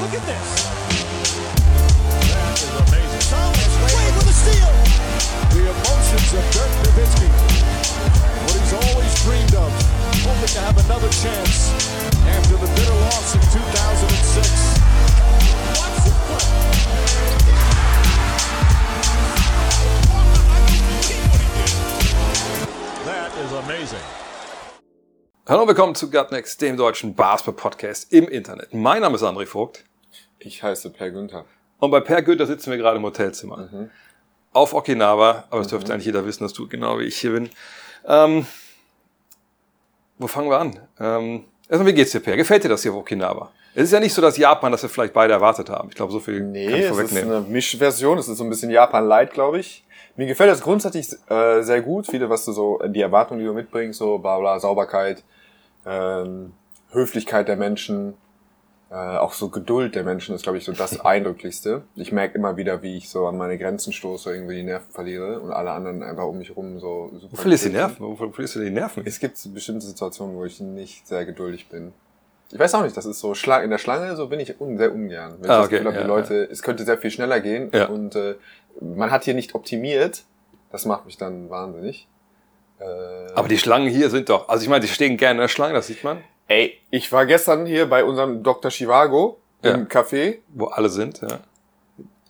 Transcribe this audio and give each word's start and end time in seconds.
Look 0.00 0.14
at 0.14 0.22
this. 0.30 0.48
That 2.30 2.54
is 2.54 2.70
amazing. 2.86 3.18
Thomas 3.34 3.74
Wade 3.82 4.14
with 4.14 4.30
a 4.30 4.36
steal. 4.46 4.70
The 5.50 5.66
emotions 5.74 6.30
of 6.38 6.44
Dirk 6.54 6.70
Nowitzki. 6.86 7.26
What 8.46 8.54
he's 8.62 8.74
always 8.78 9.10
dreamed 9.26 9.58
of. 9.58 9.74
Hoping 10.22 10.54
to 10.54 10.60
have 10.62 10.78
another 10.86 11.10
chance 11.10 11.74
after 12.30 12.54
the 12.62 12.70
bitter 12.78 12.94
loss 13.10 13.34
in 13.34 13.42
2006. 13.42 14.78
Watch 15.74 15.98
this. 16.06 16.38
That 23.04 23.34
is 23.34 23.52
amazing. 23.66 24.06
Hallo 25.48 25.62
und 25.62 25.68
willkommen 25.68 25.94
zu 25.94 26.10
Gutnext, 26.10 26.60
dem 26.60 26.76
deutschen 26.76 27.14
Basketball-Podcast 27.14 28.12
im 28.12 28.28
Internet. 28.28 28.74
Mein 28.74 29.00
Name 29.00 29.16
ist 29.16 29.22
André 29.22 29.46
Vogt 29.46 29.87
Ich 30.40 30.62
heiße 30.62 30.90
Per 30.90 31.10
Günther. 31.10 31.44
und 31.78 31.90
bei 31.90 32.00
Per 32.00 32.22
Günther 32.22 32.46
sitzen 32.46 32.70
wir 32.70 32.78
gerade 32.78 32.96
im 32.98 33.02
Hotelzimmer. 33.04 33.68
Auf 34.52 34.72
Okinawa, 34.74 35.44
aber 35.50 35.58
das 35.60 35.68
dürfte 35.68 35.92
eigentlich 35.92 36.06
jeder 36.06 36.24
wissen, 36.24 36.44
dass 36.44 36.52
du 36.52 36.66
genau 36.68 36.98
wie 36.98 37.04
ich 37.04 37.16
hier 37.18 37.32
bin. 37.32 37.50
Ähm, 38.06 38.46
wo 40.18 40.26
fangen 40.26 40.48
wir 40.50 40.58
an? 40.58 40.78
Ähm, 40.98 41.44
erstmal, 41.68 41.86
wie 41.92 41.94
geht's 41.94 42.12
dir, 42.12 42.20
Per? 42.20 42.36
Gefällt 42.36 42.64
dir 42.64 42.68
das 42.68 42.82
hier 42.82 42.92
auf 42.92 42.98
Okinawa? 42.98 43.50
Es 43.74 43.84
ist 43.84 43.92
ja 43.92 44.00
nicht 44.00 44.14
so, 44.14 44.22
dass 44.22 44.36
Japan, 44.36 44.72
das 44.72 44.82
wir 44.82 44.88
vielleicht 44.88 45.12
beide 45.12 45.32
erwartet 45.34 45.70
haben. 45.70 45.88
Ich 45.90 45.94
glaube, 45.94 46.10
so 46.12 46.18
viel 46.18 46.38
kann 46.40 46.52
Nee, 46.52 46.66
ich 46.66 46.72
es 46.74 46.80
ist 46.80 46.88
vorwegnehmen. 46.88 47.30
eine 47.32 47.40
Mischversion. 47.42 48.18
Es 48.18 48.26
ist 48.28 48.38
so 48.38 48.44
ein 48.44 48.50
bisschen 48.50 48.70
Japan-Light, 48.70 49.32
glaube 49.32 49.60
ich. 49.60 49.84
Mir 50.16 50.26
gefällt 50.26 50.50
das 50.50 50.62
grundsätzlich 50.62 51.12
äh, 51.28 51.62
sehr 51.62 51.82
gut. 51.82 52.06
Viele, 52.08 52.28
was 52.28 52.44
du 52.44 52.50
so, 52.52 52.80
die 52.86 53.00
Erwartungen, 53.02 53.38
die 53.40 53.46
du 53.46 53.52
mitbringst, 53.52 53.98
so 54.00 54.18
bla 54.18 54.38
bla, 54.40 54.58
Sauberkeit, 54.58 55.22
ähm, 55.86 56.54
Höflichkeit 56.90 57.46
der 57.46 57.56
Menschen, 57.56 58.14
äh, 58.90 58.94
auch 58.94 59.32
so 59.34 59.48
Geduld 59.50 59.94
der 59.94 60.02
Menschen 60.04 60.34
ist, 60.34 60.42
glaube 60.42 60.58
ich, 60.58 60.64
so 60.64 60.72
das 60.72 61.00
Eindrücklichste. 61.04 61.82
Ich 61.96 62.10
merke 62.12 62.36
immer 62.38 62.56
wieder, 62.56 62.82
wie 62.82 62.96
ich 62.96 63.08
so 63.10 63.26
an 63.26 63.36
meine 63.36 63.58
Grenzen 63.58 63.92
stoße, 63.92 64.32
irgendwie 64.32 64.56
die 64.56 64.62
Nerven 64.62 64.90
verliere 64.90 65.40
und 65.40 65.52
alle 65.52 65.72
anderen 65.72 66.02
einfach 66.02 66.24
um 66.24 66.38
mich 66.38 66.48
herum 66.48 66.78
so 66.80 67.10
super 67.14 67.32
Wo 67.32 67.36
verlierst 67.36 67.64
du 67.66 67.68
die 67.68 67.74
Nerven? 67.76 67.96
Wo 68.00 68.14
verlierst 68.16 68.54
du 68.56 68.60
die 68.60 68.70
Nerven? 68.70 69.02
Es 69.06 69.20
gibt 69.20 69.36
bestimmte 69.52 69.84
Situationen, 69.86 70.36
wo 70.36 70.44
ich 70.44 70.58
nicht 70.60 71.06
sehr 71.06 71.24
geduldig 71.26 71.68
bin. 71.68 71.92
Ich 72.50 72.58
weiß 72.58 72.74
auch 72.76 72.82
nicht, 72.82 72.96
das 72.96 73.04
ist 73.04 73.20
so 73.20 73.34
Schla 73.34 73.58
in 73.60 73.68
der 73.68 73.76
Schlange, 73.76 74.16
so 74.16 74.28
bin 74.28 74.40
ich 74.40 74.58
un 74.58 74.78
sehr 74.78 74.90
ungern. 74.94 75.34
Wenn 75.40 75.50
Ah, 75.50 75.56
ich 75.56 75.58
das 75.58 75.66
okay, 75.66 75.74
Gefühl 75.76 75.86
habe, 75.88 75.96
ja, 75.96 76.02
die 76.02 76.08
Leute, 76.08 76.44
es 76.50 76.62
könnte 76.62 76.84
sehr 76.84 76.96
viel 76.96 77.10
schneller 77.10 77.40
gehen 77.40 77.70
Ja. 77.74 77.88
und 77.88 78.16
äh, 78.16 78.36
man 78.80 79.10
hat 79.10 79.24
hier 79.24 79.34
nicht 79.34 79.54
optimiert. 79.54 80.24
Das 80.72 80.86
macht 80.86 81.04
mich 81.04 81.18
dann 81.18 81.50
wahnsinnig. 81.50 82.08
Äh, 82.78 82.84
Aber 83.34 83.48
die 83.48 83.58
Schlangen 83.58 83.90
hier 83.90 84.08
sind 84.08 84.30
doch, 84.30 84.48
also 84.48 84.62
ich 84.62 84.68
meine, 84.70 84.80
die 84.80 84.88
stehen 84.88 85.18
gerne 85.18 85.32
in 85.38 85.40
der 85.42 85.48
Schlange, 85.48 85.74
das 85.74 85.88
sieht 85.88 86.04
man, 86.04 86.18
ey, 86.48 86.78
ich 86.90 87.12
war 87.12 87.26
gestern 87.26 87.66
hier 87.66 87.86
bei 87.88 88.04
unserem 88.04 88.42
Dr. 88.42 88.70
Chivago 88.70 89.38
Ja. 89.62 89.72
im 89.74 89.88
Café. 89.88 90.38
wo 90.48 90.66
alle 90.66 90.88
sind. 90.88 91.20
Ja. 91.20 91.40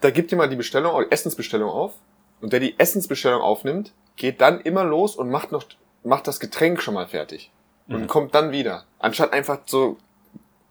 Da 0.01 0.11
gibt 0.11 0.31
jemand 0.31 0.53
die 0.53 0.57
Bestellung, 0.57 1.03
die 1.05 1.11
Essensbestellung 1.13 1.71
auf 1.71 1.95
und 2.41 2.53
der 2.53 2.61
die 2.61 2.79
Essensbestellung 2.79 3.41
aufnimmt, 3.41 3.93
geht 4.17 4.41
dann 4.41 4.61
immer 4.61 4.85
los 4.85 5.17
und 5.17 5.31
macht 5.31 5.53
noch 5.53 5.65
macht 6.05 6.27
das 6.29 6.39
Getränk 6.41 6.81
schon 6.81 6.95
mal 6.95 7.07
fertig 7.09 7.51
und 7.89 8.03
Mhm. 8.03 8.07
kommt 8.07 8.35
dann 8.35 8.53
wieder, 8.53 8.85
anstatt 8.99 9.33
einfach 9.33 9.59
so 9.67 9.97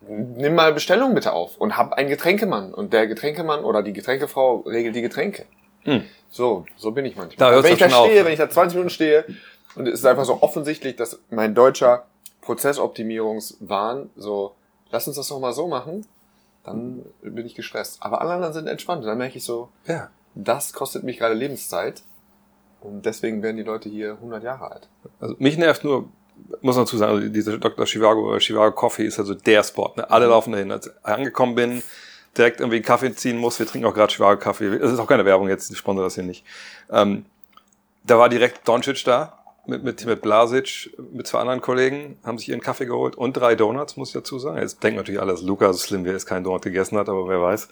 nimm 0.08 0.56
mal 0.56 0.74
Bestellung 0.74 1.14
bitte 1.14 1.34
auf 1.34 1.58
und 1.58 1.76
hab 1.78 1.94
einen 1.94 2.08
Getränkemann 2.10 2.74
und 2.74 2.94
der 2.94 3.08
Getränkemann 3.08 3.64
oder 3.66 3.84
die 3.84 3.92
Getränkefrau 3.94 4.58
regelt 4.66 4.96
die 4.96 5.02
Getränke. 5.02 5.46
Hm. 5.84 6.04
So, 6.30 6.66
so 6.78 6.92
bin 6.92 7.04
ich 7.06 7.16
manchmal. 7.18 7.52
Da 7.52 7.64
wenn 7.64 7.74
ich 7.74 7.80
da 7.80 7.90
schon 7.90 8.00
auf. 8.00 8.06
stehe, 8.08 8.24
wenn 8.26 8.32
ich 8.32 8.40
da 8.40 8.50
20 8.50 8.76
Minuten 8.76 8.90
stehe 8.90 9.26
und 9.76 9.88
es 9.88 9.96
ist 9.96 10.06
einfach 10.06 10.24
so 10.26 10.42
offensichtlich, 10.42 10.96
dass 10.96 11.20
mein 11.30 11.54
deutscher 11.56 12.06
Prozessoptimierungswahn 12.48 14.10
so, 14.16 14.56
lass 14.90 15.06
uns 15.06 15.18
das 15.18 15.28
doch 15.28 15.40
mal 15.40 15.52
so 15.54 15.68
machen, 15.68 16.06
dann 16.64 17.04
bin 17.22 17.46
ich 17.46 17.56
gestresst. 17.56 17.98
Aber 18.00 18.22
alle 18.22 18.32
anderen 18.32 18.54
sind 18.54 18.68
entspannt. 18.68 19.06
Dann 19.06 19.18
merke 19.18 19.38
ich 19.38 19.44
so, 19.44 19.70
ja. 19.86 20.10
das 20.34 20.74
kostet 20.74 21.04
mich 21.04 21.18
gerade 21.18 21.36
Lebenszeit. 21.36 22.04
Und 22.80 23.06
deswegen 23.06 23.44
werden 23.44 23.58
die 23.58 23.64
Leute 23.64 23.90
hier 23.90 24.14
100 24.14 24.44
Jahre 24.44 24.72
alt. 24.72 24.88
Also 25.20 25.36
mich 25.40 25.58
nervt 25.58 25.84
nur, 25.84 26.08
muss 26.62 26.78
man 26.78 26.86
dazu 26.86 26.98
sagen, 26.98 27.16
also 27.16 27.28
dieser 27.28 27.58
Dr. 27.58 27.86
Chivago 27.86 28.30
oder 28.30 28.40
Chivago 28.40 28.74
Coffee 28.74 29.06
ist 29.06 29.20
also 29.20 29.34
der 29.34 29.64
Spot. 29.64 29.92
Ne? 29.98 30.10
Alle 30.10 30.28
laufen 30.28 30.54
dahin. 30.54 30.72
Als 30.72 30.88
ich 30.88 30.94
angekommen 31.04 31.56
bin, 31.56 31.84
direkt 32.38 32.62
irgendwie 32.62 32.78
einen 32.78 32.86
Kaffee 32.86 33.14
ziehen 33.14 33.38
muss, 33.38 33.60
wir 33.60 33.66
trinken 33.66 33.88
auch 33.88 33.94
gerade 33.94 34.14
Chivago 34.14 34.40
Kaffee. 34.40 34.80
Das 34.80 34.92
ist 34.92 35.00
auch 35.00 35.08
keine 35.08 35.26
Werbung 35.26 35.50
jetzt, 35.50 35.70
ich 35.70 35.78
sponsor 35.78 36.06
das 36.06 36.16
hier 36.16 36.24
nicht. 36.24 36.46
Ähm, 36.90 37.26
da 38.06 38.18
war 38.18 38.30
direkt 38.30 38.66
Doncic 38.66 39.04
da, 39.04 39.37
mit, 39.68 39.84
mit, 39.84 40.06
mit 40.06 40.22
Blasic, 40.22 40.96
mit 41.12 41.28
zwei 41.28 41.40
anderen 41.40 41.62
Kollegen, 41.62 42.18
haben 42.24 42.38
sich 42.38 42.50
ihren 42.50 42.62
Kaffee 42.62 42.86
geholt 42.86 43.16
und 43.16 43.34
drei 43.34 43.56
Donuts, 43.56 43.98
muss 43.98 44.10
ich 44.10 44.14
dazu 44.14 44.40
sagen. 44.40 44.60
Jetzt 44.60 44.82
denken 44.84 44.98
natürlich 44.98 45.22
alle, 45.22 45.32
dass 45.32 45.42
Luca 45.42 45.72
so 45.74 45.80
schlimm 45.80 46.06
wäre, 46.06 46.16
ist 46.16 46.26
keinen 46.26 46.44
Donut 46.44 46.62
gegessen 46.62 46.98
hat, 46.98 47.10
aber 47.10 47.28
wer 47.28 47.42
weiß. 47.42 47.68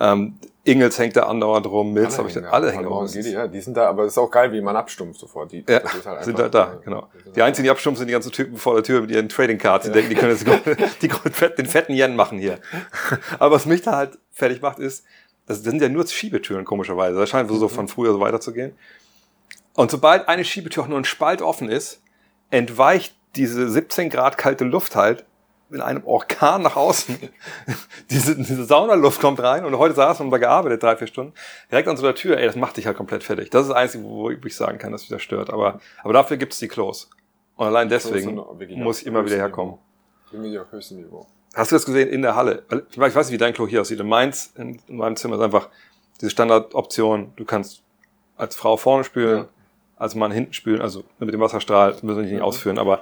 Ähm, 0.00 0.34
Ingels 0.64 0.98
hängt 0.98 1.16
da 1.16 1.24
andauernd 1.24 1.66
rum, 1.66 1.92
Mills 1.92 2.18
habe 2.18 2.28
ich 2.28 2.34
da, 2.34 2.40
alle 2.48 2.72
hängen 2.72 2.86
rum. 2.86 3.06
Die, 3.06 3.20
ja, 3.20 3.46
die 3.46 3.60
sind 3.60 3.76
da, 3.76 3.88
aber 3.88 4.04
es 4.04 4.12
ist 4.12 4.18
auch 4.18 4.30
geil, 4.30 4.50
wie 4.52 4.60
man 4.60 4.74
abstumpft 4.74 5.20
sofort. 5.20 5.52
Die, 5.52 5.64
Ja, 5.68 5.82
halt 6.04 6.24
sind 6.24 6.38
halt 6.38 6.54
da, 6.54 6.78
genau. 6.84 7.08
Die 7.36 7.42
einzigen, 7.42 7.64
die 7.64 7.70
abstumpfen, 7.70 7.98
sind 7.98 8.08
die 8.08 8.12
ganzen 8.12 8.32
Typen 8.32 8.56
vor 8.56 8.74
der 8.74 8.82
Tür 8.82 9.02
mit 9.02 9.10
ihren 9.10 9.28
Trading 9.28 9.58
Cards. 9.58 9.86
Die 9.86 9.92
denken, 9.92 10.08
die 10.08 10.16
können 10.16 10.32
jetzt 10.32 10.46
die, 11.02 11.08
die, 11.08 11.54
den 11.58 11.66
fetten 11.66 11.92
Yen 11.92 12.16
machen 12.16 12.38
hier. 12.38 12.58
Aber 13.38 13.54
was 13.54 13.66
mich 13.66 13.82
da 13.82 13.96
halt 13.96 14.18
fertig 14.32 14.62
macht, 14.62 14.78
ist, 14.78 15.04
das 15.46 15.62
sind 15.62 15.82
ja 15.82 15.88
nur 15.88 16.06
Schiebetüren, 16.06 16.64
komischerweise. 16.64 17.18
Das 17.18 17.28
scheint 17.28 17.50
so 17.50 17.68
von 17.68 17.86
früher 17.86 18.12
so 18.12 18.20
weiterzugehen. 18.20 18.72
Und 19.74 19.90
sobald 19.90 20.28
eine 20.28 20.44
Schiebetür 20.44 20.84
auch 20.84 20.88
nur 20.88 20.98
ein 20.98 21.04
Spalt 21.04 21.42
offen 21.42 21.68
ist, 21.68 22.00
entweicht 22.50 23.14
diese 23.36 23.68
17 23.68 24.10
Grad 24.10 24.38
kalte 24.38 24.64
Luft 24.64 24.94
halt 24.94 25.24
in 25.70 25.80
einem 25.80 26.04
Orkan 26.04 26.62
nach 26.62 26.76
außen. 26.76 27.18
diese, 28.10 28.36
diese 28.36 28.64
Saunaluft 28.64 29.20
kommt 29.20 29.40
rein 29.40 29.64
und 29.64 29.76
heute 29.76 29.94
saß 29.94 30.20
man 30.20 30.30
da 30.30 30.38
gearbeitet, 30.38 30.82
drei, 30.82 30.96
vier 30.96 31.08
Stunden, 31.08 31.32
direkt 31.70 31.88
an 31.88 31.96
so 31.96 32.04
der 32.04 32.14
Tür, 32.14 32.38
ey, 32.38 32.46
das 32.46 32.54
macht 32.54 32.76
dich 32.76 32.86
halt 32.86 32.96
komplett 32.96 33.24
fertig. 33.24 33.50
Das 33.50 33.62
ist 33.62 33.68
das 33.68 33.76
Einzige, 33.76 34.04
wo 34.04 34.30
ich 34.30 34.56
sagen 34.56 34.78
kann, 34.78 34.92
dass 34.92 35.02
mich 35.02 35.10
das 35.10 35.22
stört. 35.22 35.50
Aber, 35.50 35.80
aber 36.02 36.12
dafür 36.12 36.36
gibt's 36.36 36.58
die 36.58 36.68
Klos. 36.68 37.10
Und 37.56 37.66
allein 37.66 37.88
deswegen 37.88 38.40
muss 38.82 39.00
ich 39.00 39.06
immer 39.06 39.24
wieder 39.24 39.36
herkommen. 39.36 39.74
Niveau. 39.74 39.82
Sind 40.30 40.52
wir 40.52 40.62
auf 40.62 40.72
höchstem 40.72 40.98
Niveau. 40.98 41.26
Hast 41.54 41.70
du 41.70 41.76
das 41.76 41.84
gesehen 41.84 42.08
in 42.08 42.22
der 42.22 42.34
Halle? 42.34 42.64
Ich 42.90 42.98
weiß 42.98 43.10
ich 43.10 43.16
weiß 43.16 43.26
nicht, 43.26 43.34
wie 43.34 43.38
dein 43.38 43.54
Klo 43.54 43.66
hier 43.66 43.80
aussieht. 43.80 44.00
In 44.00 44.12
in, 44.56 44.80
in 44.88 44.96
meinem 44.96 45.16
Zimmer 45.16 45.36
ist 45.36 45.42
einfach 45.42 45.68
diese 46.20 46.30
Standardoption. 46.30 47.32
Du 47.36 47.44
kannst 47.44 47.82
als 48.36 48.56
Frau 48.56 48.76
vorne 48.76 49.04
spülen, 49.04 49.38
Ja. 49.38 49.48
Als 49.96 50.14
Mann 50.14 50.32
hinten 50.32 50.52
spülen, 50.52 50.80
also 50.80 51.04
mit 51.18 51.32
dem 51.32 51.40
Wasserstrahl, 51.40 51.92
das 51.92 52.02
müssen 52.02 52.24
wir 52.24 52.30
nicht 52.32 52.42
ausführen, 52.42 52.78
aber 52.78 53.00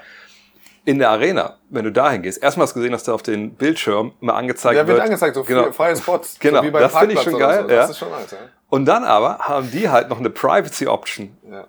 in 0.85 0.99
der 0.99 1.11
Arena, 1.11 1.59
wenn 1.71 1.85
du 1.85 1.93
dahin 1.93 2.23
gehst, 2.23 2.43
erstmal 2.43 2.65
hast 2.67 2.73
du 2.75 2.81
gesehen, 2.81 2.93
dass 2.93 3.05
da 3.05 3.15
auf 3.15 3.23
den 3.23 3.55
Bildschirm 3.55 4.13
mal 4.21 4.35
angezeigt 4.35 4.75
Ja, 4.77 4.87
wird 4.87 4.97
wird. 4.97 5.07
angezeigt, 5.07 5.35
so 5.37 5.45
genau. 5.45 5.71
freie 5.73 5.97
Spots. 5.97 6.39
Genau, 6.41 6.59
so 6.61 6.65
wie 6.67 6.71
beim 6.71 6.83
das 6.83 6.97
finde 6.97 7.15
ich 7.15 7.23
schon 7.23 7.39
geil, 7.39 7.65
So. 7.69 7.71
ja. 7.71 7.77
Das 7.83 7.91
ist 7.91 7.99
schon 7.99 8.11
nice, 8.11 8.31
ja. 8.33 8.39
Und 8.69 8.87
dann 8.87 9.05
aber 9.05 9.39
haben 9.39 9.71
die 9.71 9.89
halt 9.89 10.09
noch 10.09 10.19
eine 10.19 10.31
Privacy 10.31 10.87
Option. 10.87 11.37
ja. 11.51 11.67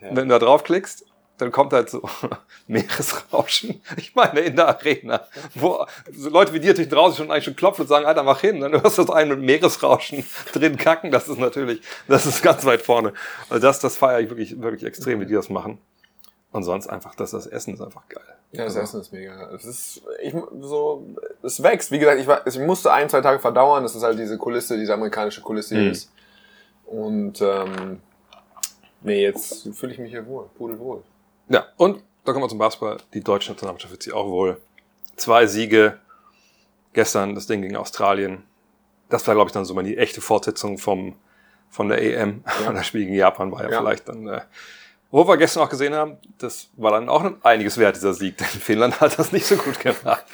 Wenn 0.00 0.28
du 0.28 0.34
da 0.34 0.38
draufklickst, 0.38 1.05
dann 1.38 1.52
kommt 1.52 1.72
halt 1.72 1.90
so 1.90 2.02
Meeresrauschen. 2.66 3.80
Ich 3.96 4.14
meine, 4.14 4.40
in 4.40 4.56
der 4.56 4.68
Arena, 4.68 5.24
wo 5.54 5.86
so 6.12 6.30
Leute 6.30 6.52
wie 6.52 6.60
dir 6.60 6.68
natürlich 6.68 6.90
draußen 6.90 7.16
schon 7.16 7.30
eigentlich 7.30 7.44
schon 7.44 7.56
klopfen 7.56 7.82
und 7.82 7.88
sagen, 7.88 8.06
Alter, 8.06 8.22
mach 8.22 8.40
hin. 8.40 8.60
Dann 8.60 8.72
hörst 8.72 8.98
du 8.98 9.02
das 9.04 9.14
einen 9.14 9.30
mit 9.30 9.40
Meeresrauschen 9.40 10.24
drin 10.52 10.76
kacken. 10.76 11.10
Das 11.10 11.28
ist 11.28 11.38
natürlich, 11.38 11.80
das 12.08 12.26
ist 12.26 12.42
ganz 12.42 12.64
weit 12.64 12.82
vorne. 12.82 13.12
Also 13.48 13.66
das, 13.66 13.80
das 13.80 13.96
feiere 13.96 14.20
ich 14.20 14.28
wirklich, 14.30 14.60
wirklich 14.60 14.84
extrem, 14.84 15.20
wie 15.20 15.26
die 15.26 15.34
das 15.34 15.48
machen. 15.48 15.78
Und 16.52 16.62
sonst 16.62 16.86
einfach, 16.86 17.14
dass 17.14 17.32
das 17.32 17.46
Essen 17.46 17.74
ist 17.74 17.80
einfach 17.82 18.08
geil. 18.08 18.22
Ja, 18.52 18.64
das 18.64 18.76
Essen 18.76 19.00
ist 19.00 19.12
mega. 19.12 19.50
Es 19.50 19.64
ist, 19.66 20.02
ich, 20.22 20.34
so, 20.60 21.04
es 21.42 21.62
wächst. 21.62 21.90
Wie 21.90 21.98
gesagt, 21.98 22.18
ich, 22.18 22.26
war, 22.26 22.46
ich 22.46 22.58
musste 22.58 22.92
ein, 22.92 23.10
zwei 23.10 23.20
Tage 23.20 23.40
verdauern. 23.40 23.82
Das 23.82 23.94
ist 23.94 24.02
halt 24.02 24.18
diese 24.18 24.38
Kulisse, 24.38 24.78
diese 24.78 24.94
amerikanische 24.94 25.42
Kulisse 25.42 25.74
hier 25.74 25.84
Mhm. 25.84 25.90
ist. 25.90 26.10
Und, 26.86 27.42
ähm, 27.42 28.00
nee, 29.02 29.22
jetzt 29.22 29.68
fühle 29.74 29.92
ich 29.92 29.98
mich 29.98 30.10
hier 30.12 30.24
wohl, 30.26 30.48
pudelwohl. 30.56 31.02
Ja, 31.48 31.66
und 31.76 32.02
da 32.24 32.32
kommen 32.32 32.44
wir 32.44 32.48
zum 32.48 32.58
Basketball. 32.58 32.98
Die 33.14 33.22
deutsche 33.22 33.52
Nationalmannschaft 33.52 33.92
wird 33.92 34.02
sich 34.02 34.12
auch 34.12 34.26
wohl. 34.26 34.60
Zwei 35.16 35.46
Siege. 35.46 35.98
Gestern 36.92 37.34
das 37.34 37.46
Ding 37.46 37.62
gegen 37.62 37.76
Australien. 37.76 38.42
Das 39.08 39.26
war, 39.26 39.34
glaube 39.34 39.48
ich, 39.48 39.52
dann 39.52 39.64
so 39.64 39.74
mal 39.74 39.84
die 39.84 39.96
echte 39.98 40.20
Fortsetzung 40.20 40.78
vom, 40.78 41.14
von 41.70 41.88
der 41.88 42.02
EM. 42.02 42.42
Ja. 42.64 42.72
Das 42.72 42.86
Spiel 42.86 43.02
gegen 43.04 43.14
Japan 43.14 43.52
war 43.52 43.62
ja, 43.62 43.70
Ja. 43.70 43.78
vielleicht 43.80 44.08
dann, 44.08 44.26
äh, 44.26 44.40
wo 45.10 45.26
wir 45.28 45.36
gestern 45.36 45.62
auch 45.62 45.68
gesehen 45.68 45.94
haben, 45.94 46.16
das 46.38 46.68
war 46.76 46.90
dann 46.90 47.08
auch 47.08 47.24
einiges 47.42 47.78
wert, 47.78 47.96
dieser 47.96 48.12
Sieg, 48.14 48.38
denn 48.38 48.46
Finnland 48.48 49.00
hat 49.00 49.18
das 49.18 49.30
nicht 49.30 49.46
so 49.46 49.56
gut 49.56 49.78
gemacht. 49.78 50.24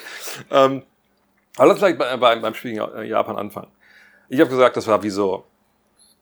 ähm, 0.51 0.83
aber 1.57 1.67
lass 1.69 1.79
vielleicht 1.79 1.99
bei, 1.99 2.17
bei, 2.17 2.37
beim 2.37 2.55
Spiel 2.55 2.73
gegen 2.75 3.05
Japan 3.05 3.37
anfangen. 3.37 3.69
Ich 4.31 4.41
habe 4.41 4.49
gesagt, 4.49 4.77
das 4.79 4.87
war 4.87 5.03
wie 5.03 5.11
so 5.11 5.45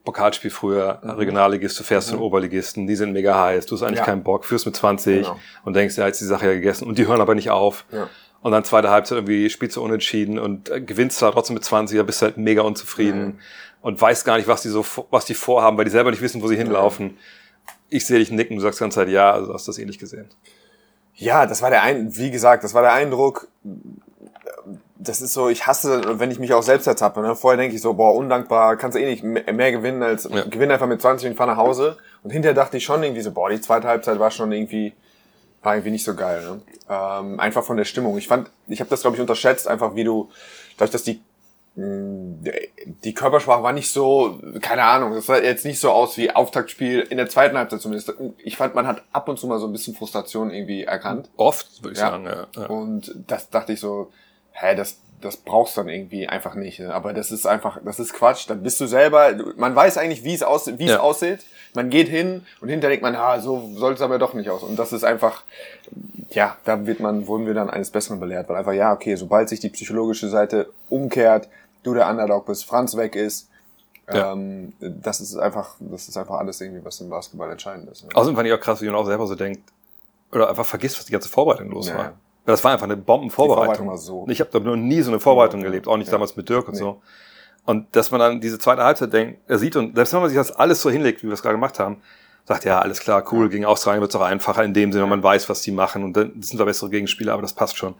Pokalspiel 0.04 0.50
früher, 0.50 0.98
Mhm. 1.02 1.10
Regionalligist, 1.10 1.78
du 1.78 1.84
fährst 1.84 2.08
zu 2.08 2.14
den 2.14 2.22
Oberligisten, 2.22 2.86
die 2.86 2.96
sind 2.96 3.12
mega 3.12 3.38
heiß, 3.40 3.66
du 3.66 3.74
hast 3.74 3.82
eigentlich 3.82 3.98
Ja. 4.00 4.04
keinen 4.06 4.22
Bock, 4.22 4.44
führst 4.44 4.66
mit 4.66 4.74
20 4.76 5.22
Genau. 5.22 5.38
und 5.64 5.74
denkst, 5.74 5.96
ja, 5.96 6.06
jetzt 6.06 6.20
die 6.20 6.24
Sache 6.26 6.46
ja 6.46 6.52
gegessen 6.54 6.86
und 6.86 6.98
die 6.98 7.06
hören 7.06 7.20
aber 7.20 7.34
nicht 7.34 7.50
auf. 7.50 7.84
Ja. 7.92 8.08
Und 8.42 8.52
dann 8.52 8.64
zweite 8.64 8.88
Halbzeit 8.90 9.16
irgendwie 9.18 9.50
spielst 9.50 9.76
du 9.76 9.82
unentschieden 9.82 10.38
und 10.38 10.70
äh, 10.70 10.80
gewinnst 10.80 11.18
zwar 11.18 11.32
trotzdem 11.32 11.54
mit 11.54 11.64
20, 11.64 11.98
aber 11.98 12.06
bist 12.06 12.22
halt 12.22 12.38
mega 12.38 12.62
unzufrieden 12.62 13.38
und 13.82 14.00
weißt 14.00 14.24
gar 14.24 14.36
nicht, 14.38 14.48
was 14.48 14.62
die 14.62 14.68
so, 14.70 14.84
was 15.10 15.26
die 15.26 15.34
vorhaben, 15.34 15.76
weil 15.76 15.84
die 15.84 15.90
selber 15.90 16.10
nicht 16.10 16.22
wissen, 16.22 16.40
wo 16.42 16.48
sie 16.48 16.56
hinlaufen. 16.56 17.18
Ich 17.90 18.06
sehe 18.06 18.18
dich 18.18 18.30
nicken, 18.30 18.56
du 18.56 18.62
sagst 18.62 18.80
die 18.80 18.84
ganze 18.84 18.94
Zeit 19.00 19.08
ja, 19.10 19.30
also 19.32 19.52
hast 19.52 19.66
du 19.66 19.70
das 19.72 19.78
ähnlich 19.78 19.98
gesehen. 19.98 20.26
Ja, 21.14 21.44
das 21.44 21.60
war 21.60 21.68
der 21.68 21.82
ein, 21.82 22.16
wie 22.16 22.30
gesagt, 22.30 22.64
das 22.64 22.72
war 22.72 22.80
der 22.82 22.92
Eindruck. 22.94 23.48
Das 25.02 25.22
ist 25.22 25.32
so, 25.32 25.48
ich 25.48 25.66
hasse, 25.66 26.18
wenn 26.20 26.30
ich 26.30 26.38
mich 26.38 26.52
auch 26.52 26.62
selbst 26.62 26.86
ertappe. 26.86 27.20
Ne? 27.22 27.34
Vorher 27.34 27.56
denke 27.56 27.74
ich 27.74 27.80
so, 27.82 27.94
boah, 27.94 28.14
undankbar, 28.14 28.76
kannst 28.76 28.96
du 28.96 29.00
eh 29.00 29.06
nicht 29.06 29.22
mehr, 29.24 29.50
mehr 29.52 29.72
gewinnen 29.72 30.02
als 30.02 30.24
Ja. 30.30 30.44
gewinn 30.44 30.70
einfach 30.70 30.86
mit 30.86 31.00
20 31.00 31.30
und 31.30 31.36
fahr 31.36 31.46
nach 31.46 31.56
Hause. 31.56 31.96
Und 32.22 32.30
hinterher 32.30 32.54
dachte 32.54 32.76
ich 32.76 32.84
schon 32.84 33.02
irgendwie 33.02 33.22
so, 33.22 33.30
boah, 33.32 33.48
die 33.48 33.60
zweite 33.60 33.88
Halbzeit 33.88 34.18
war 34.18 34.30
schon 34.30 34.52
irgendwie, 34.52 34.92
war 35.62 35.74
irgendwie 35.74 35.92
nicht 35.92 36.04
so 36.04 36.14
geil. 36.14 36.42
Ne? 36.42 36.60
Ähm, 36.90 37.40
einfach 37.40 37.64
von 37.64 37.78
der 37.78 37.84
Stimmung. 37.86 38.18
Ich 38.18 38.28
fand, 38.28 38.50
ich 38.68 38.80
habe 38.80 38.90
das 38.90 39.00
glaube 39.00 39.16
ich 39.16 39.20
unterschätzt, 39.22 39.66
einfach 39.68 39.94
wie 39.94 40.04
du, 40.04 40.28
dadurch, 40.76 40.90
dass 40.92 41.02
die 41.02 41.22
mh, 41.76 42.50
die 43.04 43.14
Körpersprache 43.14 43.62
war 43.62 43.72
nicht 43.72 43.90
so, 43.90 44.38
keine 44.60 44.82
Ahnung, 44.84 45.14
das 45.14 45.26
sah 45.26 45.38
jetzt 45.38 45.64
nicht 45.64 45.80
so 45.80 45.90
aus 45.92 46.16
wie 46.18 46.30
Auftaktspiel 46.30 47.00
in 47.00 47.16
der 47.16 47.28
zweiten 47.28 47.56
Halbzeit 47.56 47.80
zumindest. 47.80 48.12
Ich 48.38 48.56
fand, 48.56 48.74
man 48.74 48.86
hat 48.86 49.02
ab 49.12 49.28
und 49.28 49.38
zu 49.38 49.46
mal 49.46 49.58
so 49.58 49.66
ein 49.66 49.72
bisschen 49.72 49.94
Frustration 49.94 50.50
irgendwie 50.50 50.84
erkannt. 50.84 51.30
Oft, 51.36 51.82
würde 51.82 51.92
ich 51.94 52.00
Ja. 52.00 52.10
sagen. 52.10 52.26
Ja. 52.26 52.46
Ja. 52.56 52.66
Und 52.66 53.14
das 53.26 53.48
dachte 53.50 53.72
ich 53.72 53.80
so, 53.80 54.10
hä, 54.60 54.74
das, 54.74 54.98
das 55.20 55.36
brauchst 55.36 55.76
du 55.76 55.82
dann 55.82 55.88
irgendwie 55.90 56.28
einfach 56.28 56.54
nicht. 56.54 56.78
ne? 56.80 56.92
Aber 56.94 57.12
das 57.12 57.30
ist 57.30 57.46
einfach, 57.46 57.78
das 57.84 57.98
ist 58.00 58.12
Quatsch. 58.14 58.48
Dann 58.48 58.62
bist 58.62 58.80
du 58.80 58.86
selber, 58.86 59.32
man 59.56 59.74
weiß 59.74 59.98
eigentlich, 59.98 60.24
wie 60.24 60.34
es 60.34 60.42
aussieht, 60.42 60.78
wie 60.78 60.84
es 60.84 60.92
Ja. 60.92 61.00
aussieht. 61.00 61.44
Man 61.74 61.88
geht 61.88 62.08
hin 62.08 62.44
und 62.60 62.68
hinterher 62.68 62.90
denkt 62.90 63.02
man, 63.04 63.14
ah, 63.14 63.38
so 63.40 63.70
soll 63.74 63.92
es 63.94 64.00
aber 64.00 64.18
doch 64.18 64.34
nicht 64.34 64.50
aus. 64.50 64.62
Und 64.64 64.76
das 64.76 64.92
ist 64.92 65.04
einfach, 65.04 65.44
ja, 66.30 66.56
da 66.64 66.86
wird 66.86 67.00
man, 67.00 67.26
wurden 67.26 67.46
wir 67.46 67.54
dann 67.54 67.70
eines 67.70 67.90
Besseren 67.90 68.18
belehrt, 68.18 68.48
weil 68.48 68.56
einfach, 68.56 68.72
ja, 68.72 68.92
okay, 68.92 69.14
sobald 69.14 69.48
sich 69.48 69.60
die 69.60 69.68
psychologische 69.68 70.28
Seite 70.28 70.70
umkehrt, 70.88 71.48
du 71.84 71.94
der 71.94 72.08
Underdog 72.08 72.46
bist, 72.46 72.64
Franz 72.64 72.96
weg 72.96 73.14
ist, 73.14 73.48
Ja. 74.12 74.32
ähm, 74.32 74.72
das 74.80 75.20
ist 75.20 75.36
einfach, 75.36 75.76
das 75.78 76.08
ist 76.08 76.16
einfach 76.16 76.34
alles 76.38 76.60
irgendwie, 76.60 76.84
was 76.84 77.00
im 77.00 77.08
Basketball 77.08 77.50
entscheidend 77.52 77.88
ist. 77.90 78.02
ne? 78.04 78.10
Außerdem 78.14 78.34
fand 78.36 78.48
ich 78.48 78.54
auch 78.54 78.60
krass, 78.60 78.80
wie 78.82 78.86
man 78.86 78.96
auch 78.96 79.06
selber 79.06 79.26
so 79.28 79.36
denkt, 79.36 79.62
oder 80.32 80.48
einfach 80.50 80.66
vergisst, 80.66 80.98
was 80.98 81.06
die 81.06 81.12
ganze 81.12 81.28
Vorbereitung 81.28 81.70
los 81.70 81.88
Ja, 81.88 81.96
war. 81.98 82.12
Ja. 82.50 82.54
Das 82.54 82.64
war 82.64 82.72
einfach 82.72 82.84
eine 82.84 82.96
Bombenvorbereitung. 82.96 83.72
Die 83.72 83.76
Vorbereitung 83.78 83.88
war 83.88 83.98
so. 83.98 84.26
Ich 84.28 84.40
habe 84.40 84.50
da 84.52 84.58
noch 84.60 84.76
nie 84.76 85.00
so 85.02 85.10
eine 85.10 85.20
Vorbereitung 85.20 85.60
Ja, 85.60 85.66
gelebt, 85.66 85.88
auch 85.88 85.96
nicht 85.96 86.08
ja. 86.08 86.12
damals 86.12 86.36
mit 86.36 86.48
Dirk 86.48 86.68
und 86.68 86.74
Nee. 86.74 86.80
so. 86.80 87.00
Und 87.66 87.94
dass 87.94 88.10
man 88.10 88.20
dann 88.20 88.40
diese 88.40 88.58
zweite 88.58 88.82
Halbzeit 88.82 89.12
denkt, 89.12 89.40
er 89.46 89.58
sieht 89.58 89.76
und 89.76 89.94
selbst 89.94 90.12
wenn 90.12 90.20
man 90.20 90.28
sich 90.30 90.38
das 90.38 90.50
alles 90.52 90.80
so 90.82 90.90
hinlegt, 90.90 91.22
wie 91.22 91.26
wir 91.28 91.34
es 91.34 91.42
gerade 91.42 91.54
gemacht 91.54 91.78
haben, 91.78 91.98
sagt 92.46 92.64
ja, 92.64 92.80
alles 92.80 93.00
klar, 93.00 93.22
cool, 93.32 93.48
gegen 93.48 93.64
Australien 93.66 94.00
wird 94.00 94.10
es 94.12 94.16
auch 94.16 94.24
einfacher 94.24 94.64
in 94.64 94.74
dem 94.74 94.92
Sinne, 94.92 95.06
man 95.06 95.22
weiß, 95.22 95.48
was 95.48 95.60
die 95.62 95.70
machen 95.70 96.02
und 96.02 96.16
dann 96.16 96.42
sind 96.42 96.58
da 96.58 96.64
bessere 96.64 96.90
Gegenspieler, 96.90 97.32
aber 97.34 97.42
das 97.42 97.52
passt 97.52 97.76
schon. 97.76 97.94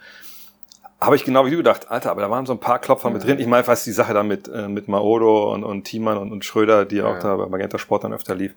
Habe 1.00 1.16
ich 1.16 1.24
genau 1.24 1.46
wie 1.46 1.50
du 1.50 1.56
gedacht, 1.58 1.90
Alter, 1.90 2.10
aber 2.10 2.20
da 2.22 2.30
waren 2.30 2.44
so 2.46 2.52
ein 2.52 2.58
paar 2.58 2.78
Klopfer 2.78 3.08
mit 3.10 3.24
drin. 3.24 3.38
Ich 3.38 3.46
meine, 3.46 3.66
was 3.66 3.84
die 3.84 3.92
Sache 3.92 4.12
da 4.12 4.22
mit, 4.22 4.48
äh, 4.48 4.68
mit 4.68 4.86
Maodo 4.88 5.52
und, 5.54 5.64
und 5.64 5.84
Thiemann 5.84 6.18
und, 6.18 6.30
und 6.32 6.44
Schröder, 6.44 6.84
die 6.84 7.00
auch 7.02 7.14
Ja. 7.14 7.20
da 7.20 7.36
bei 7.36 7.46
Magenta 7.46 7.78
Sport 7.78 8.04
dann 8.04 8.12
öfter 8.12 8.34
lief, 8.34 8.52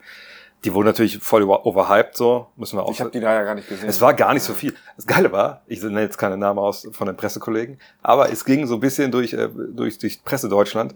die 0.63 0.74
wurden 0.74 0.88
natürlich 0.88 1.18
voll 1.19 1.44
overhyped, 1.44 2.15
so, 2.15 2.48
müssen 2.56 2.77
wir 2.77 2.83
auch 2.83 2.92
Ich 2.92 3.00
habe 3.01 3.12
die 3.12 3.19
da 3.19 3.33
ja 3.33 3.44
gar 3.44 3.56
nicht 3.56 3.68
gesehen. 3.68 3.89
es 3.89 4.00
war 4.01 4.13
gar 4.13 4.33
nicht 4.33 4.44
so 4.44 4.54
viel. 4.54 4.74
Das 4.95 5.06
Geile 5.06 5.31
war, 5.31 5.62
ich 5.68 5.81
nenne 5.81 6.01
jetzt 6.01 6.18
keine 6.18 6.38
Namen 6.38 6.60
aus 6.60 6.88
von 6.92 7.07
den 7.07 7.15
Pressekollegen, 7.18 7.80
aber 8.01 8.31
es 8.31 8.45
ging 8.45 8.65
so 8.68 8.75
ein 8.75 8.80
bisschen 8.80 9.12
durch, 9.12 9.33
äh, 9.33 9.50
durch, 9.50 9.98
durch 9.98 10.24
Presse 10.24 10.50
Deutschland 10.50 10.95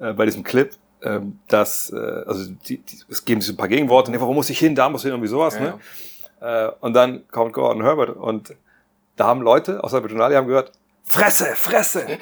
äh, 0.00 0.12
bei 0.12 0.24
diesem 0.24 0.42
Clip, 0.42 0.70
ähm, 1.02 1.38
dass, 1.48 1.90
äh, 1.90 1.96
also 2.26 2.50
die, 2.66 2.78
die, 2.78 2.98
es 3.08 3.24
geben 3.24 3.40
sich 3.40 3.48
so 3.48 3.54
ein 3.54 3.56
paar 3.58 3.68
Gegenworte, 3.68 4.10
nee, 4.10 4.20
wo 4.20 4.32
muss 4.32 4.48
ich 4.50 4.58
hin, 4.58 4.74
da 4.74 4.88
muss 4.88 5.02
ich 5.02 5.04
hin, 5.04 5.12
irgendwie 5.12 5.28
sowas, 5.28 5.54
Ja. 5.56 5.60
ne? 5.60 5.78
Äh, 6.40 6.72
und 6.80 6.94
dann 6.94 7.26
kommt 7.28 7.52
Gordon 7.52 7.82
Herbert 7.82 8.10
und 8.16 8.54
da 9.16 9.26
haben 9.26 9.42
Leute 9.42 9.84
aus 9.84 9.92
der 9.92 10.00
Betonale 10.00 10.36
haben 10.36 10.46
gehört, 10.48 10.72
Fresse, 11.04 11.46
Fresse! 11.54 12.06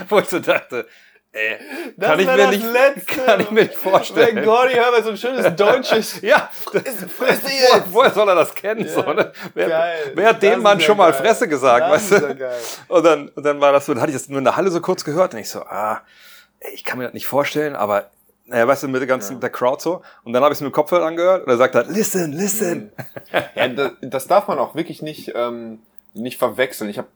wo 0.08 0.18
ich 0.18 0.26
so 0.28 0.38
dachte, 0.38 0.86
äh, 1.32 1.56
kann 2.00 2.18
ich, 2.18 2.26
mir 2.26 2.36
das 2.36 2.50
nicht, 2.50 2.64
Letzte. 2.72 3.20
kann 3.24 3.40
ich 3.40 3.50
mir 3.50 3.62
nicht 3.62 3.74
vorstellen. 3.74 4.36
Wenn 4.36 4.44
Gordy 4.44 4.74
Herbert 4.74 5.04
so 5.04 5.10
ein 5.10 5.16
schönes 5.16 5.54
deutsches 5.56 6.20
Ja, 6.22 6.48
Fresse 6.52 7.08
woher, 7.18 7.78
jetzt! 7.78 7.92
woher 7.92 8.10
soll 8.10 8.28
er 8.28 8.34
das 8.34 8.54
kennen? 8.54 8.88
So, 8.88 9.00
ne? 9.02 9.32
wer, 9.54 9.68
Geil. 9.68 10.12
wer 10.14 10.28
hat 10.28 10.42
Das 10.42 10.50
dem 10.50 10.62
Mann 10.62 10.78
ja 10.80 10.84
schon 10.86 10.96
mal 10.96 11.12
geil. 11.12 11.20
Fresse 11.22 11.46
gesagt, 11.48 11.82
Das 11.82 11.90
weißt 11.92 12.12
ist 12.12 12.22
du? 12.22 12.26
ja 12.26 12.32
geil. 12.34 12.58
Und 12.88 13.04
dann, 13.04 13.28
und 13.28 13.44
dann 13.46 13.60
war 13.60 13.72
das 13.72 13.86
so, 13.86 13.92
dann 13.94 14.02
hatte 14.02 14.10
ich 14.10 14.18
das 14.18 14.28
nur 14.28 14.38
in 14.38 14.44
der 14.44 14.56
Halle 14.56 14.70
so 14.70 14.80
kurz 14.80 15.04
gehört 15.04 15.32
und 15.34 15.40
ich 15.40 15.48
so, 15.48 15.60
ah, 15.62 16.00
ey, 16.60 16.74
ich 16.74 16.84
kann 16.84 16.98
mir 16.98 17.04
das 17.04 17.14
nicht 17.14 17.26
vorstellen, 17.28 17.76
aber 17.76 18.10
naja, 18.46 18.66
weißt 18.66 18.82
du, 18.82 18.88
mit 18.88 19.00
der 19.00 19.06
ganzen, 19.06 19.34
mit 19.34 19.42
der 19.44 19.50
Crowd 19.50 19.80
so. 19.80 20.02
Und 20.24 20.32
dann 20.32 20.42
habe 20.42 20.52
ich 20.52 20.56
es 20.56 20.60
mit 20.60 20.70
dem 20.72 20.74
Kopfhörer 20.74 21.06
angehört 21.06 21.44
und 21.44 21.50
er 21.50 21.56
sagt 21.56 21.76
halt, 21.76 21.86
listen, 21.88 22.32
listen. 22.32 22.90
Ja, 23.54 23.68
das, 23.68 23.92
das 24.00 24.26
darf 24.26 24.48
man 24.48 24.58
auch 24.58 24.74
wirklich 24.74 25.02
nicht, 25.02 25.30
ähm, 25.36 25.78
nicht 26.14 26.36
verwechseln. 26.36 26.90
Ich, 26.90 26.98
hab, 26.98 27.06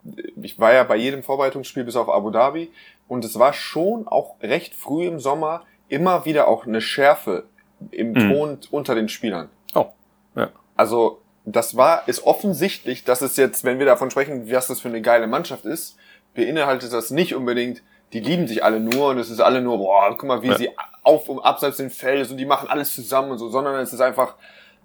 ich 0.41 0.61
war 0.61 0.73
ja 0.73 0.85
bei 0.85 0.95
jedem 0.95 1.25
Vorbereitungsspiel 1.25 1.83
bis 1.83 1.97
auf 1.97 2.09
Abu 2.09 2.31
Dhabi 2.31 2.71
und 3.09 3.25
es 3.25 3.39
war 3.39 3.53
schon 3.53 4.07
auch 4.09 4.37
recht 4.43 4.75
früh 4.75 5.07
im 5.07 5.21
Sommer 5.21 5.63
immer 5.89 6.25
wieder 6.25 6.49
auch 6.49 6.67
eine 6.67 6.81
Schärfe 6.81 7.45
im 7.91 8.13
Mhm. 8.13 8.29
Ton 8.31 8.59
unter 8.71 8.95
den 8.95 9.09
Spielern. 9.09 9.49
Oh, 9.75 9.87
ja. 10.37 10.51
Also 10.77 11.21
das 11.45 11.77
war, 11.77 12.09
ist 12.09 12.25
offensichtlich, 12.27 13.05
dass 13.05 13.21
es 13.21 13.37
jetzt, 13.37 13.65
wenn 13.65 13.79
wir 13.79 13.87
davon 13.87 14.11
sprechen, 14.11 14.51
was 14.51 14.67
das 14.69 14.81
für 14.81 14.89
eine 14.89 15.03
geile 15.03 15.27
Mannschaft 15.27 15.65
ist, 15.67 15.97
beinhaltet 16.35 16.93
das 16.93 17.11
nicht 17.11 17.35
unbedingt, 17.35 17.83
die 18.13 18.21
lieben 18.21 18.47
sich 18.49 18.65
alle 18.65 18.81
nur 18.81 19.09
und 19.09 19.19
es 19.19 19.29
ist 19.29 19.41
alle 19.41 19.61
nur, 19.61 19.77
boah, 19.79 20.09
guck 20.17 20.25
mal, 20.25 20.43
wie 20.43 20.49
Ja. 20.49 20.57
sie 20.57 20.71
auf 21.03 21.29
und 21.29 21.41
abseits 21.41 21.77
des 21.77 21.95
Feldes 21.97 22.31
und 22.31 22.39
die 22.39 22.47
machen 22.47 22.69
alles 22.69 22.95
zusammen 22.95 23.33
und 23.33 23.39
so, 23.39 23.49
sondern 23.51 23.75
es 23.77 23.93
ist 23.93 24.01
einfach, 24.01 24.37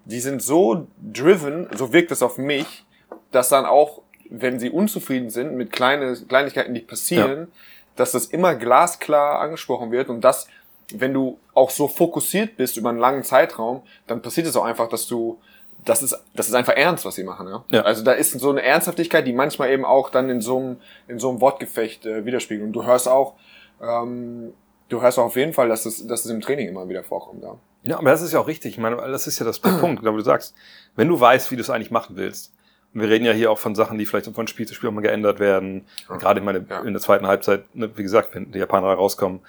die 0.06 0.20
sind 0.20 0.42
so 0.42 0.88
driven, 1.02 1.68
so 1.76 1.94
wirkt 1.94 2.12
es 2.12 2.22
auf 2.22 2.38
mich, 2.38 2.84
dass 3.32 3.50
dann 3.50 3.66
auch, 3.66 4.02
wenn 4.30 4.60
sie 4.60 4.70
unzufrieden 4.70 5.30
sind 5.30 5.56
mit 5.56 5.72
kleine, 5.72 6.14
Kleinigkeiten, 6.28 6.74
die 6.74 6.82
passieren, 6.82 7.52
dass 8.00 8.14
das 8.14 8.26
immer 8.26 8.56
glasklar 8.56 9.40
angesprochen 9.40 9.92
wird 9.92 10.10
und 10.10 10.22
dass, 10.22 10.48
wenn 10.94 11.14
du 11.14 11.38
auch 11.54 11.70
so 11.70 11.88
fokussiert 11.88 12.56
bist 12.56 12.78
über 12.78 12.90
einen 12.90 13.00
langen 13.00 13.24
Zeitraum, 13.24 13.84
dann 14.08 14.22
passiert 14.22 14.48
es 14.48 14.56
auch 14.56 14.64
einfach, 14.64 14.88
dass 14.88 15.08
du, 15.08 15.40
das 15.84 16.02
ist, 16.02 16.18
das 16.34 16.48
ist 16.48 16.54
einfach 16.54 16.74
ernst, 16.74 17.06
was 17.06 17.16
sie 17.16 17.24
machen, 17.24 17.48
ja. 17.48 17.64
Ja. 17.72 17.82
Also 17.82 18.04
da 18.04 18.14
ist 18.14 18.32
so 18.40 18.50
eine 18.50 18.62
Ernsthaftigkeit, 18.64 19.28
die 19.28 19.34
manchmal 19.34 19.72
eben 19.72 19.86
auch 19.86 20.10
dann 20.10 20.30
in 20.30 20.40
so 20.40 20.58
einem, 20.58 20.78
in 21.08 21.20
so 21.20 21.30
einem 21.30 21.42
Wortgefecht 21.42 22.06
äh, 22.06 22.26
widerspiegelt. 22.26 22.66
Und 22.66 22.74
du 22.74 22.86
hörst 22.86 23.08
auch, 23.08 23.34
ähm, 23.82 24.54
du 24.88 25.02
hörst 25.02 25.20
auch 25.20 25.26
auf 25.26 25.36
jeden 25.36 25.54
Fall, 25.54 25.68
dass 25.68 25.86
es, 25.86 26.08
dass 26.08 26.26
es 26.26 26.32
im 26.32 26.42
Training 26.42 26.70
immer 26.70 26.88
wieder 26.88 27.04
vorkommt, 27.04 27.44
ja. 27.44 27.56
Ja, 27.84 27.98
aber 27.98 28.12
das 28.12 28.22
ist 28.22 28.34
ja 28.34 28.40
auch 28.40 28.48
richtig. 28.48 28.74
Ich 28.74 28.78
meine, 28.78 28.98
das 28.98 29.26
ist 29.28 29.40
ja 29.40 29.46
das 29.46 29.62
der 29.62 29.72
Punkt, 29.72 30.02
glaube 30.02 30.18
du 30.18 30.24
sagst, 30.24 30.56
wenn 30.96 31.08
du 31.08 31.20
weißt, 31.20 31.52
wie 31.52 31.56
du 31.56 31.62
es 31.62 31.70
eigentlich 31.70 31.92
machen 31.92 32.16
willst. 32.16 32.54
Wir 32.94 33.08
reden 33.10 33.26
ja 33.26 33.32
hier 33.34 33.52
auch 33.52 33.60
von 33.60 33.76
Sachen, 33.76 33.98
die 33.98 34.06
vielleicht 34.06 34.34
von 34.34 34.48
Spiel 34.48 34.68
zu 34.68 34.74
Spiel 34.74 34.90
auch 34.90 34.94
mal 34.94 35.02
geändert 35.02 35.40
werden. 35.40 35.86
Gerade 36.08 36.40
ich 36.40 36.46
meine, 36.46 36.66
Ja. 36.70 36.82
in 36.82 36.94
der 36.94 37.02
zweiten 37.02 37.28
Halbzeit, 37.28 37.64
ne, 37.76 37.90
wie 37.96 38.04
gesagt, 38.04 38.34
wenn 38.34 38.52
die 38.52 38.60
Japaner 38.60 38.88
da 38.88 38.94
rauskommen. 38.94 39.42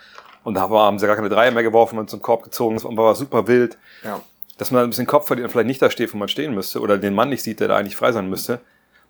Und 0.45 0.55
da 0.55 0.69
haben 0.69 0.99
sie 0.99 1.07
gar 1.07 1.17
keine 1.17 1.29
Dreier 1.29 1.51
mehr 1.51 1.63
geworfen 1.63 1.99
und 1.99 2.09
zum 2.11 2.21
Korb 2.23 2.43
gezogen. 2.45 2.75
Das 2.77 2.85
war 2.85 3.15
super 3.15 3.47
wild. 3.47 3.77
Ja. 4.05 4.21
dass 4.59 4.71
man 4.71 4.83
ein 4.85 4.91
bisschen 4.91 5.07
Kopf 5.07 5.27
verliert 5.27 5.47
und 5.47 5.53
vielleicht 5.53 5.69
nicht 5.69 5.81
da 5.81 5.89
steht, 5.91 6.13
wo 6.13 6.19
man 6.19 6.29
stehen 6.29 6.55
müsste, 6.55 6.81
oder 6.81 6.99
den 6.99 7.15
Mann 7.15 7.31
nicht 7.31 7.43
sieht, 7.43 7.61
der 7.61 7.69
da 7.69 7.77
eigentlich 7.79 7.97
frei 7.97 8.13
sein 8.13 8.29
müsste. 8.29 8.61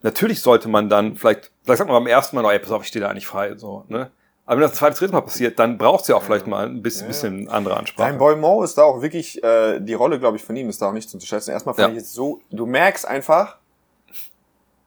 Natürlich 0.03 0.43
sollte 0.43 0.69
man 0.69 0.89
dann 0.89 1.17
vielleicht, 1.17 1.51
vielleicht 1.65 1.79
sagt 1.79 1.91
man 1.91 2.01
beim 2.05 2.07
ersten 2.07 2.37
Mal, 2.37 2.45
oh, 2.45 2.51
ey, 2.51 2.61
pass 2.61 2.71
auf, 2.71 2.83
ich 2.83 2.89
stehe 2.89 3.03
da 3.05 3.11
eigentlich 3.11 3.27
frei, 3.27 3.57
so, 3.57 3.85
ne? 3.89 4.13
Aber 4.47 4.61
wenn 4.61 4.69
das 4.69 4.75
zweite, 4.75 4.97
dritte 4.97 5.13
Mal 5.13 5.23
passiert, 5.23 5.59
dann 5.59 5.77
braucht 5.77 6.03
es 6.03 6.09
ja 6.09 6.15
auch 6.15 6.23
vielleicht 6.23 6.47
mal 6.47 6.67
ein 6.67 6.83
bisschen, 6.83 7.09
bisschen 7.09 7.49
andere 7.49 7.77
Ansprache. 7.77 8.09
Dein 8.11 8.19
Boy 8.19 8.37
Mo 8.37 8.63
ist 8.63 8.79
da 8.79 8.83
auch 8.85 9.03
wirklich, 9.03 9.43
äh, 9.43 9.81
die 9.81 9.95
Rolle, 9.95 10.21
glaube 10.21 10.37
ich, 10.37 10.43
von 10.45 10.55
ihm 10.57 10.69
ist 10.69 10.81
da 10.83 10.89
auch 10.89 10.93
nicht 10.93 11.11
zu 11.11 11.17
unterschätzen. 11.17 11.51
Erstmal 11.51 11.75
fand 11.75 11.95
Ja. 11.95 11.97
ich 12.01 12.05
es 12.05 12.13
so, 12.15 12.41
du 12.53 12.67
merkst 12.67 13.07
einfach, 13.09 13.59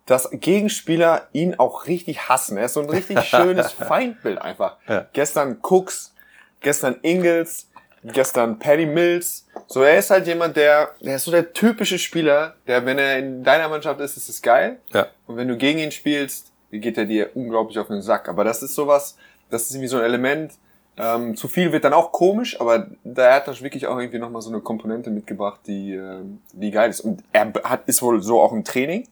dass 0.05 0.29
Gegenspieler 0.31 1.27
ihn 1.31 1.55
auch 1.55 1.87
richtig 1.87 2.27
hassen. 2.27 2.57
Er 2.57 2.65
ist 2.65 2.73
so 2.73 2.81
ein 2.81 2.89
richtig 2.89 3.19
schönes 3.23 3.71
Feindbild 3.71 4.41
einfach. 4.41 4.77
Ja. 4.87 5.07
Gestern 5.13 5.59
Cooks, 5.61 6.13
gestern 6.61 6.97
Ingles, 7.01 7.69
gestern 8.03 8.59
Paddy 8.59 8.85
Mills. 8.85 9.47
So, 9.67 9.81
er 9.81 9.97
ist 9.97 10.09
halt 10.09 10.27
jemand, 10.27 10.57
der, 10.57 10.91
der 11.01 11.15
ist 11.15 11.25
so 11.25 11.31
der 11.31 11.53
typische 11.53 11.97
Spieler, 11.97 12.55
der, 12.67 12.85
wenn 12.85 12.97
er 12.97 13.17
in 13.17 13.43
deiner 13.43 13.69
Mannschaft 13.69 13.99
ist, 14.01 14.17
ist 14.17 14.29
es 14.29 14.41
geil. 14.41 14.77
Ja. 14.91 15.07
Und 15.27 15.37
wenn 15.37 15.47
du 15.47 15.57
gegen 15.57 15.79
ihn 15.79 15.91
spielst, 15.91 16.51
geht 16.71 16.97
er 16.97 17.05
dir 17.05 17.29
unglaublich 17.35 17.79
auf 17.79 17.87
den 17.87 18.01
Sack. 18.01 18.27
Aber 18.27 18.43
das 18.43 18.61
ist 18.63 18.75
sowas, 18.75 19.17
das 19.49 19.63
ist 19.63 19.71
irgendwie 19.71 19.87
so 19.87 19.97
ein 19.97 20.03
Element. 20.03 20.53
Ähm, 20.95 21.35
zu 21.35 21.47
viel 21.47 21.71
wird 21.71 21.85
dann 21.85 21.93
auch 21.93 22.11
komisch, 22.11 22.59
aber 22.61 22.87
da 23.03 23.33
hat 23.33 23.47
er 23.47 23.59
wirklich 23.61 23.87
auch 23.87 23.97
irgendwie 23.97 24.19
nochmal 24.19 24.43
so 24.43 24.49
eine 24.49 24.59
Komponente 24.59 25.09
mitgebracht, 25.09 25.61
die, 25.65 25.93
ähm, 25.93 26.39
die 26.51 26.69
geil 26.69 26.89
ist. 26.89 27.01
Und 27.01 27.23
er 27.31 27.51
hat, 27.63 27.87
ist 27.87 28.01
wohl 28.01 28.21
so 28.21 28.41
auch 28.41 28.51
im 28.51 28.63
Training. 28.63 29.07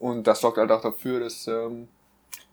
Und 0.00 0.26
das 0.26 0.40
sorgt 0.40 0.58
halt 0.58 0.72
auch 0.72 0.80
dafür, 0.82 1.20
dass, 1.20 1.46
ähm, 1.46 1.86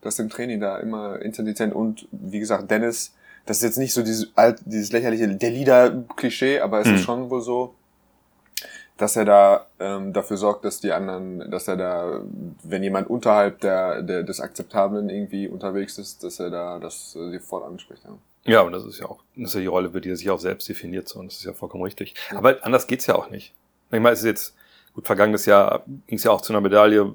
dass 0.02 0.20
im 0.20 0.30
Training 0.30 0.60
da 0.60 0.78
immer 0.78 1.20
Intensität 1.22 1.74
und, 1.74 2.08
wie 2.12 2.40
gesagt, 2.40 2.70
Dennis, 2.70 3.14
das 3.46 3.58
ist 3.58 3.64
jetzt 3.64 3.78
nicht 3.78 3.94
so 3.94 4.04
dieses, 4.04 4.30
alt, 4.36 4.60
dieses 4.66 4.92
lächerliche, 4.92 5.28
der 5.28 5.50
Leader-Klischee, 5.52 6.60
aber 6.60 6.82
es 6.82 6.88
Mhm. 6.88 6.96
ist 6.96 7.02
schon 7.04 7.30
wohl 7.30 7.42
so, 7.42 7.74
dass 8.98 9.16
er 9.16 9.26
da 9.26 9.68
ähm, 9.80 10.12
dafür 10.12 10.38
sorgt, 10.38 10.66
dass 10.66 10.80
die 10.82 10.92
anderen, 10.92 11.50
dass 11.52 11.68
er 11.68 11.78
da, 11.78 12.22
wenn 12.64 12.82
jemand 12.84 13.10
unterhalb 13.10 13.60
der, 13.62 14.02
der 14.02 14.24
des 14.24 14.42
Akzeptablen 14.42 15.10
irgendwie 15.10 15.48
unterwegs 15.48 15.98
ist, 16.00 16.24
dass 16.24 16.40
er 16.40 16.50
da 16.50 16.80
das 16.80 17.16
äh, 17.16 17.32
sofort 17.40 17.66
anspricht. 17.66 18.04
Ja. 18.04 18.18
Ja, 18.54 18.62
und 18.62 18.72
das 18.72 18.86
ist 18.86 19.00
ja 19.00 19.06
auch, 19.08 19.20
das 19.36 19.50
ist 19.50 19.56
ja 19.56 19.60
die 19.62 19.66
Rolle, 19.68 19.88
über 19.90 20.00
die 20.00 20.10
er 20.10 20.16
sich 20.16 20.30
auch 20.30 20.40
selbst 20.40 20.68
definiert, 20.70 21.08
so, 21.10 21.20
und 21.20 21.28
das 21.32 21.40
ist 21.40 21.44
ja 21.46 21.52
vollkommen 21.54 21.84
richtig. 21.84 22.16
Aber 22.34 22.56
anders 22.64 22.88
geht's 22.88 23.06
ja 23.06 23.16
auch 23.16 23.30
nicht. 23.30 23.54
Ich 23.92 24.00
meine, 24.00 24.12
es 24.14 24.20
ist 24.20 24.26
jetzt, 24.26 24.56
gut, 24.98 25.06
vergangenes 25.06 25.46
Jahr 25.46 25.84
ging 26.08 26.18
es 26.18 26.24
ja 26.24 26.32
auch 26.32 26.42
zu 26.42 26.52
einer 26.52 26.60
Medaille, 26.62 27.14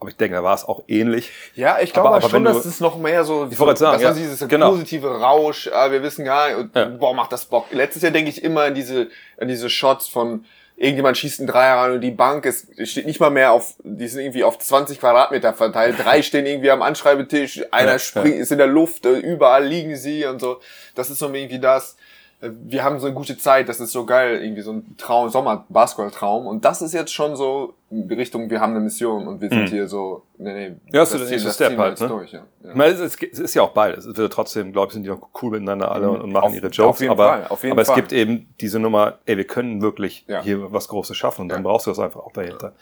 aber 0.00 0.08
ich 0.08 0.16
denke, 0.16 0.34
da 0.34 0.42
war 0.42 0.54
es 0.54 0.64
auch 0.64 0.82
ähnlich. 0.88 1.30
Ja, 1.54 1.78
ich 1.80 1.92
glaube 1.92 2.08
Aber- 2.08 2.16
aber, 2.16 2.24
aber 2.24 2.30
schon, 2.30 2.42
du- 2.44 2.52
dass 2.52 2.64
es 2.64 2.80
noch 2.80 2.98
mehr 2.98 3.22
so, 3.24 3.46
Ich 3.50 3.56
gerade 3.56 3.76
sagen, 3.76 3.92
dass 4.02 4.02
man 4.02 4.22
ja, 4.22 4.28
dieses 4.28 4.48
genau. 4.48 4.70
positive 4.70 5.20
Rausch, 5.20 5.68
ah, 5.72 5.92
wir 5.92 6.02
wissen 6.02 6.24
gar 6.24 6.48
nicht, 6.62 6.74
Ja. 6.74 6.86
boah, 6.86 7.14
macht 7.14 7.30
das 7.32 7.44
Bock. 7.44 7.66
Letztes 7.70 8.02
Jahr 8.02 8.10
denke 8.10 8.30
ich 8.30 8.42
immer 8.42 8.62
an 8.62 8.74
diese, 8.74 9.08
an 9.38 9.46
diese 9.48 9.70
Shots 9.70 10.08
von 10.08 10.44
irgendjemand 10.76 11.18
schießt 11.18 11.40
einen 11.40 11.46
Dreier 11.46 11.76
rein 11.76 11.92
und 11.92 12.00
die 12.00 12.10
Bank 12.10 12.46
ist, 12.46 12.66
steht 12.88 13.04
nicht 13.04 13.20
mal 13.20 13.28
mehr 13.30 13.52
auf, 13.52 13.74
die 13.84 14.08
sind 14.08 14.20
irgendwie 14.22 14.42
auf 14.44 14.58
20 14.58 14.98
Quadratmeter 14.98 15.52
verteilt. 15.52 15.96
Drei 16.02 16.22
stehen 16.22 16.46
irgendwie 16.46 16.70
am 16.70 16.80
Anschreibetisch, 16.80 17.62
einer 17.70 17.92
Ja, 17.92 17.98
springt, 17.98 18.36
ist 18.36 18.50
in 18.50 18.56
der 18.58 18.66
Luft, 18.66 19.04
äh, 19.04 19.18
überall 19.18 19.64
liegen 19.66 19.94
sie 19.96 20.24
und 20.24 20.40
so. 20.40 20.58
Das 20.94 21.10
ist 21.10 21.18
so 21.18 21.30
irgendwie 21.32 21.58
das. 21.60 21.96
Wir 22.42 22.84
haben 22.84 22.98
so 23.00 23.06
eine 23.06 23.14
gute 23.14 23.36
Zeit, 23.36 23.68
das 23.68 23.80
ist 23.80 23.92
so 23.92 24.06
geil, 24.06 24.42
irgendwie 24.42 24.62
so 24.62 24.72
ein 24.72 24.96
Traum, 24.96 25.28
Sommer-Basketball-Traum. 25.28 26.46
Und 26.46 26.64
das 26.64 26.80
ist 26.80 26.94
jetzt 26.94 27.12
schon 27.12 27.36
so 27.36 27.74
in 27.90 28.10
Richtung, 28.10 28.48
wir 28.48 28.60
haben 28.60 28.70
eine 28.72 28.80
Mission 28.80 29.28
und 29.28 29.42
wir 29.42 29.50
sind 29.50 29.68
hier 29.68 29.88
so, 29.88 30.22
nee, 30.38 30.52
nee, 30.54 30.68
Mhm. 30.70 30.80
Ja, 30.92 31.00
das 31.00 31.12
ist 31.12 31.20
der 31.20 31.28
nächste 31.30 31.48
das 31.48 31.54
Step 31.56 31.76
halt, 31.76 32.00
ne? 32.00 32.08
durch, 32.08 32.32
ja. 32.32 32.40
ja. 32.64 32.70
Meine, 32.74 32.94
es, 32.94 33.00
ist, 33.00 33.22
es 33.22 33.38
ist 33.40 33.54
ja 33.54 33.62
auch 33.62 33.72
beides. 33.72 34.06
Es 34.06 34.16
wird 34.16 34.32
trotzdem, 34.32 34.72
glaube 34.72 34.86
ich, 34.88 34.94
sind 34.94 35.02
die 35.02 35.10
noch 35.10 35.28
cool 35.42 35.50
miteinander 35.50 35.92
alle 35.92 36.08
und, 36.10 36.22
und 36.22 36.32
machen 36.32 36.44
Auf- 36.46 36.54
ihre 36.54 36.68
Jokes. 36.68 36.88
auf 36.96 37.00
jeden 37.00 37.10
aber 37.12 37.28
Fall, 37.28 37.46
auf 37.48 37.62
jeden 37.62 37.72
aber 37.72 37.82
es 37.82 37.88
Fall. 37.88 37.96
gibt 37.96 38.12
eben 38.12 38.48
diese 38.60 38.78
Nummer, 38.78 39.18
ey, 39.26 39.36
wir 39.36 39.46
können 39.46 39.82
wirklich 39.82 40.24
Ja. 40.26 40.40
hier 40.42 40.72
was 40.72 40.88
Großes 40.88 41.16
schaffen 41.16 41.42
und 41.42 41.48
dann 41.50 41.62
brauchst 41.62 41.86
du 41.86 41.90
das 41.90 41.98
einfach 41.98 42.20
auch 42.20 42.32
dahinter. 42.32 42.72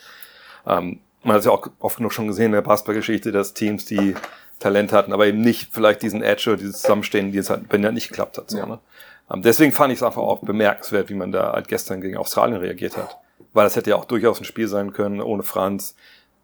Ähm, 0.66 1.00
man 1.24 1.32
hat 1.34 1.40
es 1.40 1.46
ja 1.46 1.50
auch 1.52 1.66
oft 1.80 1.96
genug 1.96 2.12
schon 2.12 2.28
gesehen 2.28 2.46
in 2.46 2.52
der 2.52 2.62
Basketballgeschichte, 2.62 3.32
dass 3.32 3.54
Teams, 3.54 3.84
die 3.86 4.14
Talent 4.60 4.92
hatten, 4.92 5.12
aber 5.12 5.26
eben 5.26 5.40
nicht 5.40 5.72
vielleicht 5.72 6.02
diesen 6.02 6.22
Edge 6.22 6.50
oder 6.50 6.58
dieses 6.58 6.80
Zusammenstehen, 6.82 7.32
die 7.32 7.38
es 7.38 7.50
halt, 7.50 7.62
wenn 7.70 7.82
ja 7.82 7.90
nicht 7.90 8.08
geklappt 8.08 8.38
hat. 8.38 8.50
So, 8.50 8.64
ne? 8.64 8.78
Ähm, 9.32 9.42
deswegen 9.42 9.72
fand 9.72 9.92
ich 9.92 9.98
es 9.98 10.02
einfach 10.02 10.22
auch 10.22 10.40
bemerkenswert, 10.40 11.08
wie 11.08 11.14
man 11.14 11.32
da 11.32 11.52
halt 11.52 11.68
gestern 11.68 12.00
gegen 12.00 12.16
Australien 12.16 12.58
reagiert 12.58 12.96
hat. 12.96 13.18
Weil 13.52 13.64
das 13.64 13.76
hätte 13.76 13.90
ja 13.90 13.96
auch 13.96 14.04
durchaus 14.04 14.40
ein 14.40 14.44
Spiel 14.44 14.68
sein 14.68 14.92
können, 14.92 15.20
ohne 15.20 15.42
Franz, 15.42 15.94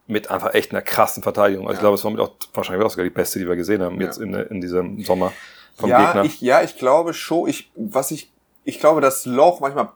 mit 0.07 0.31
einfach 0.31 0.55
echt 0.55 0.73
einer 0.73 0.83
krassen 0.83 1.23
Verteidigung. 1.23 1.67
Also 1.67 1.75
ich 1.75 1.81
glaube, 1.81 1.95
es 1.95 2.05
war 2.05 2.11
mit 2.11 2.21
auch 2.21 2.33
wahrscheinlich 2.53 2.85
auch 2.85 2.91
sogar 2.91 3.05
die 3.05 3.11
beste, 3.11 3.39
die 3.39 3.49
wir 3.49 3.57
gesehen 3.57 3.83
haben 3.83 4.01
jetzt 4.01 4.19
in, 4.19 4.35
in 4.35 4.61
diesem 4.61 5.01
Sommer 5.03 5.33
vom 5.77 5.91
ja, 5.91 6.05
Gegner. 6.05 6.25
Ich, 6.25 6.41
ja, 6.41 6.63
ich 6.63 6.77
glaube 6.77 7.15
schon. 7.15 7.49
Ich, 7.49 7.71
was 7.75 8.11
ich, 8.11 8.33
ich 8.67 8.81
glaube, 8.81 9.01
das 9.01 9.27
Loch 9.27 9.61
manchmal, 9.61 9.89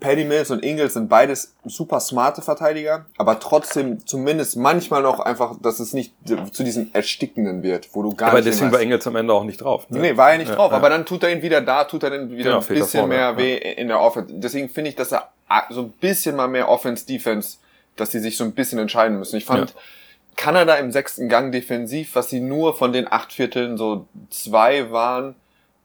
Paddy 0.00 0.24
Mills 0.24 0.50
und 0.50 0.64
Ingles 0.64 0.94
sind 0.94 1.08
beides 1.08 1.54
super 1.64 2.00
smarte 2.00 2.42
Verteidiger, 2.42 3.06
aber 3.16 3.38
trotzdem 3.38 4.04
zumindest 4.06 4.56
manchmal 4.56 5.02
noch 5.02 5.20
einfach, 5.20 5.54
dass 5.60 5.78
es 5.78 5.92
nicht 5.92 6.14
zu 6.52 6.64
diesem 6.64 6.90
Erstickenden 6.94 7.62
wird, 7.62 7.88
wo 7.92 8.02
du 8.02 8.14
gar 8.14 8.30
aber 8.30 8.38
nicht 8.38 8.48
deswegen 8.48 8.66
mehr 8.70 8.72
war 8.74 8.80
Engels 8.80 9.06
am 9.06 9.16
Ende 9.16 9.32
auch 9.34 9.44
nicht 9.44 9.58
drauf. 9.60 9.88
ne? 9.90 10.00
Nee, 10.00 10.16
war 10.16 10.32
er 10.32 10.38
nicht 10.38 10.48
Ja, 10.48 10.56
drauf, 10.56 10.70
ja. 10.72 10.76
aber 10.78 10.88
dann 10.88 11.04
tut 11.06 11.22
er 11.22 11.30
ihn 11.32 11.42
wieder 11.42 11.60
da, 11.60 11.84
tut 11.84 12.02
er 12.02 12.10
dann 12.10 12.30
wieder 12.30 12.44
Genau, 12.44 12.58
ein 12.60 12.66
bisschen 12.66 13.00
vorne, 13.00 13.14
mehr 13.14 13.18
ja. 13.30 13.36
weh 13.36 13.56
in 13.56 13.88
der 13.88 14.00
Offense. 14.00 14.32
Deswegen 14.34 14.68
finde 14.68 14.90
ich, 14.90 14.96
dass 14.96 15.12
er 15.12 15.28
so 15.70 15.82
ein 15.82 15.90
bisschen 15.92 16.34
mal 16.34 16.48
mehr 16.48 16.68
Offense-Defense, 16.68 17.58
dass 17.96 18.10
die 18.10 18.18
sich 18.18 18.36
so 18.36 18.44
ein 18.44 18.52
bisschen 18.52 18.78
entscheiden 18.78 19.18
müssen. 19.18 19.36
Ich 19.36 19.44
fand 19.44 19.70
Ja. 19.70 19.76
Kanada 20.36 20.74
im 20.76 20.92
sechsten 20.92 21.28
Gang 21.28 21.50
defensiv, 21.52 22.14
was 22.14 22.30
sie 22.30 22.40
nur 22.40 22.74
von 22.76 22.92
den 22.92 23.10
acht 23.10 23.32
Vierteln 23.32 23.76
so 23.76 24.06
zwei 24.30 24.90
waren, 24.92 25.34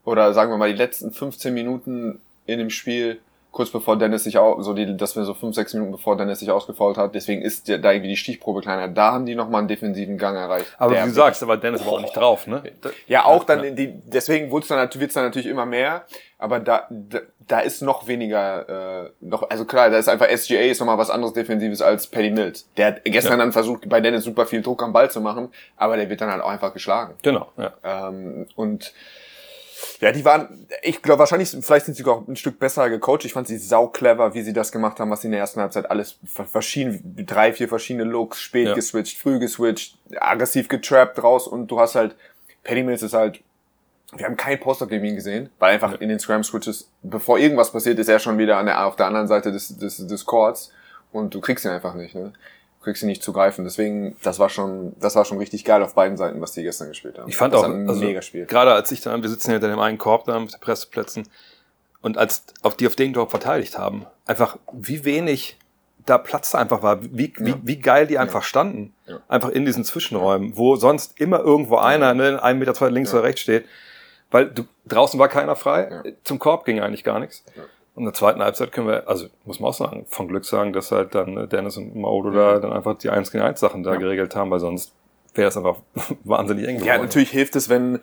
oder 0.04 0.32
sagen 0.34 0.50
wir 0.52 0.58
mal 0.58 0.70
die 0.70 0.78
letzten 0.78 1.10
15 1.12 1.52
Minuten 1.52 2.20
in 2.46 2.58
dem 2.58 2.70
Spiel, 2.70 3.20
kurz 3.54 3.70
bevor 3.70 3.96
Dennis 3.96 4.24
sich 4.24 4.36
auch, 4.36 4.60
so 4.62 4.74
die, 4.74 4.96
dass 4.96 5.14
wir 5.14 5.24
so 5.24 5.32
fünf, 5.32 5.54
sechs 5.54 5.72
Minuten 5.74 5.92
bevor 5.92 6.16
Dennis 6.16 6.40
sich 6.40 6.50
ausgefault 6.50 6.98
hat, 6.98 7.14
deswegen 7.14 7.40
ist 7.40 7.68
der, 7.68 7.78
da 7.78 7.92
irgendwie 7.92 8.10
die 8.10 8.16
Stichprobe 8.16 8.60
kleiner. 8.60 8.88
Da 8.88 9.12
haben 9.12 9.26
die 9.26 9.36
nochmal 9.36 9.60
einen 9.60 9.68
defensiven 9.68 10.18
Gang 10.18 10.36
erreicht. 10.36 10.74
Aber 10.76 10.96
wie 10.96 11.08
du 11.08 11.10
sagst, 11.10 11.46
war 11.46 11.56
Dennis 11.56 11.82
aber 11.82 11.92
auch 11.92 12.00
nicht 12.00 12.16
drauf, 12.16 12.48
ne? 12.48 12.64
ja, 13.06 13.24
auch 13.24 13.44
dann, 13.44 13.62
in 13.62 13.76
die, 13.76 13.94
deswegen 14.06 14.50
wird's 14.50 14.68
dann, 14.68 14.88
wird's 14.94 15.14
dann 15.14 15.24
natürlich 15.24 15.46
immer 15.46 15.66
mehr, 15.66 16.04
aber 16.36 16.58
da, 16.58 16.88
da, 16.90 17.20
da 17.46 17.60
ist 17.60 17.80
noch 17.80 18.08
weniger, 18.08 19.04
äh, 19.04 19.10
noch, 19.20 19.48
also 19.48 19.64
klar, 19.64 19.88
da 19.88 19.98
ist 19.98 20.08
einfach 20.08 20.28
SGA 20.36 20.60
ist 20.60 20.80
nochmal 20.80 20.98
was 20.98 21.10
anderes 21.10 21.32
Defensives 21.32 21.80
als 21.80 22.08
Paddy 22.08 22.30
Mills. 22.30 22.68
Der 22.76 22.88
hat 22.88 23.04
gestern 23.04 23.38
dann 23.38 23.52
versucht, 23.52 23.88
bei 23.88 24.00
Dennis 24.00 24.24
super 24.24 24.46
viel 24.46 24.62
Druck 24.62 24.82
am 24.82 24.92
Ball 24.92 25.12
zu 25.12 25.20
machen, 25.20 25.50
aber 25.76 25.96
der 25.96 26.10
wird 26.10 26.20
dann 26.20 26.30
halt 26.30 26.42
auch 26.42 26.50
einfach 26.50 26.72
geschlagen. 26.72 27.14
Genau, 27.22 27.52
ja. 27.56 27.72
Ähm, 27.84 28.46
und 28.56 28.92
ja, 30.00 30.12
die 30.12 30.24
waren, 30.24 30.66
ich 30.82 31.02
glaube 31.02 31.20
wahrscheinlich, 31.20 31.50
vielleicht 31.60 31.86
sind 31.86 31.94
sie 31.94 32.02
sogar 32.02 32.16
auch 32.16 32.28
ein 32.28 32.36
Stück 32.36 32.58
besser 32.58 32.88
gecoacht. 32.90 33.24
Ich 33.24 33.32
fand 33.32 33.46
sie 33.48 33.58
sau 33.58 33.86
clever, 33.88 34.34
wie 34.34 34.42
sie 34.42 34.52
das 34.52 34.72
gemacht 34.72 34.98
haben, 35.00 35.10
was 35.10 35.20
sie 35.22 35.28
in 35.28 35.32
der 35.32 35.40
ersten 35.40 35.60
Halbzeit 35.60 35.90
alles 35.90 36.18
ver- 36.26 36.44
verschieden, 36.44 37.24
drei, 37.26 37.52
vier 37.52 37.68
verschiedene 37.68 38.04
Looks, 38.04 38.40
spät 38.40 38.68
Ja. 38.68 38.74
geswitcht, 38.74 39.18
früh 39.18 39.38
geswitcht, 39.38 39.96
aggressiv 40.16 40.68
getrappt 40.68 41.22
raus 41.22 41.46
und 41.46 41.68
du 41.68 41.78
hast 41.80 41.94
halt, 41.94 42.16
Paddy 42.64 42.82
Mills 42.82 43.02
ist 43.02 43.14
halt, 43.14 43.40
wir 44.16 44.26
haben 44.26 44.36
kein 44.36 44.60
Poster 44.60 44.86
gegen 44.86 45.04
ihn 45.04 45.16
gesehen, 45.16 45.50
weil 45.58 45.74
einfach 45.74 46.00
in 46.00 46.08
den 46.08 46.18
Scram 46.20 46.44
Switches, 46.44 46.88
bevor 47.02 47.38
irgendwas 47.38 47.72
passiert, 47.72 47.98
ist 47.98 48.08
er 48.08 48.18
schon 48.18 48.38
wieder 48.38 48.56
an 48.58 48.66
der, 48.66 48.86
auf 48.86 48.96
der 48.96 49.06
anderen 49.06 49.26
Seite 49.26 49.50
des, 49.52 49.76
des, 49.76 50.06
des 50.06 50.24
Courts 50.24 50.70
und 51.12 51.34
du 51.34 51.40
kriegst 51.40 51.64
ihn 51.64 51.70
einfach 51.72 51.94
nicht, 51.94 52.14
ne? 52.14 52.32
Kriegst 52.84 53.02
ihn 53.02 53.08
nicht 53.08 53.22
zu 53.22 53.32
greifen. 53.32 53.64
Deswegen, 53.64 54.16
das 54.22 54.38
war 54.38 54.50
schon, 54.50 54.94
das 55.00 55.16
war 55.16 55.24
schon 55.24 55.38
richtig 55.38 55.64
geil 55.64 55.82
auf 55.82 55.94
beiden 55.94 56.16
Seiten, 56.18 56.40
was 56.40 56.52
die 56.52 56.62
gestern 56.62 56.88
gespielt 56.88 57.18
haben. 57.18 57.28
Ich 57.28 57.36
fand 57.36 57.54
das 57.54 57.62
auch, 57.62 57.68
ein 57.70 57.88
also, 57.88 58.00
mega 58.04 58.20
Spiel. 58.22 58.44
gerade 58.46 58.72
als 58.74 58.92
ich 58.92 59.00
dann, 59.00 59.22
wir 59.22 59.30
sitzen 59.30 59.50
hinter 59.52 59.68
dem 59.68 59.78
einen 59.78 59.96
Korb 59.98 60.26
da 60.26 60.38
mit 60.38 60.52
den 60.52 60.60
Presseplätzen 60.60 61.26
und 62.02 62.18
als 62.18 62.44
auf 62.62 62.76
die 62.76 62.86
auf 62.86 62.94
den 62.94 63.14
Drop 63.14 63.30
verteidigt 63.30 63.78
haben, 63.78 64.04
einfach 64.26 64.58
wie 64.72 65.04
wenig 65.04 65.58
da 66.04 66.18
Platz 66.18 66.50
da 66.50 66.58
einfach 66.58 66.82
war, 66.82 67.02
wie, 67.02 67.32
wie, 67.38 67.50
Ja. 67.50 67.56
wie 67.62 67.78
geil 67.78 68.06
die 68.06 68.18
einfach 68.18 68.42
standen. 68.42 68.92
Ja. 69.06 69.20
Einfach 69.26 69.48
in 69.48 69.64
diesen 69.64 69.84
Zwischenräumen, 69.84 70.54
wo 70.56 70.76
sonst 70.76 71.18
immer 71.18 71.40
irgendwo 71.40 71.76
einer, 71.78 72.12
ne, 72.12 72.42
einen 72.42 72.58
Meter 72.58 72.74
zwei 72.74 72.90
links 72.90 73.10
Ja. 73.12 73.18
oder 73.18 73.28
rechts 73.28 73.40
steht. 73.40 73.64
Weil 74.30 74.50
du, 74.50 74.64
draußen 74.86 75.18
war 75.18 75.28
keiner 75.28 75.56
frei, 75.56 75.88
Ja. 76.04 76.12
zum 76.24 76.38
Korb 76.38 76.66
ging 76.66 76.80
eigentlich 76.80 77.04
gar 77.04 77.20
nichts. 77.20 77.42
Ja. 77.94 77.96
Und 77.96 78.02
in 78.02 78.04
der 78.06 78.14
zweiten 78.14 78.42
Halbzeit 78.42 78.72
können 78.72 78.88
wir, 78.88 79.08
also 79.08 79.26
muss 79.44 79.60
man 79.60 79.70
auch 79.70 79.74
sagen, 79.74 80.04
von 80.08 80.28
Glück 80.28 80.44
sagen, 80.44 80.72
dass 80.72 80.90
halt 80.90 81.14
dann 81.14 81.36
äh, 81.36 81.46
Dennis 81.48 81.76
und 81.76 81.94
Maodo 81.94 82.30
da 82.30 82.58
dann 82.58 82.72
einfach 82.72 82.98
die 82.98 83.10
1 83.10 83.30
gegen 83.30 83.44
1 83.44 83.60
Sachen 83.60 83.82
da 83.82 83.92
Ja. 83.92 83.98
geregelt 83.98 84.34
haben, 84.34 84.50
weil 84.50 84.60
sonst 84.60 84.92
wäre 85.34 85.48
es 85.48 85.56
einfach 85.56 85.76
wahnsinnig 86.24 86.66
eng 86.66 86.76
Ja, 86.78 86.94
geworden. 86.94 87.02
natürlich 87.06 87.30
hilft 87.30 87.56
es, 87.56 87.68
wenn 87.68 88.00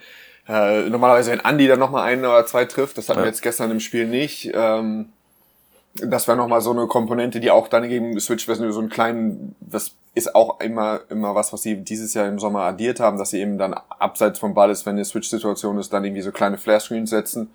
äh, 0.47 0.89
normalerweise 0.89 1.31
wenn 1.31 1.39
Andy 1.39 1.67
dann 1.67 1.79
nochmal 1.79 2.03
einen 2.03 2.25
oder 2.25 2.45
zwei 2.45 2.65
trifft, 2.65 2.97
das 2.97 3.09
hatten 3.09 3.19
Ja. 3.19 3.25
wir 3.25 3.29
jetzt 3.29 3.41
gestern 3.41 3.69
im 3.71 3.79
Spiel 3.79 4.07
nicht. 4.07 4.51
Ähm, 4.53 5.09
das 5.95 6.25
wäre 6.27 6.37
nochmal 6.37 6.61
so 6.61 6.71
eine 6.71 6.87
Komponente, 6.87 7.41
die 7.41 7.51
auch 7.51 7.67
dann 7.67 7.87
gegen 7.89 8.17
Switch, 8.19 8.47
wenn 8.47 8.59
du 8.61 8.71
so 8.71 8.79
einen 8.79 8.89
kleinen, 8.89 9.55
das 9.59 9.91
ist 10.15 10.33
auch 10.35 10.61
immer, 10.61 11.01
immer 11.09 11.35
was, 11.35 11.51
was 11.51 11.63
sie 11.63 11.75
dieses 11.75 12.13
Jahr 12.13 12.27
im 12.27 12.39
Sommer 12.39 12.61
addiert 12.61 13.01
haben, 13.01 13.17
dass 13.17 13.31
sie 13.31 13.39
eben 13.41 13.57
dann 13.57 13.73
abseits 13.99 14.39
vom 14.39 14.53
Ball 14.53 14.69
ist, 14.71 14.85
wenn 14.85 14.95
eine 14.95 15.03
Switch-Situation 15.05 15.77
ist, 15.79 15.91
dann 15.91 16.05
irgendwie 16.05 16.21
so 16.21 16.31
kleine 16.31 16.57
Flare-Screens 16.57 17.09
setzen. 17.09 17.51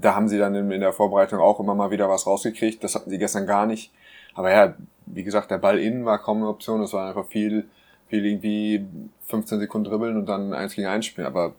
Da 0.00 0.14
haben 0.14 0.28
sie 0.28 0.38
dann 0.38 0.54
in, 0.54 0.80
der 0.80 0.92
Vorbereitung 0.92 1.40
auch 1.40 1.58
immer 1.60 1.74
mal 1.74 1.90
wieder 1.90 2.08
was 2.08 2.26
rausgekriegt. 2.26 2.84
Das 2.84 2.94
hatten 2.94 3.10
sie 3.10 3.18
gestern 3.18 3.46
gar 3.46 3.66
nicht. 3.66 3.92
Aber 4.34 4.50
ja, 4.52 4.74
wie 5.06 5.24
gesagt, 5.24 5.50
der 5.50 5.58
Ball 5.58 5.78
innen 5.78 6.04
war 6.04 6.18
kaum 6.18 6.38
eine 6.38 6.48
Option. 6.48 6.82
Es 6.82 6.92
war 6.92 7.08
einfach 7.08 7.26
viel, 7.26 7.66
viel 8.08 8.26
irgendwie 8.26 8.84
15 9.26 9.60
Sekunden 9.60 9.88
dribbeln 9.88 10.16
und 10.16 10.26
dann 10.26 10.52
eins 10.52 10.74
gegen 10.74 10.86
eins 10.86 11.06
spielen. 11.06 11.26
Aber 11.26 11.54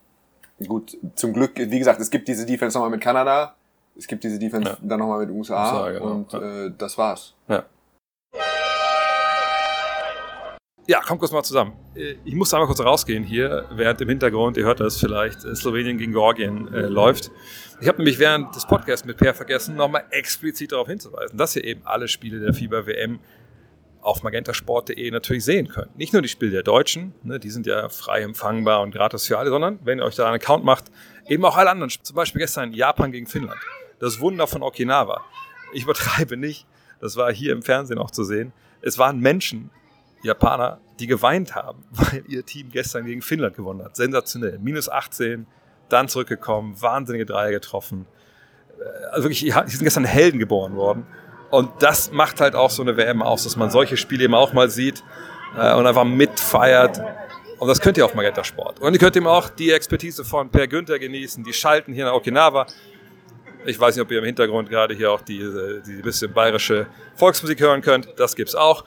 gut, 0.68 0.98
zum 1.16 1.34
Glück, 1.34 1.54
wie 1.58 1.80
gesagt, 1.80 2.00
es 2.00 2.12
gibt 2.12 2.28
diese 2.28 2.46
Defense 2.46 2.78
nochmal 2.78 2.92
mit 2.92 3.02
Kanada. 3.02 3.56
Es 3.98 4.06
gibt 4.06 4.24
diese 4.24 4.38
Defense 4.38 4.70
Ja. 4.70 4.78
dann 4.82 5.00
nochmal 5.00 5.26
mit 5.26 5.36
USA. 5.36 5.64
USA, 5.64 5.92
genau. 5.92 6.06
Und 6.12 6.34
äh, 6.36 6.72
das 6.78 6.98
war's. 6.98 7.34
Ja. 7.48 7.64
Ja, 10.90 11.02
kommt 11.02 11.20
kurz 11.20 11.34
mal 11.34 11.44
zusammen. 11.44 11.74
Äh, 11.96 12.16
Ich 12.24 12.34
muss 12.34 12.54
einmal 12.54 12.68
kurz 12.68 12.80
rausgehen 12.80 13.24
hier, 13.26 13.66
während 13.72 14.00
im 14.00 14.08
Hintergrund, 14.08 14.56
ihr 14.56 14.64
hört 14.64 14.80
das 14.80 14.98
vielleicht, 14.98 15.44
äh, 15.44 15.54
Slowenien 15.54 15.98
gegen 15.98 16.14
Georgien 16.14 16.74
äh, 16.74 16.88
läuft. 16.88 17.30
Ich 17.82 17.88
habe 17.90 17.98
nämlich 17.98 18.20
während 18.20 18.56
des 18.56 18.66
Podcasts 18.66 19.06
mit 19.06 19.18
Per 19.18 19.34
vergessen, 19.34 19.76
nochmal 19.76 20.06
explizit 20.12 20.72
darauf 20.72 20.88
hinzuweisen, 20.88 21.38
dass 21.38 21.56
ihr 21.58 21.66
eben 21.66 21.82
alle 21.86 22.08
Spiele 22.08 22.40
der 22.40 22.54
FIBA-WM 22.54 23.20
auf 24.00 24.24
magentasport.de 24.24 25.12
natürlich 25.12 25.44
sehen 25.44 25.68
könnt. 25.68 25.98
Nicht 25.98 26.14
nur 26.14 26.22
die 26.22 26.30
Spiele 26.30 26.52
der 26.52 26.64
Deutschen, 26.64 27.14
ne, 27.24 27.38
die 27.38 27.50
sind 27.50 27.68
ja 27.68 27.90
frei 27.90 28.22
empfangbar 28.22 28.82
und 28.82 28.92
gratis 28.92 29.28
für 29.28 29.38
alle, 29.38 29.50
sondern 29.50 29.80
wenn 29.84 30.00
ihr 30.00 30.06
euch 30.06 30.16
da 30.16 30.26
einen 30.26 30.36
Account 30.36 30.64
macht, 30.64 30.86
eben 31.28 31.44
auch 31.44 31.58
alle 31.58 31.70
anderen. 31.70 31.90
Zum 31.90 32.16
Beispiel 32.16 32.40
gestern 32.40 32.72
Japan 32.72 33.12
gegen 33.12 33.28
Finnland. 33.28 33.60
Das 34.00 34.22
Wunder 34.22 34.48
von 34.48 34.64
Okinawa. 34.64 35.26
Ich 35.74 35.84
übertreibe 35.84 36.38
nicht, 36.38 36.66
das 37.02 37.18
war 37.18 37.34
hier 37.34 37.52
im 37.52 37.62
Fernsehen 37.62 37.98
auch 38.00 38.12
zu 38.12 38.24
sehen. 38.24 38.54
Es 38.82 38.98
waren 38.98 39.20
Menschen, 39.20 39.70
Japaner, 40.24 40.80
die 41.00 41.08
geweint 41.08 41.56
haben, 41.56 41.84
weil 41.92 42.24
ihr 42.28 42.46
Team 42.46 42.70
gestern 42.72 43.06
gegen 43.06 43.22
Finnland 43.22 43.56
gewonnen 43.56 43.84
hat. 43.84 43.96
Sensationell. 43.96 44.60
Minus 44.60 44.90
18, 44.90 45.46
dann 45.90 46.08
zurückgekommen, 46.08 46.82
wahnsinnige 46.82 47.26
Dreier 47.26 47.52
getroffen. 47.52 48.06
Äh, 48.80 48.84
Also 49.12 49.24
wirklich, 49.30 49.40
die 49.42 49.72
sind 49.72 49.84
gestern 49.84 50.06
Helden 50.06 50.40
geboren 50.40 50.76
worden. 50.76 51.06
Und 51.50 51.70
das 51.80 52.12
macht 52.12 52.42
halt 52.42 52.56
auch 52.56 52.70
so 52.70 52.82
eine 52.82 52.98
WM 52.98 53.22
aus, 53.22 53.44
dass 53.46 53.56
man 53.56 53.70
solche 53.70 53.96
Spiele 53.96 54.26
eben 54.26 54.36
auch 54.36 54.52
mal 54.52 54.70
sieht 54.70 55.04
äh, 55.58 55.74
und 55.74 55.88
einfach 55.88 56.04
mitfeiert. 56.04 57.02
Und 57.60 57.68
das 57.70 57.80
könnt 57.80 57.98
ihr 57.98 58.06
auf 58.06 58.14
Magenta 58.14 58.44
Sport. 58.44 58.80
Und 58.82 58.94
ihr 58.94 59.00
könnt 59.00 59.16
eben 59.16 59.28
auch 59.28 59.50
die 59.50 59.72
Expertise 59.72 60.26
von 60.26 60.50
Per 60.50 60.68
Günther 60.68 61.00
genießen, 61.00 61.44
die 61.44 61.54
schalten 61.54 61.94
hier 61.94 62.06
nach 62.06 62.14
Okinawa. 62.14 62.68
Ich 63.66 63.80
weiß 63.80 63.96
nicht, 63.96 64.04
ob 64.04 64.12
ihr 64.12 64.20
im 64.20 64.26
Hintergrund 64.26 64.70
gerade 64.70 64.94
hier 64.94 65.12
auch 65.12 65.22
die, 65.22 65.40
die 65.86 66.02
bisschen 66.02 66.32
bayerische 66.32 66.88
Volksmusik 67.16 67.60
hören 67.60 67.82
könnt. 67.82 68.08
Das 68.18 68.36
gibt's 68.36 68.54
auch. 68.56 68.84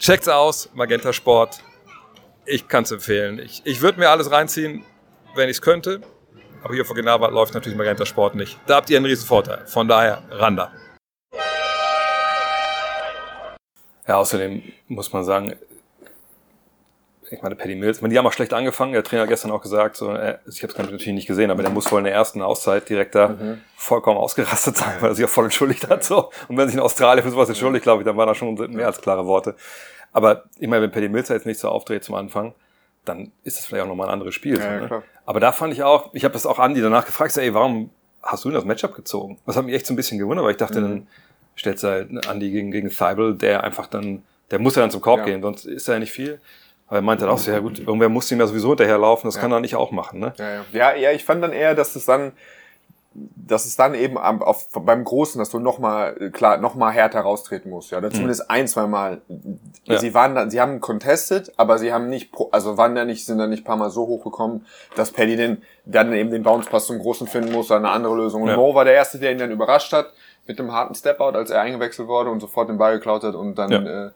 Checkt's 0.00 0.28
aus, 0.28 0.70
Magenta 0.72 1.12
Sport. 1.12 1.62
Ich 2.46 2.68
kann 2.68 2.84
es 2.84 2.90
empfehlen. 2.90 3.38
Ich, 3.38 3.60
ich 3.66 3.82
würde 3.82 4.00
mir 4.00 4.08
alles 4.08 4.30
reinziehen, 4.30 4.82
wenn 5.34 5.50
ich 5.50 5.58
es 5.58 5.62
könnte. 5.62 6.00
Aber 6.64 6.72
hier 6.72 6.86
vor 6.86 6.96
Okinawa 6.96 7.28
läuft 7.28 7.52
natürlich 7.52 7.76
Magenta 7.76 8.06
Sport 8.06 8.34
nicht. 8.34 8.58
Da 8.66 8.76
habt 8.76 8.88
ihr 8.88 8.96
einen 8.96 9.04
riesen 9.04 9.26
Vorteil. 9.26 9.66
Von 9.66 9.88
daher, 9.88 10.22
Randa. 10.30 10.72
Ja, 14.08 14.16
außerdem 14.16 14.62
muss 14.88 15.12
man 15.12 15.22
sagen, 15.22 15.54
ich 17.30 17.42
meine, 17.42 17.54
Paddy 17.54 17.74
Mills, 17.76 17.98
ich 17.98 18.02
meine, 18.02 18.12
die 18.12 18.18
haben 18.18 18.26
auch 18.26 18.32
schlecht 18.32 18.52
angefangen. 18.52 18.92
Der 18.92 19.02
Trainer 19.04 19.22
hat 19.22 19.28
gestern 19.28 19.50
auch 19.50 19.62
gesagt, 19.62 19.96
so, 19.96 20.10
äh, 20.12 20.38
ich 20.48 20.62
habe 20.62 20.72
es 20.72 20.78
natürlich 20.78 21.06
nicht 21.08 21.26
gesehen, 21.28 21.50
aber 21.50 21.62
der 21.62 21.70
muss 21.70 21.90
wohl 21.92 21.98
in 21.98 22.04
der 22.04 22.14
ersten 22.14 22.42
Auszeit 22.42 22.88
direkt 22.88 23.14
da 23.14 23.36
vollkommen 23.76 24.18
ausgerastet 24.18 24.76
sein, 24.76 24.94
weil 25.00 25.10
er 25.10 25.14
sich 25.14 25.24
auch 25.24 25.28
voll 25.30 25.44
entschuldigt 25.44 25.88
hat. 25.88 26.02
So. 26.04 26.30
Und 26.48 26.56
wenn 26.56 26.66
sich 26.68 26.74
in 26.76 26.82
Australien 26.82 27.24
für 27.24 27.30
sowas 27.30 27.48
entschuldigt, 27.48 27.82
glaube 27.84 28.02
ich, 28.02 28.06
dann 28.06 28.16
waren 28.16 28.26
da 28.26 28.34
schon 28.34 28.54
mehr 28.72 28.86
als 28.86 29.00
klare 29.00 29.26
Worte. 29.26 29.54
Aber 30.12 30.44
ich 30.58 30.66
meine, 30.68 30.82
wenn 30.82 30.90
Paddy 30.90 31.08
Mills 31.08 31.28
jetzt 31.28 31.46
nicht 31.46 31.60
so 31.60 31.68
aufdreht 31.68 32.02
zum 32.04 32.16
Anfang, 32.16 32.54
dann 33.04 33.32
ist 33.44 33.58
das 33.58 33.66
vielleicht 33.66 33.84
auch 33.84 33.88
nochmal 33.88 34.08
ein 34.08 34.12
anderes 34.14 34.34
Spiel. 34.34 34.56
Ja, 34.58 34.62
so, 34.62 34.68
ja, 34.68 34.80
ne? 34.80 34.86
klar. 34.88 35.02
Aber 35.24 35.40
da 35.40 35.52
fand 35.52 35.72
ich 35.72 35.82
auch, 35.84 36.10
ich 36.14 36.24
habe 36.24 36.32
das 36.32 36.46
auch 36.46 36.58
Andi 36.58 36.80
danach 36.82 37.06
gefragt, 37.06 37.32
so, 37.32 37.40
ey, 37.40 37.54
warum 37.54 37.90
hast 38.22 38.44
du 38.44 38.48
denn 38.48 38.56
das 38.56 38.64
Matchup 38.64 38.94
gezogen? 38.94 39.38
Das 39.46 39.56
hat 39.56 39.64
mich 39.64 39.74
echt 39.74 39.86
so 39.86 39.94
ein 39.94 39.96
bisschen 39.96 40.18
gewundert, 40.18 40.44
weil 40.44 40.52
ich 40.52 40.56
dachte, 40.58 40.80
Mhm. 40.80 40.84
dann 40.84 41.06
stellt 41.54 41.82
halt 41.82 42.26
Andi 42.26 42.50
gegen, 42.50 42.70
gegen 42.72 42.90
Thibault, 42.90 43.40
der 43.40 43.62
einfach 43.64 43.86
dann, 43.86 44.22
der 44.50 44.58
muss 44.58 44.74
ja 44.76 44.82
dann 44.82 44.90
zum 44.90 45.00
Korb 45.00 45.20
Ja. 45.20 45.24
gehen, 45.26 45.42
sonst 45.42 45.64
ist 45.64 45.88
er 45.88 45.94
ja 45.94 46.00
nicht 46.00 46.12
viel. 46.12 46.40
Aber 46.90 46.98
er 46.98 47.02
meinte 47.02 47.24
dann 47.24 47.32
auch 47.32 47.38
so, 47.38 47.50
ja 47.52 47.60
gut, 47.60 47.78
irgendwer 47.78 48.08
muss 48.08 48.30
ihm 48.32 48.40
ja 48.40 48.46
sowieso 48.46 48.68
hinterherlaufen, 48.70 49.28
das 49.28 49.38
kann 49.38 49.50
er 49.52 49.60
nicht 49.60 49.76
auch 49.76 49.92
machen, 49.92 50.18
ne? 50.20 50.34
Ja, 50.36 50.50
ja. 50.50 50.64
ja, 50.72 50.94
ja, 50.96 51.10
ich 51.12 51.24
fand 51.24 51.42
dann 51.42 51.52
eher, 51.52 51.74
dass 51.76 51.94
es 51.94 52.04
dann, 52.04 52.32
dass 53.14 53.64
es 53.64 53.76
dann 53.76 53.94
eben 53.94 54.18
am, 54.18 54.42
auf, 54.42 54.66
beim 54.72 55.04
Großen, 55.04 55.38
dass 55.38 55.50
du 55.50 55.60
noch 55.60 55.78
mal 55.78 56.14
klar 56.32 56.58
noch 56.58 56.74
mal 56.74 56.90
härter 56.90 57.20
raustreten 57.20 57.70
musst, 57.70 57.92
ja, 57.92 57.98
oder 57.98 58.10
zumindest 58.10 58.50
ein, 58.50 58.66
zwei 58.66 58.88
Mal. 58.88 59.20
Ja. 59.84 59.98
Sie 59.98 60.14
waren 60.14 60.34
dann, 60.34 60.50
sie 60.50 60.60
haben 60.60 60.80
contested, 60.80 61.52
aber 61.56 61.78
sie 61.78 61.92
haben 61.92 62.08
nicht, 62.08 62.32
also 62.50 62.76
waren 62.76 62.94
da 62.96 63.04
nicht, 63.04 63.24
sind 63.24 63.38
da 63.38 63.46
nicht 63.46 63.62
ein 63.62 63.64
paar 63.64 63.76
Mal 63.76 63.90
so 63.90 64.06
hoch 64.08 64.24
gekommen, 64.24 64.66
dass 64.96 65.12
Paddy 65.12 65.36
den 65.36 65.62
dann 65.84 66.12
eben 66.12 66.30
den 66.30 66.42
Bounce 66.42 66.68
Pass 66.68 66.86
zum 66.86 66.98
Großen 66.98 67.26
finden 67.28 67.52
muss, 67.52 67.66
oder 67.70 67.76
eine 67.78 67.90
andere 67.90 68.16
Lösung. 68.16 68.42
Und 68.42 68.48
Ja. 68.48 68.56
Mo 68.56 68.74
war 68.74 68.84
der 68.84 68.94
erste, 68.94 69.18
der 69.18 69.30
ihn 69.32 69.38
dann 69.38 69.52
überrascht 69.52 69.92
hat 69.92 70.12
mit 70.46 70.58
dem 70.58 70.72
harten 70.72 70.94
Step-Out, 70.96 71.36
als 71.36 71.50
er 71.50 71.60
eingewechselt 71.60 72.08
wurde 72.08 72.30
und 72.30 72.40
sofort 72.40 72.68
den 72.68 72.78
Ball 72.78 72.94
geklaut 72.94 73.22
hat 73.22 73.36
und 73.36 73.56
dann 73.56 73.70
Ja. 73.70 74.06
äh, 74.06 74.10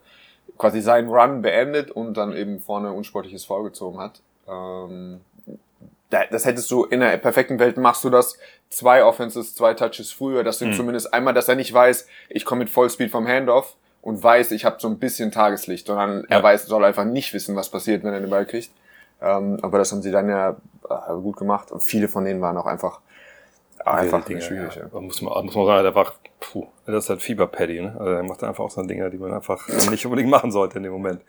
quasi 0.57 0.81
seinen 0.81 1.09
Run 1.09 1.41
beendet 1.41 1.91
und 1.91 2.15
dann 2.15 2.35
eben 2.35 2.59
vorne 2.59 2.91
unsportliches 2.93 3.45
Foul 3.45 3.65
gezogen 3.65 3.99
hat. 3.99 4.21
Ähm, 4.47 5.21
da- 6.09 6.25
das 6.31 6.45
hättest 6.45 6.69
du 6.71 6.85
in 6.85 6.99
der 6.99 7.17
perfekten 7.17 7.59
Welt 7.59 7.77
machst 7.77 8.03
du 8.03 8.09
das 8.09 8.37
zwei 8.69 9.03
Offenses, 9.03 9.55
zwei 9.55 9.73
Touches 9.73 10.11
früher, 10.11 10.43
dass 10.43 10.61
Mhm. 10.61 10.71
du 10.71 10.77
zumindest 10.77 11.13
einmal, 11.13 11.33
dass 11.33 11.47
er 11.49 11.55
nicht 11.55 11.73
weiß, 11.73 12.07
ich 12.29 12.45
komme 12.45 12.59
mit 12.59 12.69
Vollspeed 12.69 13.11
vom 13.11 13.27
Handoff 13.27 13.75
und 14.01 14.21
weiß, 14.21 14.51
ich 14.51 14.65
habe 14.65 14.77
so 14.79 14.87
ein 14.87 14.99
bisschen 14.99 15.31
Tageslicht, 15.31 15.87
sondern 15.87 16.25
er 16.29 16.37
Ja. 16.37 16.43
weiß, 16.43 16.67
soll 16.67 16.85
einfach 16.85 17.05
nicht 17.05 17.33
wissen, 17.33 17.55
was 17.55 17.69
passiert, 17.69 18.03
wenn 18.03 18.13
er 18.13 18.21
den 18.21 18.29
Ball 18.29 18.45
kriegt. 18.45 18.71
Ähm, 19.21 19.57
aber 19.61 19.77
das 19.79 19.91
haben 19.91 20.01
sie 20.01 20.11
dann 20.11 20.29
ja 20.29 20.55
äh, 20.89 21.13
gut 21.21 21.37
gemacht 21.37 21.71
und 21.71 21.81
viele 21.81 22.07
von 22.07 22.25
denen 22.25 22.41
waren 22.41 22.57
auch 22.57 22.67
einfach 22.67 22.99
einfach 23.93 24.25
Dinge, 24.25 24.41
schwierig. 24.41 24.75
ja. 24.75 24.83
Ja. 24.83 24.87
Da 24.91 24.99
Muss 24.99 25.21
man, 25.21 25.45
muss 25.45 25.55
man 25.55 25.65
sagen, 25.65 25.95
war, 25.95 26.13
puh, 26.39 26.67
das 26.85 27.05
ist 27.05 27.09
halt 27.09 27.21
Fieber-Paddy, 27.21 27.81
ne? 27.81 27.95
Also 27.99 28.11
er 28.11 28.23
macht 28.23 28.43
einfach 28.43 28.63
auch 28.63 28.71
so 28.71 28.81
Dinge, 28.83 29.09
die 29.09 29.17
man 29.17 29.33
einfach 29.33 29.67
nicht 29.89 30.05
unbedingt 30.05 30.29
machen 30.29 30.51
sollte 30.51 30.77
in 30.77 30.83
dem 30.83 30.91
Moment. 30.93 31.21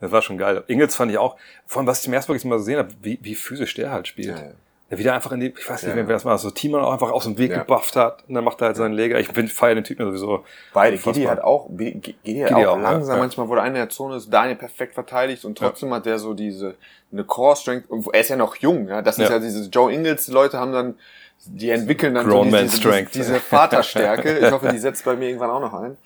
Das 0.00 0.10
war 0.12 0.22
schon 0.22 0.36
geil. 0.38 0.62
Ingels 0.66 0.94
fand 0.96 1.10
ich 1.12 1.18
auch, 1.18 1.36
vor 1.66 1.80
allem, 1.80 1.86
was 1.86 1.98
ich 1.98 2.04
zum 2.04 2.12
ersten 2.12 2.32
Mal 2.32 2.38
mal 2.44 2.56
gesehen 2.58 2.78
habe, 2.78 2.88
wie, 3.00 3.18
wie 3.22 3.34
physisch 3.34 3.74
der 3.74 3.90
halt 3.90 4.08
spielt. 4.08 4.28
Ja, 4.28 4.36
ja. 4.44 4.50
Der 4.90 4.98
wieder 4.98 5.14
einfach 5.14 5.32
in 5.32 5.40
die, 5.40 5.46
ich 5.58 5.68
weiß 5.70 5.82
nicht 5.82 5.96
Ja, 5.96 6.06
wer 6.06 6.14
das 6.14 6.26
war, 6.26 6.36
so 6.36 6.50
Team 6.50 6.74
auch 6.74 6.92
einfach 6.92 7.10
aus 7.10 7.24
dem 7.24 7.38
Weg 7.38 7.52
Ja. 7.52 7.60
gebufft 7.60 7.96
hat 7.96 8.22
und 8.28 8.34
dann 8.34 8.44
macht 8.44 8.60
er 8.60 8.66
halt 8.66 8.76
seinen 8.76 8.92
Leger. 8.92 9.18
Ich 9.18 9.32
bin 9.32 9.48
feier 9.48 9.74
den 9.74 9.82
Typen 9.84 10.04
sowieso. 10.04 10.44
Beide. 10.74 10.98
Gidi 10.98 11.22
hat 11.24 11.40
auch, 11.40 11.68
Gidi 11.70 11.94
hat 12.02 12.22
Gidi 12.22 12.44
auch 12.66 12.74
auch, 12.76 12.78
langsam, 12.78 13.16
ja, 13.16 13.22
manchmal 13.22 13.48
wurde 13.48 13.62
einer 13.62 13.76
in 13.76 13.80
der 13.80 13.88
Zone 13.88 14.16
ist 14.16 14.30
Daniel 14.30 14.56
perfekt 14.56 14.92
verteidigt 14.94 15.46
und 15.46 15.56
trotzdem 15.56 15.92
hat 15.94 16.04
der 16.04 16.18
so 16.18 16.34
diese, 16.34 16.74
eine 17.10 17.24
Core 17.24 17.56
Strength, 17.56 17.88
und 17.88 18.06
er 18.12 18.20
ist 18.20 18.28
ja 18.28 18.36
noch 18.36 18.56
jung, 18.56 18.88
ja, 18.88 19.00
das 19.00 19.16
ist 19.18 19.28
Ja. 19.30 19.36
ja 19.36 19.38
diese 19.38 19.70
Joe 19.70 19.90
Ingles 19.90 20.28
Leute 20.28 20.58
haben 20.58 20.72
dann, 20.72 20.98
die 21.46 21.70
entwickeln 21.70 22.14
dann 22.14 22.26
Grown 22.26 22.50
so 22.50 22.56
diese, 22.58 22.76
Strength. 22.76 23.14
diese, 23.14 23.32
diese 23.32 23.40
Vaterstärke. 23.40 24.38
Ich 24.46 24.50
hoffe, 24.50 24.68
die 24.72 24.78
setzt 24.78 25.04
bei 25.04 25.16
mir 25.16 25.26
irgendwann 25.28 25.50
auch 25.50 25.60
noch 25.60 25.74
ein. 25.74 25.96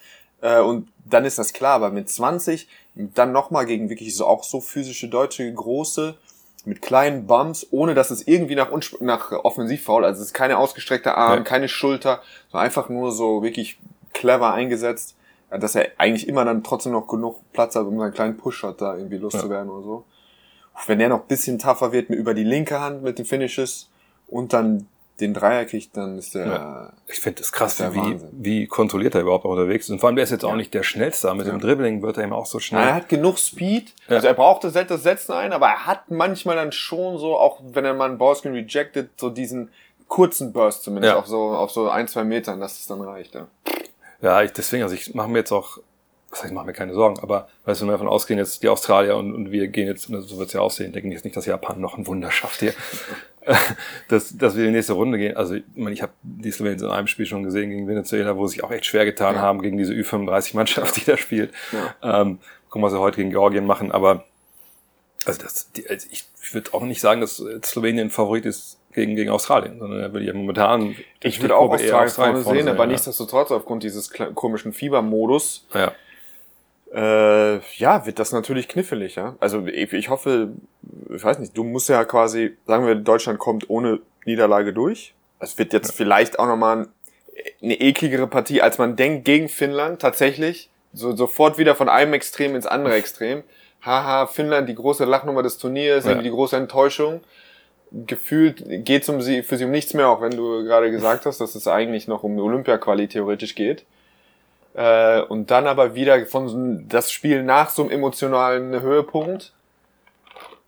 Äh, 0.40 0.60
und 0.60 0.88
dann 1.04 1.24
ist 1.24 1.38
das 1.38 1.52
klar, 1.52 1.74
aber 1.74 1.90
mit 1.90 2.08
20 2.08 2.68
dann 2.94 3.32
nochmal 3.32 3.66
gegen 3.66 3.88
wirklich 3.90 4.14
so 4.16 4.26
auch 4.26 4.44
so 4.44 4.60
physische 4.60 5.08
deutsche 5.08 5.52
große 5.52 6.16
mit 6.64 6.82
kleinen 6.82 7.26
Bumps, 7.26 7.66
ohne 7.70 7.94
dass 7.94 8.10
es 8.10 8.26
irgendwie 8.26 8.54
nach, 8.56 8.70
nach 9.00 9.32
Offensivfoul, 9.32 10.04
also 10.04 10.20
es 10.20 10.28
ist 10.28 10.34
keine 10.34 10.58
ausgestreckte 10.58 11.14
Arm, 11.14 11.38
Ja. 11.38 11.44
keine 11.44 11.68
Schulter, 11.68 12.20
so 12.52 12.58
einfach 12.58 12.88
nur 12.88 13.12
so 13.12 13.42
wirklich 13.42 13.78
clever 14.12 14.52
eingesetzt, 14.52 15.14
ja, 15.50 15.58
dass 15.58 15.74
er 15.76 15.88
eigentlich 15.98 16.28
immer 16.28 16.44
dann 16.44 16.62
trotzdem 16.64 16.92
noch 16.92 17.06
genug 17.06 17.40
Platz 17.52 17.74
hat, 17.76 17.86
um 17.86 17.98
seinen 17.98 18.12
kleinen 18.12 18.36
Push-Shot 18.36 18.80
da 18.82 18.96
irgendwie 18.96 19.16
loszuwerden 19.16 19.70
oder 19.70 19.82
so. 19.82 20.04
Wenn 20.86 20.98
der 20.98 21.08
noch 21.08 21.22
ein 21.22 21.28
bisschen 21.28 21.58
tougher 21.58 21.92
wird 21.92 22.10
mit 22.10 22.18
über 22.18 22.34
die 22.34 22.44
linke 22.44 22.80
Hand 22.80 23.02
mit 23.02 23.18
den 23.18 23.24
Finishes 23.24 23.88
und 24.28 24.52
dann 24.52 24.86
den 25.20 25.34
Dreier 25.34 25.64
kriegt, 25.64 25.96
dann 25.96 26.18
ist 26.18 26.34
der, 26.34 26.46
Ja. 26.46 26.92
Ich 27.06 27.20
finde 27.20 27.42
es 27.42 27.50
krass, 27.52 27.76
Das 27.76 27.92
wie, 27.94 27.98
Wahnsinn. 27.98 28.28
wie 28.32 28.66
kontrolliert 28.66 29.14
er 29.14 29.22
überhaupt 29.22 29.44
auch 29.44 29.50
unterwegs 29.50 29.86
ist. 29.86 29.90
Und 29.90 29.98
vor 30.00 30.08
allem, 30.08 30.16
der 30.16 30.22
ist 30.24 30.30
jetzt 30.30 30.44
auch 30.44 30.50
Ja. 30.50 30.56
nicht 30.56 30.72
der 30.74 30.82
Schnellste. 30.82 31.32
Mit 31.34 31.46
Ja. 31.46 31.52
dem 31.52 31.60
Dribbling 31.60 32.02
wird 32.02 32.16
er 32.18 32.24
eben 32.24 32.32
auch 32.32 32.46
so 32.46 32.58
schnell. 32.60 32.82
er 32.86 32.94
hat 32.94 33.08
genug 33.08 33.38
Speed, 33.38 33.92
also 34.08 34.26
er 34.26 34.34
braucht 34.34 34.64
das, 34.64 34.72
das 34.74 35.02
Setzen 35.02 35.32
ein, 35.32 35.52
aber 35.52 35.66
er 35.66 35.86
hat 35.86 36.10
manchmal 36.10 36.56
dann 36.56 36.72
schon 36.72 37.18
so, 37.18 37.36
auch 37.36 37.60
wenn 37.72 37.84
er 37.84 37.94
mal 37.94 38.06
einen 38.08 38.18
Ballscreen 38.18 38.54
rejected, 38.54 39.10
so 39.16 39.30
diesen 39.30 39.70
kurzen 40.06 40.52
Burst 40.52 40.84
zumindest, 40.84 41.12
Ja. 41.12 41.18
auf 41.18 41.26
so, 41.26 41.50
auf 41.50 41.70
so 41.70 41.90
ein, 41.90 42.08
zwei 42.08 42.24
Metern, 42.24 42.60
dass 42.60 42.78
es 42.80 42.86
dann 42.86 43.00
reicht, 43.02 43.34
ja. 43.34 43.46
Ja, 44.22 44.42
ich, 44.42 44.52
deswegen, 44.52 44.82
also 44.82 44.94
ich 44.94 45.14
mache 45.14 45.28
mir 45.28 45.38
jetzt 45.38 45.52
auch, 45.52 45.78
was 46.30 46.40
heißt, 46.40 46.50
ich 46.50 46.54
mache 46.54 46.66
mir 46.66 46.72
keine 46.72 46.92
Sorgen, 46.94 47.20
aber 47.20 47.48
weißt 47.64 47.80
du, 47.80 47.84
wenn 47.84 47.88
wir 47.90 47.92
davon 47.92 48.08
ausgehen, 48.08 48.38
jetzt 48.38 48.62
die 48.62 48.68
Australier 48.68 49.16
und, 49.16 49.34
und 49.34 49.50
wir 49.52 49.68
gehen 49.68 49.86
jetzt, 49.86 50.04
so 50.08 50.38
wird 50.38 50.48
es 50.48 50.52
ja 50.54 50.60
aussehen, 50.60 50.92
denken 50.92 51.10
jetzt 51.12 51.24
nicht, 51.24 51.36
dass 51.36 51.46
Japan 51.46 51.80
noch 51.80 51.96
ein 51.96 52.06
Wunder 52.06 52.30
schafft 52.30 52.60
hier, 52.60 52.72
dass, 54.08 54.36
dass 54.36 54.56
wir 54.56 54.64
in 54.64 54.70
die 54.70 54.76
nächste 54.76 54.92
Runde 54.94 55.18
gehen. 55.18 55.36
Also 55.36 55.54
ich 55.54 55.64
meine, 55.74 55.92
ich 55.92 56.02
habe 56.02 56.12
die 56.22 56.50
Slowenien 56.50 56.80
in 56.84 56.90
einem 56.90 57.06
Spiel 57.06 57.26
schon 57.26 57.42
gesehen 57.42 57.70
gegen 57.70 57.88
Venezuela, 57.88 58.36
wo 58.36 58.46
sie 58.46 58.54
sich 58.54 58.64
auch 58.64 58.70
echt 58.70 58.86
schwer 58.86 59.04
getan 59.04 59.36
Ja. 59.36 59.40
haben 59.42 59.62
gegen 59.62 59.78
diese 59.78 59.92
Ü35-Mannschaft, 59.94 60.96
die 60.96 61.04
da 61.04 61.16
spielt. 61.16 61.52
Ähm, 62.02 62.38
gucken, 62.68 62.82
was 62.82 62.92
sie 62.92 63.00
heute 63.00 63.16
gegen 63.16 63.30
Georgien 63.30 63.66
machen, 63.66 63.92
aber 63.92 64.24
also 65.24 65.42
das, 65.42 65.70
die, 65.72 65.88
also 65.88 66.06
ich 66.10 66.24
würde 66.52 66.72
auch 66.72 66.82
nicht 66.82 67.00
sagen, 67.00 67.20
dass 67.20 67.40
äh, 67.40 67.60
Slowenien 67.64 68.10
Favorit 68.10 68.46
ist 68.46 68.78
gegen, 68.92 69.16
gegen 69.16 69.30
Australien, 69.30 69.78
sondern 69.78 70.00
er 70.00 70.12
würde 70.12 70.24
ja 70.26 70.32
momentan 70.32 70.96
Ich 71.20 71.40
würde 71.42 71.56
auch 71.56 71.78
eher 71.78 72.00
Australien 72.00 72.42
vorne 72.42 72.58
sehen, 72.58 72.68
aber 72.68 72.84
ja. 72.84 72.90
nichtsdestotrotz 72.90 73.50
aufgrund 73.50 73.82
dieses 73.82 74.10
komischen 74.34 74.72
Fiebermodus, 74.72 75.66
Ja. 75.74 75.92
Äh, 76.94 77.58
ja, 77.76 78.06
wird 78.06 78.18
das 78.18 78.32
natürlich 78.32 78.68
knifflig, 78.68 79.16
ja. 79.16 79.36
Also 79.40 79.66
ich, 79.66 79.92
ich 79.92 80.08
hoffe, 80.08 80.50
ich 81.14 81.22
weiß 81.22 81.38
nicht, 81.38 81.56
du 81.56 81.64
musst 81.64 81.88
ja 81.88 82.04
quasi, 82.04 82.56
sagen 82.66 82.86
wir, 82.86 82.94
Deutschland 82.94 83.38
kommt 83.38 83.68
ohne 83.68 84.00
Niederlage 84.24 84.72
durch. 84.72 85.14
Es 85.38 85.58
wird 85.58 85.72
jetzt 85.72 85.92
vielleicht 85.92 86.38
auch 86.38 86.46
nochmal 86.46 86.78
ein, 86.78 86.88
eine 87.62 87.80
ekligere 87.80 88.26
Partie, 88.26 88.62
als 88.62 88.78
man 88.78 88.96
denkt, 88.96 89.24
gegen 89.24 89.48
Finnland, 89.48 90.00
tatsächlich. 90.00 90.70
So, 90.92 91.14
sofort 91.14 91.58
wieder 91.58 91.74
von 91.74 91.88
einem 91.88 92.14
Extrem 92.14 92.54
ins 92.54 92.66
andere 92.66 92.94
Extrem. 92.94 93.42
Haha, 93.82 94.26
Finnland, 94.26 94.68
die 94.68 94.74
große 94.74 95.04
Lachnummer 95.04 95.42
des 95.42 95.58
Turniers, 95.58 96.04
Ja. 96.06 96.14
die 96.14 96.30
große 96.30 96.56
Enttäuschung. 96.56 97.20
Gefühlt 97.90 98.64
geht's 98.84 99.08
um 99.08 99.22
sie, 99.22 99.42
für 99.42 99.56
sie 99.56 99.64
um 99.64 99.70
nichts 99.70 99.94
mehr, 99.94 100.08
auch 100.08 100.20
wenn 100.20 100.32
du 100.36 100.64
gerade 100.64 100.90
gesagt 100.90 101.24
hast, 101.26 101.40
dass 101.40 101.54
es 101.54 101.68
eigentlich 101.68 102.08
noch 102.08 102.22
um 102.22 102.38
Olympia-Quali 102.38 103.08
theoretisch 103.08 103.54
geht. 103.54 103.84
Äh, 104.74 105.22
und 105.22 105.50
dann 105.50 105.66
aber 105.66 105.94
wieder 105.94 106.24
von 106.26 106.48
so 106.48 106.56
das 106.88 107.10
Spiel 107.10 107.42
nach 107.42 107.70
so 107.70 107.82
einem 107.82 107.90
emotionalen 107.90 108.80
Höhepunkt. 108.80 109.52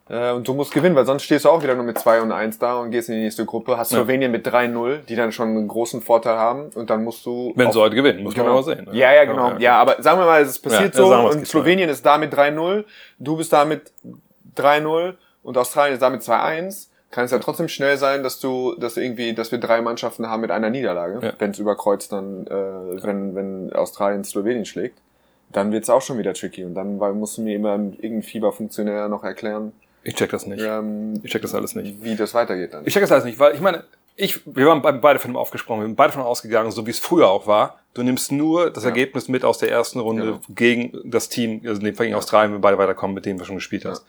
Äh, 0.08 0.32
und 0.32 0.48
du 0.48 0.54
musst 0.54 0.72
gewinnen, 0.72 0.96
weil 0.96 1.06
sonst 1.06 1.22
stehst 1.22 1.44
du 1.44 1.50
auch 1.50 1.62
wieder 1.62 1.76
nur 1.76 1.84
mit 1.84 1.96
2 1.98 2.20
und 2.22 2.32
1 2.32 2.58
da 2.58 2.78
und 2.80 2.90
gehst 2.90 3.08
in 3.08 3.14
die 3.16 3.20
nächste 3.22 3.44
Gruppe. 3.44 3.76
Hast 3.78 3.92
Ja. 3.92 3.98
Slowenien 3.98 4.32
mit 4.32 4.44
3-0, 4.44 4.98
die 5.08 5.14
dann 5.14 5.30
schon 5.30 5.48
einen 5.50 5.68
großen 5.68 6.02
Vorteil 6.02 6.36
haben. 6.36 6.70
Und 6.74 6.90
dann 6.90 7.04
musst 7.04 7.24
du. 7.24 7.52
Wenn 7.54 7.70
sie 7.70 7.78
heute 7.80 7.94
gewinnen, 7.94 8.24
muss 8.24 8.34
Genau. 8.34 8.46
man 8.46 8.54
mal 8.56 8.62
sehen. 8.64 8.86
ne? 8.86 8.96
Ja, 8.98 9.12
ja, 9.12 9.24
genau. 9.24 9.52
Ja, 9.58 9.78
aber 9.80 10.02
sagen 10.02 10.18
wir 10.18 10.26
mal, 10.26 10.42
es 10.42 10.58
passiert 10.58 10.94
Ja, 10.96 11.00
ja, 11.02 11.22
so 11.22 11.28
und 11.38 11.46
Slowenien 11.46 11.88
ist 11.88 12.04
da 12.04 12.18
mit 12.18 12.32
3-0, 12.34 12.84
du 13.20 13.36
bist 13.36 13.52
da 13.52 13.64
mit 13.64 13.92
3-0 14.56 15.14
und 15.44 15.56
Australien 15.56 15.94
ist 15.94 16.02
da 16.02 16.10
mit 16.10 16.22
2-1. 16.22 16.88
Kann 17.10 17.24
es 17.24 17.32
ja 17.32 17.38
trotzdem 17.40 17.68
schnell 17.68 17.96
sein, 17.96 18.22
dass 18.22 18.38
du, 18.38 18.74
dass 18.78 18.96
irgendwie, 18.96 19.34
dass 19.34 19.50
wir 19.50 19.58
drei 19.58 19.80
Mannschaften 19.80 20.28
haben 20.28 20.42
mit 20.42 20.50
einer 20.52 20.70
Niederlage, 20.70 21.18
Ja. 21.26 21.32
wenn 21.38 21.50
es 21.50 21.58
überkreuzt 21.58 22.12
dann, 22.12 22.46
äh, 22.46 23.02
wenn, 23.02 23.34
wenn 23.34 23.72
Australien 23.72 24.22
Slowenien 24.22 24.64
schlägt, 24.64 24.98
dann 25.52 25.72
wird's 25.72 25.90
auch 25.90 26.02
schon 26.02 26.18
wieder 26.18 26.32
tricky 26.34 26.64
und 26.64 26.74
dann 26.74 27.00
weil, 27.00 27.12
musst 27.12 27.36
du 27.38 27.42
mir 27.42 27.56
immer 27.56 27.72
irgendein 27.74 28.22
Fieberfunktionär 28.22 29.08
noch 29.08 29.24
erklären, 29.24 29.72
Ich 30.04 30.14
check 30.14 30.30
das 30.30 30.46
nicht. 30.46 30.62
ähm, 30.64 31.20
Ich 31.24 31.32
check 31.32 31.42
das 31.42 31.54
alles 31.54 31.74
nicht. 31.74 32.02
wie 32.04 32.14
das 32.14 32.32
weitergeht 32.32 32.72
dann. 32.74 32.86
Ich 32.86 32.92
check 32.94 33.02
das 33.02 33.10
alles 33.10 33.24
nicht, 33.24 33.40
weil 33.40 33.54
ich 33.54 33.60
meine, 33.60 33.82
ich, 34.14 34.40
wir 34.46 34.66
waren 34.66 34.80
be- 34.80 34.92
beide 34.92 35.18
von 35.18 35.32
dem 35.32 35.36
aufgesprochen, 35.36 35.80
wir 35.80 35.86
sind 35.86 35.96
beide 35.96 36.12
von 36.12 36.22
ausgegangen, 36.22 36.70
so 36.70 36.86
wie 36.86 36.90
es 36.90 36.98
früher 37.00 37.28
auch 37.28 37.46
war. 37.48 37.80
Du 37.94 38.02
nimmst 38.04 38.30
nur 38.30 38.70
das 38.70 38.84
Ja. 38.84 38.90
Ergebnis 38.90 39.26
mit 39.28 39.44
aus 39.44 39.58
der 39.58 39.70
ersten 39.72 39.98
Runde 39.98 40.24
Genau. 40.24 40.40
gegen 40.50 40.92
das 41.04 41.28
Team, 41.28 41.60
also 41.66 41.80
in 41.80 41.86
dem 41.86 41.94
Fall 41.96 42.06
gegen 42.06 42.16
Australien, 42.16 42.52
wenn 42.52 42.58
wir 42.58 42.62
beide 42.62 42.78
weiterkommen, 42.78 43.14
mit 43.14 43.26
denen 43.26 43.40
wir 43.40 43.46
schon 43.46 43.56
gespielt 43.56 43.84
hast. 43.84 44.04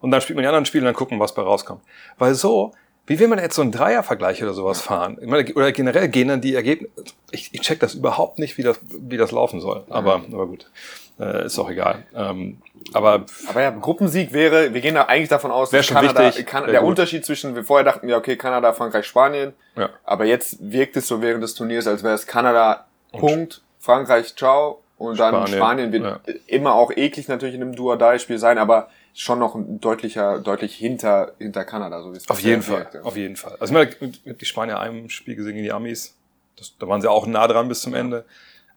Und 0.00 0.10
dann 0.10 0.20
spielt 0.20 0.36
man 0.36 0.42
die 0.42 0.48
anderen 0.48 0.66
Spiele 0.66 0.82
und 0.82 0.86
dann 0.86 0.94
gucken, 0.94 1.20
was 1.20 1.34
bei 1.34 1.42
rauskommt. 1.42 1.82
Weil 2.18 2.34
so, 2.34 2.72
wie 3.06 3.18
will 3.18 3.28
man 3.28 3.38
jetzt 3.38 3.56
so 3.56 3.62
einen 3.62 3.72
Dreiervergleich 3.72 4.42
oder 4.42 4.54
sowas 4.54 4.80
fahren? 4.80 5.18
Meine, 5.22 5.52
oder 5.54 5.72
generell 5.72 6.08
gehen 6.08 6.28
dann 6.28 6.40
die 6.40 6.54
Ergebnisse, 6.54 6.92
ich, 7.30 7.52
ich 7.52 7.60
check 7.60 7.80
das 7.80 7.94
überhaupt 7.94 8.38
nicht, 8.38 8.56
wie 8.56 8.62
das, 8.62 8.80
wie 8.82 9.16
das 9.16 9.32
laufen 9.32 9.60
soll. 9.60 9.84
Aber, 9.90 10.22
aber 10.32 10.46
gut, 10.46 10.70
äh, 11.18 11.46
ist 11.46 11.58
auch 11.58 11.70
egal. 11.70 12.04
Ähm, 12.14 12.58
aber 12.92 13.24
Aber 13.48 13.62
ja, 13.62 13.70
Gruppensieg 13.70 14.32
wäre, 14.32 14.72
wir 14.72 14.80
gehen 14.80 14.94
da 14.94 15.02
eigentlich 15.02 15.28
davon 15.28 15.50
aus, 15.50 15.70
dass 15.70 15.88
Kanada, 15.88 16.26
wichtig, 16.26 16.46
kan 16.46 16.66
der 16.66 16.80
gut. 16.80 16.88
Unterschied 16.88 17.24
zwischen, 17.24 17.54
wir 17.54 17.64
vorher 17.64 17.84
dachten, 17.84 18.08
ja, 18.08 18.16
okay, 18.16 18.36
Kanada, 18.36 18.72
Frankreich, 18.72 19.06
Spanien. 19.06 19.52
Ja. 19.76 19.90
Aber 20.04 20.24
jetzt 20.24 20.58
wirkt 20.60 20.96
es 20.96 21.06
so 21.06 21.20
während 21.20 21.42
des 21.42 21.54
Turniers, 21.54 21.86
als 21.86 22.02
wäre 22.02 22.14
es 22.14 22.26
Kanada, 22.26 22.86
Punkt, 23.12 23.62
Frankreich, 23.78 24.34
ciao. 24.36 24.82
Und 24.98 25.18
dann 25.18 25.46
Spanien, 25.46 25.56
Spanien, 25.56 25.92
wird 25.92 26.04
ja. 26.04 26.20
immer 26.46 26.74
auch 26.74 26.90
eklig 26.90 27.26
natürlich 27.28 27.54
in 27.54 27.62
einem 27.62 27.74
Duo-Die-Spiel 27.74 28.38
sein, 28.38 28.58
aber 28.58 28.88
schon 29.14 29.38
noch 29.38 29.54
ein 29.54 29.80
deutlicher, 29.80 30.38
deutlich 30.40 30.74
hinter, 30.74 31.32
hinter 31.38 31.64
Kanada, 31.64 32.02
so 32.02 32.12
wie 32.12 32.16
es 32.16 32.28
Auf 32.28 32.40
jeden 32.40 32.62
Fall, 32.62 32.88
ja. 32.92 33.02
auf 33.02 33.16
jeden 33.16 33.36
Fall. 33.36 33.56
Also 33.60 33.74
ich 33.74 33.98
meine, 34.00 34.10
ich 34.12 34.30
hab 34.30 34.38
die 34.38 34.44
Spanier 34.44 34.78
einem 34.78 35.08
Spiel 35.10 35.36
gesehen 35.36 35.54
gegen 35.54 35.64
die 35.64 35.72
Amis. 35.72 36.14
Das, 36.56 36.74
da 36.78 36.86
waren 36.88 37.00
sie 37.00 37.10
auch 37.10 37.26
nah 37.26 37.46
dran 37.48 37.68
bis 37.68 37.80
zum 37.80 37.94
Ende. 37.94 38.24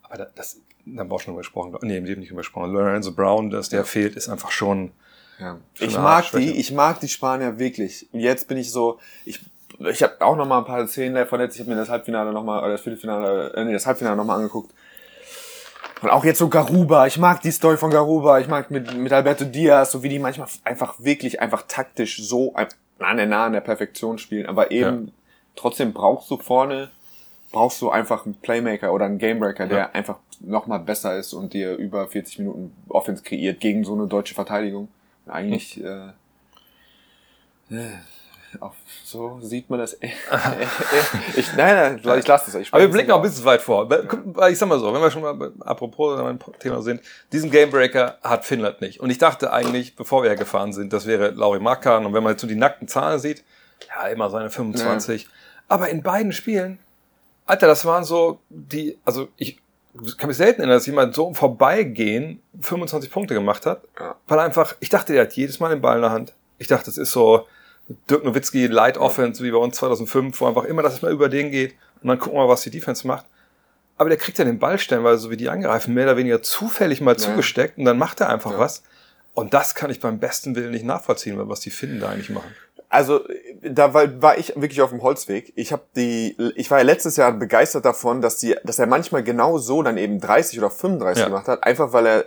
Aber 0.01 0.17
da, 0.17 0.27
das, 0.35 0.57
da 0.85 1.01
haben 1.01 1.09
wir 1.09 1.15
auch 1.15 1.19
schon 1.19 1.33
drüber 1.33 1.41
gesprochen. 1.41 1.77
Nee, 1.81 1.97
im 1.97 2.05
Leben 2.05 2.19
nicht 2.19 2.29
drüber 2.29 2.41
gesprochen. 2.41 2.71
Lorenzo 2.71 3.11
Brown, 3.11 3.49
dass 3.49 3.69
der 3.69 3.85
fehlt, 3.85 4.15
ist 4.15 4.29
einfach 4.29 4.51
schon. 4.51 4.91
Ja. 5.39 5.57
Schon 5.73 5.87
Ich 5.87 5.97
mag 5.97 6.31
die, 6.31 6.51
ich 6.51 6.71
mag 6.71 6.99
die 6.99 7.07
Spanier 7.07 7.59
wirklich. 7.59 8.07
Und 8.11 8.19
jetzt 8.19 8.47
bin 8.47 8.57
ich 8.57 8.71
so, 8.71 8.99
ich, 9.25 9.39
ich 9.79 10.03
habe 10.03 10.21
auch 10.21 10.35
noch 10.35 10.45
mal 10.45 10.59
ein 10.59 10.65
paar 10.65 10.87
Szenen 10.87 11.15
davon 11.15 11.39
jetzt. 11.39 11.55
Ich 11.55 11.61
habe 11.61 11.71
mir 11.71 11.75
das 11.75 11.89
Halbfinale 11.89 12.31
noch 12.31 12.43
mal, 12.43 12.59
oder 12.59 12.73
das 12.73 12.81
Viertelfinale, 12.81 13.53
äh, 13.53 13.65
nee, 13.65 13.73
das 13.73 13.85
Halbfinale 13.85 14.15
noch 14.15 14.25
mal 14.25 14.35
angeguckt. 14.35 14.73
Und 16.03 16.09
auch 16.09 16.25
jetzt 16.25 16.39
so 16.39 16.49
Garuba. 16.49 17.07
Ich 17.07 17.17
mag 17.17 17.41
die 17.41 17.51
Story 17.51 17.77
von 17.77 17.89
Garuba. 17.89 18.39
Ich 18.39 18.47
mag 18.47 18.69
mit, 18.71 18.93
mit 18.97 19.13
Alberto 19.13 19.45
Diaz, 19.45 19.91
so 19.93 20.03
wie 20.03 20.09
die 20.09 20.19
manchmal 20.19 20.47
einfach 20.65 20.95
wirklich 20.99 21.39
einfach 21.41 21.63
taktisch 21.67 22.21
so 22.21 22.53
der 23.17 23.25
Nahe 23.25 23.45
an 23.45 23.53
der 23.53 23.61
Perfektion 23.61 24.17
spielen. 24.17 24.45
Aber 24.45 24.71
eben 24.71 25.13
trotzdem 25.55 25.93
brauchst 25.93 26.29
du 26.29 26.37
vorne, 26.37 26.89
brauchst 27.51 27.81
du 27.81 27.89
einfach 27.89 28.25
einen 28.25 28.35
Playmaker 28.35 28.93
oder 28.93 29.05
einen 29.05 29.17
Gamebreaker, 29.17 29.67
der 29.67 29.77
Ja. 29.77 29.89
einfach 29.93 30.17
noch 30.41 30.67
mal 30.67 30.79
besser 30.79 31.17
ist 31.17 31.31
und 31.31 31.53
dir 31.53 31.75
über 31.77 32.05
40 32.07 32.39
Minuten 32.39 32.75
Offense 32.89 33.23
kreiert 33.23 33.61
gegen 33.61 33.85
so 33.85 33.93
eine 33.93 34.07
deutsche 34.07 34.35
Verteidigung. 34.35 34.89
Und 35.25 35.31
eigentlich, 35.31 35.81
äh, 35.81 36.07
äh, 37.71 37.91
auf, 37.91 38.22
so 39.03 39.39
sieht 39.41 39.69
man 39.69 39.79
das. 39.79 39.97
ich, 41.35 41.53
nein, 41.57 41.99
nein, 42.03 42.19
ich 42.19 42.27
lasse 42.27 42.51
das. 42.51 42.55
Ich 42.55 42.73
Aber 42.73 42.81
wir 42.81 42.89
blicken 42.89 43.11
auch 43.11 43.17
ein 43.17 43.21
bisschen 43.23 43.45
weit 43.45 43.61
vor. 43.61 43.89
Ich 44.49 44.57
sag 44.57 44.67
mal 44.69 44.79
so, 44.79 44.93
wenn 44.93 45.01
wir 45.01 45.11
schon 45.11 45.21
mal 45.21 45.33
bei- 45.33 45.51
apropos 45.65 46.19
beim 46.19 46.39
Thema 46.59 46.81
sind, 46.81 47.01
diesen 47.31 47.51
Gamebreaker 47.51 48.17
hat 48.23 48.45
Finnland 48.45 48.81
nicht. 48.81 48.99
Und 48.99 49.09
ich 49.09 49.17
dachte 49.17 49.51
eigentlich, 49.51 49.95
bevor 49.95 50.23
wir 50.23 50.29
ja 50.29 50.35
gefahren 50.35 50.73
sind, 50.73 50.93
das 50.93 51.05
wäre 51.05 51.29
Lauri 51.31 51.59
Markan. 51.59 52.05
Und 52.05 52.13
wenn 52.13 52.23
man 52.23 52.33
jetzt 52.33 52.41
so 52.41 52.47
die 52.47 52.55
nackten 52.55 52.87
Zahlen 52.87 53.19
sieht, 53.19 53.43
ja, 53.87 54.07
immer 54.07 54.29
seine 54.29 54.49
25. 54.49 55.27
Aber 55.67 55.89
in 55.89 56.03
beiden 56.03 56.31
Spielen, 56.31 56.79
Alter, 57.45 57.67
das 57.67 57.85
waren 57.85 58.03
so 58.03 58.39
die, 58.49 58.97
also 59.05 59.27
ich 59.37 59.59
kann 60.17 60.27
mich 60.27 60.37
selten 60.37 60.61
erinnern, 60.61 60.77
dass 60.77 60.87
jemand 60.87 61.13
so 61.13 61.27
im 61.27 61.35
Vorbeigehen 61.35 62.41
25 62.61 63.11
Punkte 63.11 63.33
gemacht 63.33 63.65
hat. 63.65 63.83
Ja. 63.99 64.15
Weil 64.27 64.39
einfach, 64.39 64.75
ich 64.79 64.89
dachte, 64.89 65.13
der 65.13 65.23
hat 65.23 65.33
jedes 65.33 65.59
Mal 65.59 65.69
den 65.69 65.81
Ball 65.81 65.97
in 65.97 66.01
der 66.01 66.11
Hand. 66.11 66.33
Ich 66.57 66.67
dachte, 66.67 66.85
das 66.85 66.97
ist 66.97 67.11
so 67.11 67.47
Dirk 68.09 68.23
Nowitzki 68.23 68.67
Light 68.67 68.97
Offense, 68.97 69.43
wie 69.43 69.51
bei 69.51 69.57
uns 69.57 69.75
2005, 69.77 70.39
wo 70.39 70.47
einfach 70.47 70.63
immer 70.63 70.81
das 70.83 71.01
mal 71.01 71.11
über 71.11 71.29
den 71.29 71.51
geht 71.51 71.75
und 72.01 72.07
dann 72.09 72.19
gucken 72.19 72.37
wir 72.39 72.45
mal, 72.45 72.49
was 72.51 72.61
die 72.61 72.69
Defense 72.69 73.05
macht. 73.05 73.25
Aber 73.97 74.09
der 74.09 74.17
kriegt 74.17 74.37
ja 74.39 74.45
den 74.45 74.57
Ball 74.59 74.79
stellenweise, 74.79 75.17
so 75.21 75.29
wie 75.29 75.37
die 75.37 75.49
angreifen, 75.49 75.93
mehr 75.93 76.05
oder 76.05 76.17
weniger 76.17 76.41
zufällig 76.41 77.01
mal 77.01 77.17
zugesteckt 77.17 77.77
und 77.77 77.85
dann 77.85 77.97
macht 77.97 78.21
er 78.21 78.29
einfach 78.29 78.57
was. 78.57 78.83
Und 79.35 79.53
das 79.53 79.75
kann 79.75 79.89
ich 79.89 79.99
beim 79.99 80.19
besten 80.19 80.55
Willen 80.55 80.71
nicht 80.71 80.85
nachvollziehen, 80.85 81.37
was 81.49 81.59
die 81.59 81.71
Finnen 81.71 81.99
da 81.99 82.09
eigentlich 82.09 82.29
machen. 82.29 82.53
Also 82.89 83.21
da 83.63 83.93
war, 83.95 84.21
war 84.21 84.37
ich 84.37 84.49
wirklich 84.55 84.81
auf 84.81 84.91
dem 84.91 85.01
Holzweg. 85.01 85.51
Ich 85.55 85.71
habe 85.71 85.81
die, 85.95 86.37
ich 86.55 86.69
war 86.69 86.77
ja 86.77 86.83
letztes 86.83 87.17
Jahr 87.17 87.31
begeistert 87.31 87.85
davon, 87.85 88.21
dass 88.21 88.37
die, 88.37 88.55
dass 88.63 88.77
er 88.77 88.85
manchmal 88.85 89.23
genau 89.23 89.57
so 89.57 89.81
dann 89.81 89.97
eben 89.97 90.19
30 90.19 90.59
oder 90.59 90.69
35 90.69 91.21
Ja. 91.23 91.29
gemacht 91.29 91.47
hat, 91.47 91.63
einfach 91.63 91.91
weil 91.93 92.05
er 92.05 92.25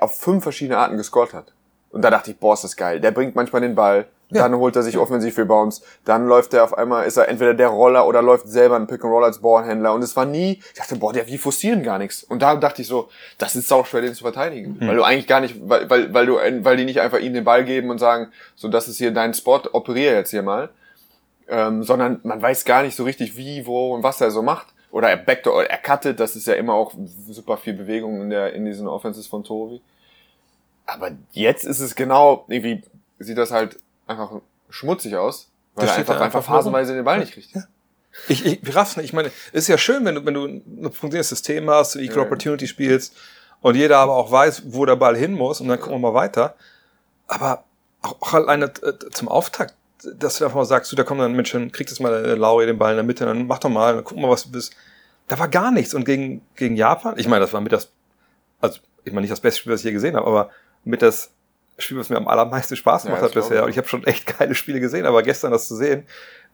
auf 0.00 0.20
fünf 0.20 0.44
verschiedene 0.44 0.78
Arten 0.78 0.96
gescored 0.96 1.34
hat. 1.34 1.52
Und 1.90 2.02
da 2.02 2.10
dachte 2.10 2.30
ich, 2.30 2.36
boah, 2.38 2.54
ist 2.54 2.62
das 2.62 2.76
geil. 2.76 3.00
Der 3.00 3.10
bringt 3.10 3.34
manchmal 3.34 3.62
den 3.62 3.74
Ball, 3.74 4.06
Ja. 4.30 4.42
dann 4.42 4.56
holt 4.56 4.76
er 4.76 4.82
sich 4.82 4.98
offensiv 4.98 5.38
Rebounds, 5.38 5.82
dann 6.04 6.26
läuft 6.26 6.52
er 6.52 6.62
auf 6.62 6.76
einmal, 6.76 7.06
ist 7.06 7.16
er 7.16 7.28
entweder 7.28 7.54
der 7.54 7.68
Roller 7.68 8.06
oder 8.06 8.20
läuft 8.20 8.46
selber 8.46 8.76
ein 8.76 8.86
Pick 8.86 9.02
and 9.02 9.12
Roll 9.12 9.24
als 9.24 9.38
Ballhändler. 9.38 9.94
Und 9.94 10.02
es 10.02 10.14
war 10.16 10.26
nie, 10.26 10.60
ich 10.72 10.78
dachte, 10.78 10.96
boah, 10.96 11.14
der, 11.14 11.24
die 11.24 11.38
forcieren 11.38 11.82
gar 11.82 11.98
nichts. 11.98 12.24
Und 12.24 12.42
da 12.42 12.56
dachte 12.56 12.82
ich 12.82 12.88
so, 12.88 13.08
das 13.38 13.56
ist 13.56 13.72
auch 13.72 13.86
schwer, 13.86 14.02
den 14.02 14.14
zu 14.14 14.24
verteidigen. 14.24 14.76
Weil 14.80 14.96
du 14.96 15.02
eigentlich 15.02 15.26
gar 15.26 15.40
nicht, 15.40 15.56
weil, 15.66 15.88
weil, 15.88 16.12
weil 16.12 16.26
du, 16.26 16.34
weil 16.36 16.76
die 16.76 16.84
nicht 16.84 17.00
einfach 17.00 17.20
ihm 17.20 17.32
den 17.32 17.44
Ball 17.44 17.64
geben 17.64 17.88
und 17.88 17.98
sagen, 17.98 18.28
so, 18.54 18.68
das 18.68 18.86
ist 18.86 18.98
hier 18.98 19.12
dein 19.12 19.32
Spot, 19.32 19.62
operier 19.72 20.12
jetzt 20.12 20.30
hier 20.30 20.42
mal. 20.42 20.68
Ähm, 21.48 21.82
sondern 21.82 22.20
man 22.24 22.42
weiß 22.42 22.66
gar 22.66 22.82
nicht 22.82 22.96
so 22.96 23.04
richtig, 23.04 23.38
wie, 23.38 23.64
wo 23.64 23.94
und 23.94 24.02
was 24.02 24.20
er 24.20 24.30
so 24.30 24.42
macht. 24.42 24.66
Oder 24.90 25.08
er 25.08 25.16
backdoor, 25.16 25.64
er 25.64 25.78
cuttet, 25.78 26.20
das 26.20 26.36
ist 26.36 26.46
ja 26.46 26.54
immer 26.54 26.74
auch 26.74 26.92
super 27.30 27.56
viel 27.56 27.74
Bewegung 27.74 28.20
in 28.22 28.30
der, 28.30 28.52
in 28.52 28.66
diesen 28.66 28.86
Offenses 28.86 29.26
von 29.26 29.44
Tobi. 29.44 29.80
Aber 30.86 31.10
jetzt 31.32 31.64
ist 31.64 31.80
es 31.80 31.94
genau, 31.94 32.44
irgendwie 32.48 32.82
sieht 33.18 33.36
das 33.36 33.50
halt 33.50 33.78
einfach 34.08 34.32
schmutzig 34.70 35.16
aus, 35.16 35.50
weil 35.74 35.86
Das 35.86 35.94
er 35.94 36.00
einfach, 36.00 36.20
einfach 36.20 36.44
phasenweise 36.44 36.94
den 36.94 37.04
Ball 37.04 37.20
nicht 37.20 37.32
kriegt. 37.32 37.50
Ich, 38.26 38.44
ich 38.44 38.74
raff's 38.74 38.96
nicht. 38.96 39.06
Ich 39.06 39.12
meine, 39.12 39.28
es 39.52 39.62
ist 39.64 39.68
ja 39.68 39.78
schön, 39.78 40.04
wenn 40.04 40.16
du, 40.16 40.24
wenn 40.24 40.34
du 40.34 40.44
ein 40.46 40.62
funktionierendes 40.82 41.28
System 41.28 41.70
hast, 41.70 41.94
du 41.94 42.00
Equal 42.00 42.18
Ja. 42.18 42.22
Opportunity 42.24 42.66
spielst 42.66 43.14
und 43.60 43.76
jeder 43.76 43.98
aber 43.98 44.16
auch 44.16 44.32
weiß, 44.32 44.62
wo 44.72 44.84
der 44.86 44.96
Ball 44.96 45.16
hin 45.16 45.34
muss 45.34 45.60
und 45.60 45.68
dann 45.68 45.78
gucken 45.78 46.00
wir 46.00 46.10
mal 46.10 46.14
weiter. 46.14 46.56
Aber 47.28 47.64
auch, 48.02 48.16
auch 48.20 48.34
alleine 48.34 48.66
äh, 48.82 49.10
zum 49.12 49.28
Auftakt, 49.28 49.74
dass 50.16 50.38
du 50.38 50.44
einfach 50.44 50.56
mal 50.56 50.64
sagst, 50.64 50.90
du, 50.90 50.96
da 50.96 51.04
kommt 51.04 51.20
dann 51.20 51.32
Mensch, 51.32 51.52
dann 51.52 51.70
kriegt 51.70 51.90
jetzt 51.90 52.00
mal 52.00 52.22
der 52.22 52.36
Lauri 52.36 52.66
den 52.66 52.78
Ball 52.78 52.92
in 52.92 52.96
der 52.96 53.04
Mitte, 53.04 53.24
dann 53.24 53.46
mach 53.46 53.58
doch 53.58 53.68
mal, 53.68 53.94
dann 53.94 54.04
gucken 54.04 54.22
wir, 54.22 54.30
was 54.30 54.44
du 54.44 54.52
bist. 54.52 54.74
Da 55.28 55.38
war 55.38 55.48
gar 55.48 55.70
nichts. 55.70 55.94
Und 55.94 56.04
gegen, 56.04 56.40
gegen 56.56 56.76
Japan, 56.76 57.14
ich 57.18 57.28
meine, 57.28 57.42
das 57.42 57.52
war 57.52 57.60
mit 57.60 57.72
das, 57.72 57.90
also 58.60 58.80
ich 59.04 59.12
meine 59.12 59.22
nicht 59.22 59.32
das 59.32 59.40
beste 59.40 59.60
Spiel, 59.60 59.72
was 59.72 59.80
ich 59.80 59.86
je 59.86 59.92
gesehen 59.92 60.16
habe, 60.16 60.26
aber 60.26 60.50
mit 60.84 61.02
das 61.02 61.30
Spiel, 61.78 61.98
was 61.98 62.08
mir 62.10 62.16
am 62.16 62.28
allermeisten 62.28 62.76
Spaß 62.76 63.04
Ja, 63.04 63.10
gemacht 63.10 63.22
das 63.22 63.30
hat 63.30 63.34
bisher. 63.42 63.64
Und 63.64 63.70
ich 63.70 63.78
habe 63.78 63.88
schon 63.88 64.04
echt 64.04 64.38
geile 64.38 64.54
Spiele 64.54 64.80
gesehen, 64.80 65.06
aber 65.06 65.22
gestern 65.22 65.52
das 65.52 65.68
zu 65.68 65.76
sehen, 65.76 66.04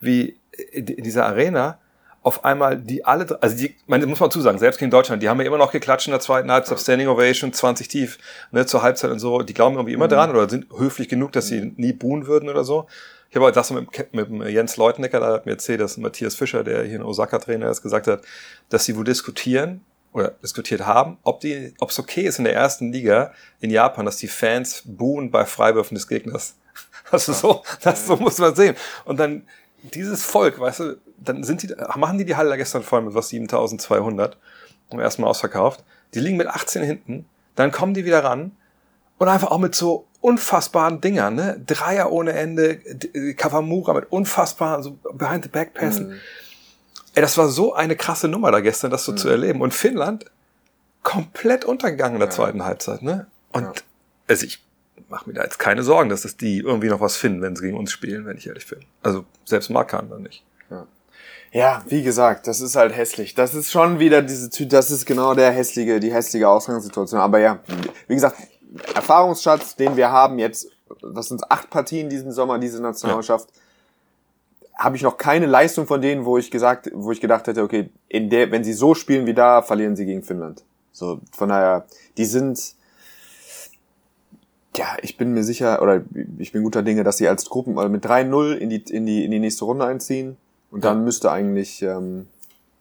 wie 0.01 0.39
in 0.73 1.03
dieser 1.03 1.27
Arena 1.27 1.79
auf 2.23 2.43
einmal 2.45 2.79
die 2.79 3.05
alle, 3.05 3.27
also 3.43 3.57
die, 3.57 3.75
man 3.87 4.03
muss 4.09 4.19
man 4.19 4.31
zusagen, 4.31 4.59
selbst 4.59 4.79
gegen 4.79 4.91
Deutschland, 4.91 5.23
die 5.23 5.29
haben 5.29 5.39
ja 5.41 5.47
immer 5.47 5.59
noch 5.59 5.73
geklatscht 5.73 6.07
in 6.07 6.13
der 6.13 6.21
zweiten 6.21 6.51
Halbzeit, 6.51 6.81
Standing 6.81 7.09
Ovation, 7.09 7.53
20 7.53 7.87
tief, 7.87 8.19
ne, 8.51 8.65
zur 8.65 8.83
Halbzeit 8.83 9.11
und 9.11 9.19
so, 9.19 9.43
die 9.43 9.53
glauben 9.53 9.77
irgendwie 9.77 9.93
Mhm. 9.95 10.03
immer 10.03 10.09
dran 10.09 10.31
oder 10.31 10.49
sind 10.49 10.67
höflich 10.75 11.09
genug, 11.11 11.33
dass 11.33 11.49
sie 11.49 11.75
nie 11.77 11.93
buhen 11.93 12.27
würden 12.27 12.49
oder 12.49 12.65
so. 12.65 12.87
Ich 13.29 13.37
habe 13.37 13.47
aber 13.47 13.53
das 13.53 13.71
mit, 13.71 13.89
mit 14.13 14.49
Jens 14.49 14.77
Leutenecker, 14.77 15.21
da 15.21 15.33
hat 15.35 15.45
mir 15.45 15.53
erzählt, 15.53 15.81
dass 15.81 15.99
Matthias 15.99 16.35
Fischer, 16.35 16.65
der 16.65 16.85
hier 16.85 16.97
in 16.97 17.03
Osaka 17.03 17.39
Trainer 17.41 17.69
ist, 17.69 17.83
gesagt 17.83 18.07
hat, 18.07 18.23
dass 18.71 18.85
sie 18.87 18.97
wohl 18.97 19.05
diskutieren 19.05 19.83
oder 20.15 20.31
diskutiert 20.43 20.87
haben, 20.87 21.19
ob 21.25 21.41
die, 21.41 21.75
ob 21.81 21.91
es 21.91 21.99
okay 21.99 22.23
ist 22.23 22.39
in 22.39 22.45
der 22.45 22.55
ersten 22.55 22.93
Liga 22.93 23.33
in 23.61 23.71
Japan, 23.71 24.07
dass 24.07 24.17
die 24.17 24.29
Fans 24.29 24.83
buhen 24.87 25.31
bei 25.31 25.45
Freiwürfen 25.45 25.97
des 25.97 26.09
Gegners. 26.09 26.57
Also 27.11 27.35
so, 27.35 27.63
das 27.83 28.07
so 28.07 28.17
muss 28.17 28.39
man 28.39 28.57
sehen. 28.57 28.75
Und 29.05 29.21
dann 29.21 29.47
dieses 29.83 30.25
Volk, 30.25 30.59
weißt 30.59 30.81
du, 30.81 30.97
dann 31.19 31.45
sind 31.45 31.63
die, 31.63 31.75
machen 31.97 32.17
die 32.17 32.25
die 32.25 32.35
Halle 32.35 32.57
gestern 32.57 32.83
voll 32.83 33.03
mit 33.03 33.15
was 33.15 33.29
7200 33.29 34.39
und 34.89 35.01
erstmal 35.01 35.29
ausverkauft. 35.29 35.85
Die 36.15 36.21
liegen 36.21 36.39
mit 36.39 36.47
18 36.47 36.83
hinten, 36.83 37.27
dann 37.57 37.73
kommen 37.73 37.93
die 37.93 38.07
wieder 38.07 38.25
ran 38.25 38.53
und 39.19 39.29
einfach 39.29 39.51
auch 39.51 39.59
mit 39.59 39.75
so 39.75 40.07
unfassbaren 40.23 41.03
Dingern, 41.03 41.35
ne? 41.35 41.63
Dreier 41.67 42.11
ohne 42.11 42.33
Ende, 42.33 42.79
Kawamura 43.37 43.93
mit 43.93 44.11
unfassbaren, 44.11 44.83
so 44.83 44.99
behind 45.13 45.45
the 45.45 45.51
back 45.51 45.75
passen. 45.75 46.19
Ey, 47.15 47.23
das 47.23 47.39
war 47.39 47.49
so 47.49 47.75
eine 47.75 47.97
krasse 47.97 48.29
Nummer 48.29 48.51
da 48.51 48.61
gestern, 48.61 48.91
das 48.91 49.05
so 49.05 49.13
zu 49.13 49.29
erleben. 49.29 49.61
Und 49.61 49.73
Finnland 49.73 50.25
komplett 51.03 51.65
untergegangen 51.65 52.15
in 52.17 52.21
der 52.21 52.31
zweiten 52.31 52.65
Halbzeit, 52.65 53.03
ne? 53.03 53.27
Und 53.53 53.63
Ja. 53.65 53.73
also 54.29 54.47
ich 54.47 54.65
mache 55.09 55.29
mir 55.29 55.35
da 55.35 55.45
jetzt 55.45 55.59
keine 55.59 55.83
Sorgen, 55.83 56.09
dass 56.09 56.23
das 56.23 56.37
die 56.37 56.59
irgendwie 56.59 56.89
noch 56.89 57.01
was 57.01 57.17
finden, 57.17 57.43
wenn 57.43 57.55
sie 57.55 57.63
gegen 57.67 57.77
uns 57.77 57.93
spielen, 57.93 58.25
wenn 58.27 58.37
ich 58.37 58.47
ehrlich 58.47 58.67
bin. 58.67 58.81
Also 59.03 59.25
selbst 59.45 59.71
Markan 59.71 60.09
dann 60.11 60.23
nicht. 60.23 60.43
Ja, 61.53 61.85
wie 61.87 62.03
gesagt, 62.03 62.49
das 62.49 62.61
ist 62.61 62.75
halt 62.75 62.97
hässlich. 62.97 63.35
Das 63.37 63.55
ist 63.55 63.71
schon 63.71 64.01
wieder 64.01 64.23
diese, 64.23 64.51
das 64.67 64.91
ist 64.91 65.07
genau 65.07 65.35
der 65.35 65.53
hässliche, 65.53 66.01
die 66.01 66.13
hässliche 66.13 66.49
Ausgangssituation. 66.49 67.21
Aber 67.21 67.39
ja, 67.39 67.61
wie 68.09 68.15
gesagt, 68.15 68.39
Erfahrungsschatz, 68.93 69.77
den 69.77 69.97
wir 69.97 70.11
haben 70.11 70.41
jetzt, 70.41 70.67
was 71.01 71.29
sind 71.29 71.49
acht 71.53 71.71
Partien 71.71 72.11
diesen 72.11 72.33
Sommer, 72.33 72.59
diese 72.59 72.83
Nationalmannschaft, 72.83 73.51
habe 74.77 74.97
ich 74.97 75.03
noch 75.03 75.17
keine 75.17 75.47
Leistung 75.47 75.87
von 75.87 76.01
denen, 76.01 76.25
wo 76.25 76.37
ich 76.37 76.51
gesagt, 76.51 76.91
wo 76.95 77.13
ich 77.13 77.21
gedacht 77.21 77.47
hätte, 77.47 77.63
okay, 77.63 77.91
in 78.09 78.31
der, 78.31 78.51
wenn 78.51 78.65
sie 78.65 78.73
so 78.73 78.95
spielen 78.95 79.27
wie 79.27 79.35
da, 79.35 79.63
verlieren 79.63 79.97
sie 79.97 80.05
gegen 80.05 80.23
Finnland. 80.23 80.65
So, 80.93 81.21
von 81.33 81.49
daher, 81.49 81.87
die 82.17 82.25
sind, 82.25 82.75
ja, 84.77 84.97
ich 85.03 85.17
bin 85.17 85.33
mir 85.33 85.45
sicher, 85.45 85.81
oder 85.83 86.03
ich 86.39 86.53
bin 86.53 86.63
guter 86.63 86.83
Dinge, 86.83 87.05
dass 87.05 87.19
sie 87.19 87.29
als 87.29 87.45
Gruppen 87.47 87.79
also 87.79 87.89
mit 87.89 88.05
3-0 88.05 88.55
in 88.55 88.71
die, 88.71 88.83
in 88.91 89.07
die, 89.07 89.25
in 89.25 89.31
die 89.31 89.41
nächste 89.41 89.65
Runde 89.65 89.85
einziehen. 89.85 90.37
Und 90.71 90.85
dann 90.85 91.05
müsste 91.05 91.31
eigentlich, 91.31 91.83
ähm, 91.83 92.27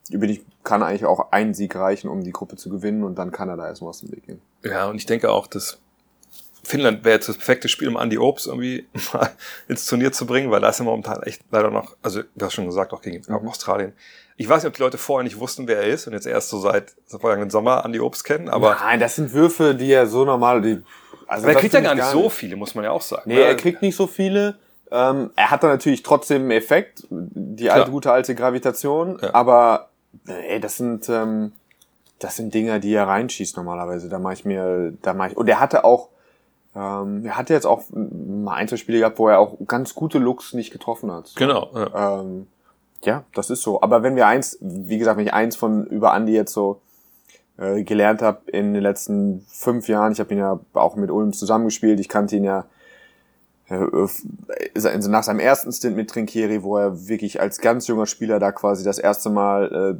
über 0.09 0.25
die, 0.25 0.43
kann 0.63 0.81
eigentlich 0.81 1.05
auch 1.05 1.31
ein 1.31 1.53
Sieg 1.53 1.75
reichen, 1.75 2.09
um 2.09 2.23
die 2.23 2.31
Gruppe 2.31 2.55
zu 2.55 2.69
gewinnen 2.69 3.03
und 3.03 3.19
dann 3.19 3.31
Kanada 3.31 3.67
erstmal 3.67 3.89
aus 3.89 3.99
dem 3.99 4.11
Weg 4.11 4.25
gehen. 4.25 4.41
Ja, 4.63 4.89
und 4.89 4.95
ich 4.95 5.05
denke 5.05 5.31
auch, 5.31 5.45
dass 5.45 5.79
Finnland 6.63 7.03
wäre 7.03 7.15
jetzt 7.15 7.27
das 7.29 7.35
perfekte 7.37 7.67
Spiel, 7.67 7.89
um 7.89 7.97
Andy 7.97 8.17
Obst 8.17 8.47
irgendwie 8.47 8.87
mal 9.13 9.29
ins 9.67 9.85
Turnier 9.85 10.11
zu 10.11 10.25
bringen, 10.25 10.49
weil 10.51 10.61
da 10.61 10.69
ist 10.69 10.79
er 10.79 10.85
momentan 10.85 11.21
echt 11.23 11.41
leider 11.51 11.69
noch, 11.71 11.95
also 12.01 12.21
du 12.35 12.45
hast 12.45 12.53
schon 12.53 12.65
gesagt, 12.65 12.93
auch 12.93 13.01
gegen 13.01 13.21
Mhm. 13.27 13.47
Australien. 13.47 13.93
Ich 14.37 14.49
weiß 14.49 14.63
nicht, 14.63 14.69
ob 14.69 14.75
die 14.75 14.81
Leute 14.81 14.97
vorher 14.97 15.23
nicht 15.23 15.39
wussten, 15.39 15.67
wer 15.67 15.77
er 15.81 15.87
ist 15.87 16.07
und 16.07 16.13
jetzt 16.13 16.25
erst 16.25 16.49
so 16.49 16.59
seit 16.59 16.93
vergangenen 17.07 17.49
Sommer 17.51 17.83
Andy 17.85 17.99
Obst 17.99 18.23
kennen, 18.23 18.49
aber, 18.49 18.75
Nein, 18.79 18.99
das 18.99 19.15
sind 19.15 19.33
Würfe, 19.33 19.75
die 19.75 19.91
er 19.91 20.07
so 20.07 20.25
normal, 20.25 20.61
die, 20.61 20.81
also 21.27 21.45
aber 21.45 21.53
er 21.53 21.59
kriegt 21.59 21.73
ja 21.73 21.81
gar 21.81 21.93
ich 21.93 21.99
nicht 21.99 22.09
so 22.11 22.29
viele, 22.29 22.55
muss 22.55 22.73
man 22.75 22.83
ja 22.83 22.91
auch 22.91 23.01
sagen. 23.01 23.23
Nee, 23.25 23.35
ne? 23.35 23.41
er 23.41 23.55
kriegt 23.55 23.81
nicht 23.81 23.95
so 23.95 24.07
viele. 24.07 24.55
Ähm, 24.91 25.31
er 25.35 25.49
hat 25.51 25.63
da 25.63 25.67
natürlich 25.67 26.03
trotzdem 26.03 26.43
einen 26.43 26.51
Effekt, 26.51 27.05
die 27.09 27.69
alte, 27.71 27.91
gute 27.91 28.11
alte 28.11 28.35
Gravitation, 28.35 29.19
Ja. 29.21 29.33
aber 29.33 29.89
ey, 30.27 30.59
das 30.59 30.77
sind 30.77 31.09
ähm, 31.09 31.51
das 32.19 32.35
sind 32.37 32.53
Dinger, 32.53 32.79
die 32.79 32.93
er 32.93 33.07
reinschießt 33.07 33.57
normalerweise. 33.57 34.07
Da 34.07 34.17
mache 34.19 34.33
ich 34.35 34.45
mir, 34.45 34.93
da 35.01 35.13
mache 35.13 35.31
ich 35.31 35.37
und 35.37 35.47
er 35.49 35.59
hatte 35.59 35.83
auch 35.83 36.09
Ähm, 36.75 37.25
er 37.25 37.37
hatte 37.37 37.53
jetzt 37.53 37.65
auch 37.65 37.83
mal 37.91 38.55
ein, 38.55 38.67
zwei 38.67 38.77
Spiele 38.77 38.99
gehabt, 38.99 39.19
wo 39.19 39.27
er 39.27 39.39
auch 39.39 39.57
ganz 39.67 39.93
gute 39.93 40.17
Looks 40.17 40.53
nicht 40.53 40.71
getroffen 40.71 41.11
hat. 41.11 41.33
Genau. 41.35 41.69
Ja. 41.73 42.21
Ähm, 42.21 42.47
ja, 43.03 43.23
das 43.33 43.49
ist 43.49 43.61
so. 43.61 43.81
Aber 43.81 44.03
wenn 44.03 44.15
wir 44.15 44.27
eins, 44.27 44.57
wie 44.61 44.97
gesagt, 44.97 45.17
wenn 45.17 45.25
ich 45.25 45.33
eins 45.33 45.55
von 45.55 45.85
über 45.85 46.13
Andi 46.13 46.33
jetzt 46.33 46.53
so 46.53 46.81
äh, 47.57 47.83
gelernt 47.83 48.21
habe 48.21 48.49
in 48.51 48.73
den 48.73 48.81
letzten 48.81 49.45
fünf 49.49 49.87
Jahren, 49.87 50.13
ich 50.13 50.19
habe 50.19 50.33
ihn 50.33 50.39
ja 50.39 50.59
auch 50.73 50.95
mit 50.95 51.11
Ulm 51.11 51.33
zusammengespielt, 51.33 51.99
ich 51.99 52.09
kannte 52.09 52.37
ihn 52.37 52.43
ja 52.43 52.65
äh, 53.69 53.75
äh, 53.75 55.07
nach 55.07 55.23
seinem 55.23 55.39
ersten 55.39 55.71
Stint 55.71 55.95
mit 55.95 56.09
Trinkieri, 56.09 56.63
wo 56.63 56.77
er 56.77 57.07
wirklich 57.07 57.39
als 57.39 57.59
ganz 57.59 57.87
junger 57.87 58.05
Spieler 58.05 58.39
da 58.39 58.51
quasi 58.51 58.83
das 58.83 58.97
erste 58.97 59.29
Mal 59.29 59.99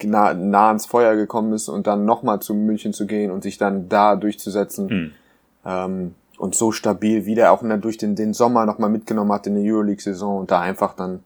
äh, 0.00 0.06
nah, 0.06 0.34
nah 0.34 0.68
ans 0.68 0.86
Feuer 0.86 1.16
gekommen 1.16 1.52
ist 1.52 1.68
und 1.68 1.86
dann 1.86 2.04
nochmal 2.04 2.40
zu 2.40 2.54
München 2.54 2.92
zu 2.92 3.06
gehen 3.06 3.30
und 3.30 3.42
sich 3.42 3.58
dann 3.58 3.88
da 3.88 4.16
durchzusetzen. 4.16 4.88
Hm. 4.88 5.12
Ähm, 5.64 6.14
und 6.38 6.54
so 6.54 6.72
stabil, 6.72 7.26
wie 7.26 7.34
der 7.34 7.52
auch 7.52 7.62
dann 7.62 7.80
durch 7.80 7.96
den, 7.96 8.16
den 8.16 8.34
Sommer 8.34 8.66
nochmal 8.66 8.90
mitgenommen 8.90 9.32
hat 9.32 9.46
in 9.46 9.54
der 9.54 9.72
Euroleague-Saison 9.72 10.38
und 10.40 10.50
da 10.50 10.60
einfach 10.60 10.94
dann, 10.94 11.22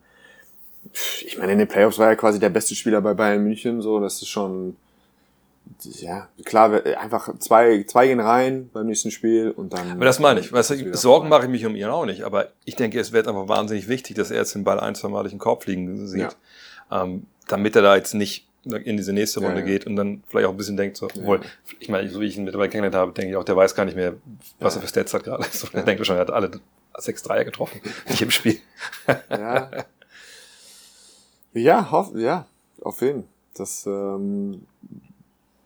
ich 1.24 1.38
meine, 1.38 1.53
in 1.53 1.59
den 1.59 1.68
Playoffs 1.68 1.98
war 1.98 2.09
er 2.09 2.16
quasi 2.16 2.38
der 2.38 2.51
beste 2.51 2.74
Spieler 2.74 3.01
bei 3.01 3.14
Bayern 3.14 3.42
München, 3.42 3.81
so, 3.81 4.01
das 4.01 4.22
ist 4.22 4.29
schon, 4.29 4.77
ja, 6.01 6.29
klar, 6.44 6.85
einfach 6.98 7.38
zwei, 7.38 7.85
zwei 7.85 8.07
gehen 8.07 8.20
rein 8.20 8.70
beim 8.72 8.87
nächsten 8.87 9.11
Spiel 9.11 9.51
und 9.51 9.72
dann. 9.72 9.92
Aber 9.92 10.05
das 10.05 10.18
meine 10.18 10.40
ich. 10.40 10.53
Weißt 10.53 10.70
du, 10.70 10.96
Sorgen 10.96 11.29
mache 11.29 11.44
ich 11.44 11.51
mich 11.51 11.66
um 11.66 11.77
ihn 11.77 11.85
auch 11.85 12.07
nicht. 12.07 12.22
Aber 12.22 12.48
ich 12.64 12.74
denke, 12.74 12.98
es 12.98 13.12
wird 13.12 13.29
einfach 13.29 13.48
wahnsinnig 13.48 13.87
wichtig, 13.87 14.16
dass 14.16 14.31
er 14.31 14.38
jetzt 14.38 14.55
den 14.55 14.64
Ball 14.64 14.81
ein, 14.81 14.94
zwei 14.94 15.09
Mal 15.09 15.22
durch 15.22 15.33
den 15.33 15.38
Korb 15.38 15.64
fliegen 15.64 16.07
sieht. 16.07 16.37
Ähm, 16.90 17.27
damit 17.48 17.77
er 17.77 17.83
da 17.83 17.96
jetzt 17.96 18.14
nicht 18.14 18.47
in 18.72 18.96
diese 18.96 19.12
nächste 19.12 19.40
Ja, 19.40 19.46
Runde 19.46 19.61
ja. 19.62 19.66
geht 19.66 19.87
und 19.87 19.96
dann 19.96 20.22
vielleicht 20.28 20.46
auch 20.46 20.50
ein 20.52 20.57
bisschen 20.57 20.76
denkt, 20.76 20.96
so, 20.96 21.07
obwohl, 21.07 21.40
ich 21.81 21.88
meine, 21.88 22.09
so 22.09 22.20
wie 22.20 22.26
ich 22.26 22.37
ihn 22.37 22.44
mittlerweile 22.44 22.70
kennengelernt 22.70 22.94
habe, 23.00 23.12
denke 23.12 23.31
ich 23.31 23.37
auch, 23.37 23.44
der 23.44 23.57
weiß 23.57 23.74
gar 23.74 23.85
nicht 23.85 23.96
mehr, 23.96 24.14
was 24.61 24.76
er 24.76 24.83
für 24.83 24.88
Stats 24.88 25.14
hat 25.14 25.24
gerade. 25.24 25.44
So, 25.52 25.68
Er 25.72 25.83
denkt 25.83 26.04
schon, 26.07 26.16
er 26.16 26.20
hat 26.22 26.31
alle 26.31 26.50
sechs 26.98 27.22
Dreier 27.22 27.44
getroffen. 27.44 27.81
Nicht 28.09 28.22
im 28.22 28.31
Spiel. 28.31 28.59
Ja. 29.31 29.70
Ja, 31.54 31.90
hoff, 31.90 32.11
ja, 32.14 32.46
auf 32.83 33.00
jeden 33.00 33.22
Fall. 33.22 33.28
Das, 33.54 33.87
ähm, 33.87 34.66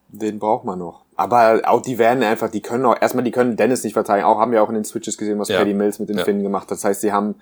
den 0.09 0.39
braucht 0.39 0.65
man 0.65 0.79
noch. 0.79 1.03
Aber 1.17 1.61
auch 1.67 1.83
die 1.83 1.99
werden 1.99 2.23
einfach, 2.23 2.51
die 2.51 2.63
können 2.63 2.87
auch, 2.87 2.97
erstmal, 3.01 3.23
die 3.25 3.31
können 3.31 3.57
Dennis 3.57 3.85
nicht 3.85 3.93
verteidigen. 3.93 4.27
Auch 4.27 4.39
haben 4.39 4.53
wir 4.53 4.63
auch 4.63 4.69
in 4.71 4.75
den 4.77 4.85
Switches 4.85 5.19
gesehen, 5.19 5.39
was 5.39 5.49
Ja. 5.49 5.59
Paddy 5.59 5.75
Mills 5.75 5.99
mit 5.99 6.09
den 6.09 6.19
Ja. 6.19 6.25
Finnen 6.25 6.43
gemacht 6.43 6.65
hat. 6.65 6.71
Das 6.79 6.85
heißt, 6.85 7.03
sie 7.03 7.13
haben 7.13 7.35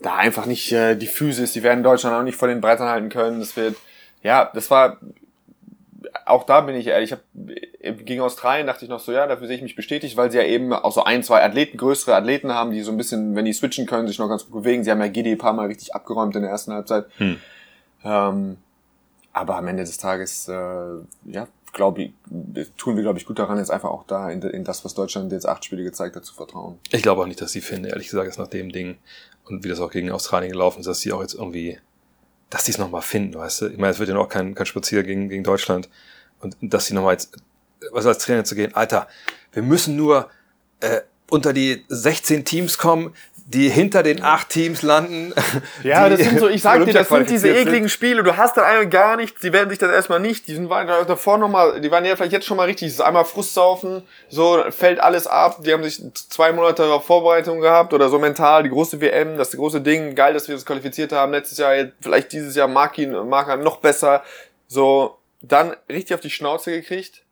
da 0.00 0.16
einfach 0.16 0.46
nicht 0.46 0.72
äh, 0.72 0.94
die 0.96 1.06
Physis, 1.06 1.52
die 1.52 1.62
werden 1.62 1.84
Deutschland 1.84 2.16
auch 2.16 2.22
nicht 2.22 2.36
vor 2.36 2.48
den 2.48 2.62
Brettern 2.62 2.88
halten 2.88 3.10
können. 3.10 3.40
Das 3.40 3.56
wird, 3.56 3.76
ja, 4.22 4.50
das 4.52 4.70
war, 4.70 4.98
auch 6.26 6.44
da 6.44 6.60
bin 6.60 6.74
ich 6.74 6.86
ehrlich, 6.86 7.12
ich 7.12 7.92
hab, 7.92 8.04
gegen 8.04 8.20
Australien 8.20 8.66
dachte 8.66 8.84
ich 8.84 8.90
noch 8.90 9.00
so, 9.00 9.12
ja, 9.12 9.26
dafür 9.26 9.46
sehe 9.46 9.56
ich 9.56 9.62
mich 9.62 9.76
bestätigt, 9.76 10.16
weil 10.16 10.30
sie 10.30 10.38
ja 10.38 10.44
eben 10.44 10.72
auch 10.72 10.92
so 10.92 11.04
ein, 11.04 11.22
zwei 11.22 11.42
Athleten, 11.42 11.76
größere 11.76 12.14
Athleten 12.14 12.52
haben, 12.52 12.72
die 12.72 12.82
so 12.82 12.90
ein 12.90 12.96
bisschen, 12.96 13.34
wenn 13.36 13.44
die 13.44 13.52
switchen 13.52 13.86
können, 13.86 14.06
sich 14.06 14.18
noch 14.18 14.28
ganz 14.28 14.44
gut 14.44 14.62
bewegen. 14.62 14.84
Sie 14.84 14.90
haben 14.90 15.00
ja 15.00 15.08
Gidi 15.08 15.32
ein 15.32 15.38
paar 15.38 15.52
Mal 15.52 15.66
richtig 15.66 15.94
abgeräumt 15.94 16.36
in 16.36 16.42
der 16.42 16.50
ersten 16.50 16.72
Halbzeit. 16.72 17.06
Hm. 17.16 17.38
Ähm, 18.04 18.56
aber 19.32 19.56
am 19.56 19.68
Ende 19.68 19.84
des 19.84 19.98
Tages, 19.98 20.48
äh, 20.48 20.52
ja, 20.52 21.46
glaube 21.72 22.02
ich, 22.02 22.12
tun 22.76 22.96
wir, 22.96 23.02
glaube 23.02 23.18
ich, 23.18 23.26
gut 23.26 23.38
daran, 23.38 23.58
jetzt 23.58 23.70
einfach 23.70 23.90
auch 23.90 24.04
da 24.06 24.30
in, 24.30 24.42
in 24.42 24.64
das, 24.64 24.84
was 24.84 24.94
Deutschland 24.94 25.32
jetzt 25.32 25.48
acht 25.48 25.64
Spiele 25.64 25.84
gezeigt 25.84 26.16
hat, 26.16 26.24
zu 26.24 26.34
vertrauen. 26.34 26.78
Ich 26.90 27.02
glaube 27.02 27.22
auch 27.22 27.26
nicht, 27.26 27.40
dass 27.40 27.52
die 27.52 27.60
Finnen, 27.60 27.84
ehrlich 27.84 28.08
gesagt, 28.08 28.28
ist 28.28 28.38
nach 28.38 28.48
dem 28.48 28.72
Ding 28.72 28.98
und 29.46 29.64
wie 29.64 29.68
das 29.68 29.80
auch 29.80 29.90
gegen 29.90 30.10
Australien 30.10 30.52
gelaufen 30.52 30.80
ist, 30.80 30.86
dass 30.86 31.00
die 31.00 31.12
auch 31.12 31.20
jetzt 31.20 31.34
irgendwie, 31.34 31.78
dass 32.50 32.64
die 32.64 32.72
es 32.72 32.78
nochmal 32.78 33.02
finden, 33.02 33.34
weißt 33.34 33.62
du? 33.62 33.66
Ich 33.68 33.78
meine, 33.78 33.92
es 33.92 33.98
wird 33.98 34.08
ja 34.08 34.14
noch 34.14 34.28
kein, 34.28 34.54
kein 34.54 34.66
Spaziergang 34.66 35.06
gegen, 35.06 35.28
gegen 35.28 35.44
Deutschland. 35.44 35.88
Und 36.40 36.56
dass 36.60 36.86
die 36.86 36.94
nochmal 36.94 37.14
jetzt, 37.14 37.32
was 37.92 38.06
als 38.06 38.18
Trainer 38.18 38.44
zu 38.44 38.54
gehen, 38.56 38.74
Alter, 38.74 39.08
wir 39.52 39.62
müssen 39.62 39.96
nur 39.96 40.28
äh, 40.80 41.00
unter 41.30 41.52
die 41.52 41.84
16 41.88 42.44
Teams 42.44 42.76
kommen, 42.76 43.14
die 43.52 43.68
hinter 43.68 44.04
den 44.04 44.22
acht 44.22 44.48
Teams 44.48 44.82
landen. 44.82 45.34
Ja, 45.82 46.08
das 46.08 46.20
sind 46.20 46.38
so, 46.38 46.48
ich 46.48 46.62
sag 46.62 46.84
dir, 46.84 46.92
das 46.92 47.08
sind 47.08 47.30
diese 47.30 47.48
ekligen 47.48 47.88
Spiele. 47.88 48.22
Du 48.22 48.36
hast 48.36 48.56
dann 48.56 48.64
einmal 48.64 48.88
gar 48.88 49.16
nichts, 49.16 49.40
die 49.40 49.52
werden 49.52 49.70
sich 49.70 49.78
das 49.78 49.90
erstmal 49.90 50.20
nicht, 50.20 50.46
die 50.46 50.54
sind 50.54 50.68
waren 50.68 50.86
davor 51.06 51.38
nochmal, 51.38 51.80
die 51.80 51.90
waren 51.90 52.04
ja 52.04 52.14
vielleicht 52.16 52.32
jetzt 52.32 52.46
schon 52.46 52.56
mal 52.56 52.64
richtig, 52.64 52.88
das 52.88 52.94
ist 52.94 53.00
einmal 53.00 53.24
Frustsaufen, 53.24 54.02
so 54.28 54.62
fällt 54.70 55.00
alles 55.00 55.26
ab, 55.26 55.62
die 55.64 55.72
haben 55.72 55.82
sich 55.82 56.02
zwei 56.14 56.52
Monate 56.52 56.84
auf 56.84 57.06
Vorbereitung 57.06 57.60
gehabt 57.60 57.92
oder 57.92 58.08
so 58.08 58.18
mental, 58.18 58.62
die 58.62 58.68
große 58.68 59.00
WM, 59.00 59.36
das 59.36 59.52
große 59.52 59.80
Ding, 59.80 60.14
geil, 60.14 60.34
dass 60.34 60.48
wir 60.48 60.54
das 60.54 60.66
qualifiziert 60.66 61.12
haben, 61.12 61.32
letztes 61.32 61.58
Jahr, 61.58 61.74
vielleicht 62.00 62.32
dieses 62.32 62.54
Jahr 62.54 62.68
mag 62.68 62.96
ihn, 62.98 63.12
mag 63.28 63.48
er 63.48 63.56
noch 63.56 63.78
besser, 63.78 64.22
so, 64.68 65.18
dann 65.42 65.74
richtig 65.88 66.14
auf 66.14 66.20
die 66.20 66.30
Schnauze 66.30 66.70
gekriegt. 66.70 67.22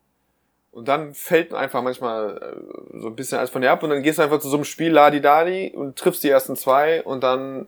Und 0.79 0.87
dann 0.87 1.12
fällt 1.12 1.53
einfach 1.53 1.83
manchmal 1.83 2.37
äh, 2.37 3.01
so 3.01 3.09
ein 3.09 3.17
bisschen 3.17 3.38
alles 3.38 3.51
von 3.51 3.62
dir 3.62 3.73
ab 3.73 3.83
und 3.83 3.91
dann 3.91 4.01
gehst 4.01 4.19
du 4.19 4.23
einfach 4.23 4.38
zu 4.38 4.49
so 4.49 4.57
einem 4.57 4.64
Spiel 4.64 4.93
Ladi-Dadi 4.93 5.73
und 5.75 5.99
triffst 5.99 6.23
die 6.23 6.29
ersten 6.29 6.55
zwei 6.55 7.03
und 7.03 7.25
dann 7.25 7.67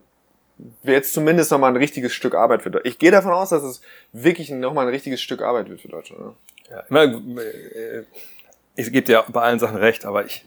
wäre 0.81 0.95
jetzt 0.95 1.11
zumindest 1.11 1.51
nochmal 1.51 1.73
ein 1.73 1.77
richtiges 1.77 2.13
Stück 2.13 2.35
Arbeit 2.35 2.61
für 2.61 2.71
Deutschland. 2.71 2.87
Ich 2.87 2.99
gehe 2.99 3.11
davon 3.11 3.33
aus, 3.33 3.49
dass 3.49 3.63
es 3.63 3.81
wirklich 4.13 4.49
nochmal 4.49 4.85
ein 4.85 4.93
richtiges 4.93 5.21
Stück 5.21 5.41
Arbeit 5.41 5.67
wird 5.69 5.81
für 5.81 5.89
Deutschland. 5.89 6.21
Ne? 6.21 6.33
Ja, 6.69 6.83
ich, 6.85 6.89
meine, 6.89 7.21
ich 8.77 8.91
gebe 8.93 9.05
dir 9.05 9.25
bei 9.27 9.41
allen 9.41 9.59
Sachen 9.59 9.75
recht, 9.75 10.05
aber 10.05 10.25
ich, 10.25 10.45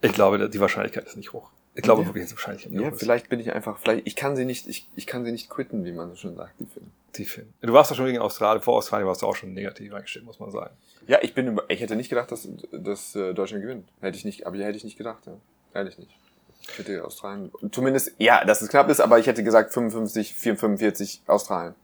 ich 0.00 0.12
glaube, 0.14 0.48
die 0.48 0.60
Wahrscheinlichkeit 0.60 1.04
ist 1.04 1.18
nicht 1.18 1.34
hoch. 1.34 1.50
Ich 1.74 1.82
glaube 1.82 2.02
Ja. 2.02 2.08
wirklich, 2.08 2.30
Wahrscheinlichkeit 2.30 2.72
nicht 2.72 2.82
Ja, 2.82 2.88
ist. 2.90 2.98
vielleicht 2.98 3.28
bin 3.30 3.40
ich 3.40 3.52
einfach, 3.52 3.78
vielleicht, 3.78 4.06
ich 4.06 4.14
kann 4.16 4.36
sie 4.36 4.44
nicht, 4.44 4.66
ich, 4.68 4.88
ich 4.94 5.06
kann 5.06 5.24
sie 5.24 5.32
nicht 5.32 5.48
quitten, 5.48 5.84
wie 5.84 5.92
man 5.92 6.10
so 6.10 6.16
schön 6.16 6.36
sagt, 6.36 6.52
die 6.60 6.66
Filme. 6.66 6.88
Die 7.16 7.24
Finnen. 7.26 7.52
Du 7.60 7.72
warst 7.74 7.90
doch 7.90 7.96
schon 7.96 8.06
gegen 8.06 8.18
Australien, 8.18 8.62
vor 8.62 8.76
Australien 8.76 9.06
warst 9.06 9.20
du 9.22 9.26
auch 9.26 9.36
schon 9.36 9.52
negativ 9.54 9.92
eingestellt, 9.92 10.24
muss 10.24 10.38
man 10.40 10.50
sagen. 10.50 10.74
Ja, 11.06 11.18
ich 11.22 11.34
bin, 11.34 11.60
ich 11.68 11.80
hätte 11.80 11.94
nicht 11.96 12.08
gedacht, 12.08 12.30
dass, 12.32 12.48
dass 12.72 13.14
äh, 13.16 13.34
Deutschland 13.34 13.62
gewinnt. 13.62 13.86
Hätte 14.00 14.16
ich 14.16 14.24
nicht, 14.24 14.46
aber 14.46 14.56
hätte 14.58 14.76
ich 14.76 14.84
nicht 14.84 14.96
gedacht, 14.98 15.26
ja. 15.26 15.32
Ehrlich 15.74 15.98
nicht. 15.98 16.14
Ich 16.62 16.78
hätte 16.78 17.04
Australien, 17.04 17.50
zumindest, 17.72 18.12
ja, 18.18 18.44
dass 18.44 18.62
es 18.62 18.68
knapp 18.68 18.88
ist, 18.88 19.00
aber 19.00 19.18
ich 19.18 19.26
hätte 19.26 19.42
gesagt 19.42 19.72
55, 19.72 20.34
45 20.34 21.22
Australien. 21.26 21.74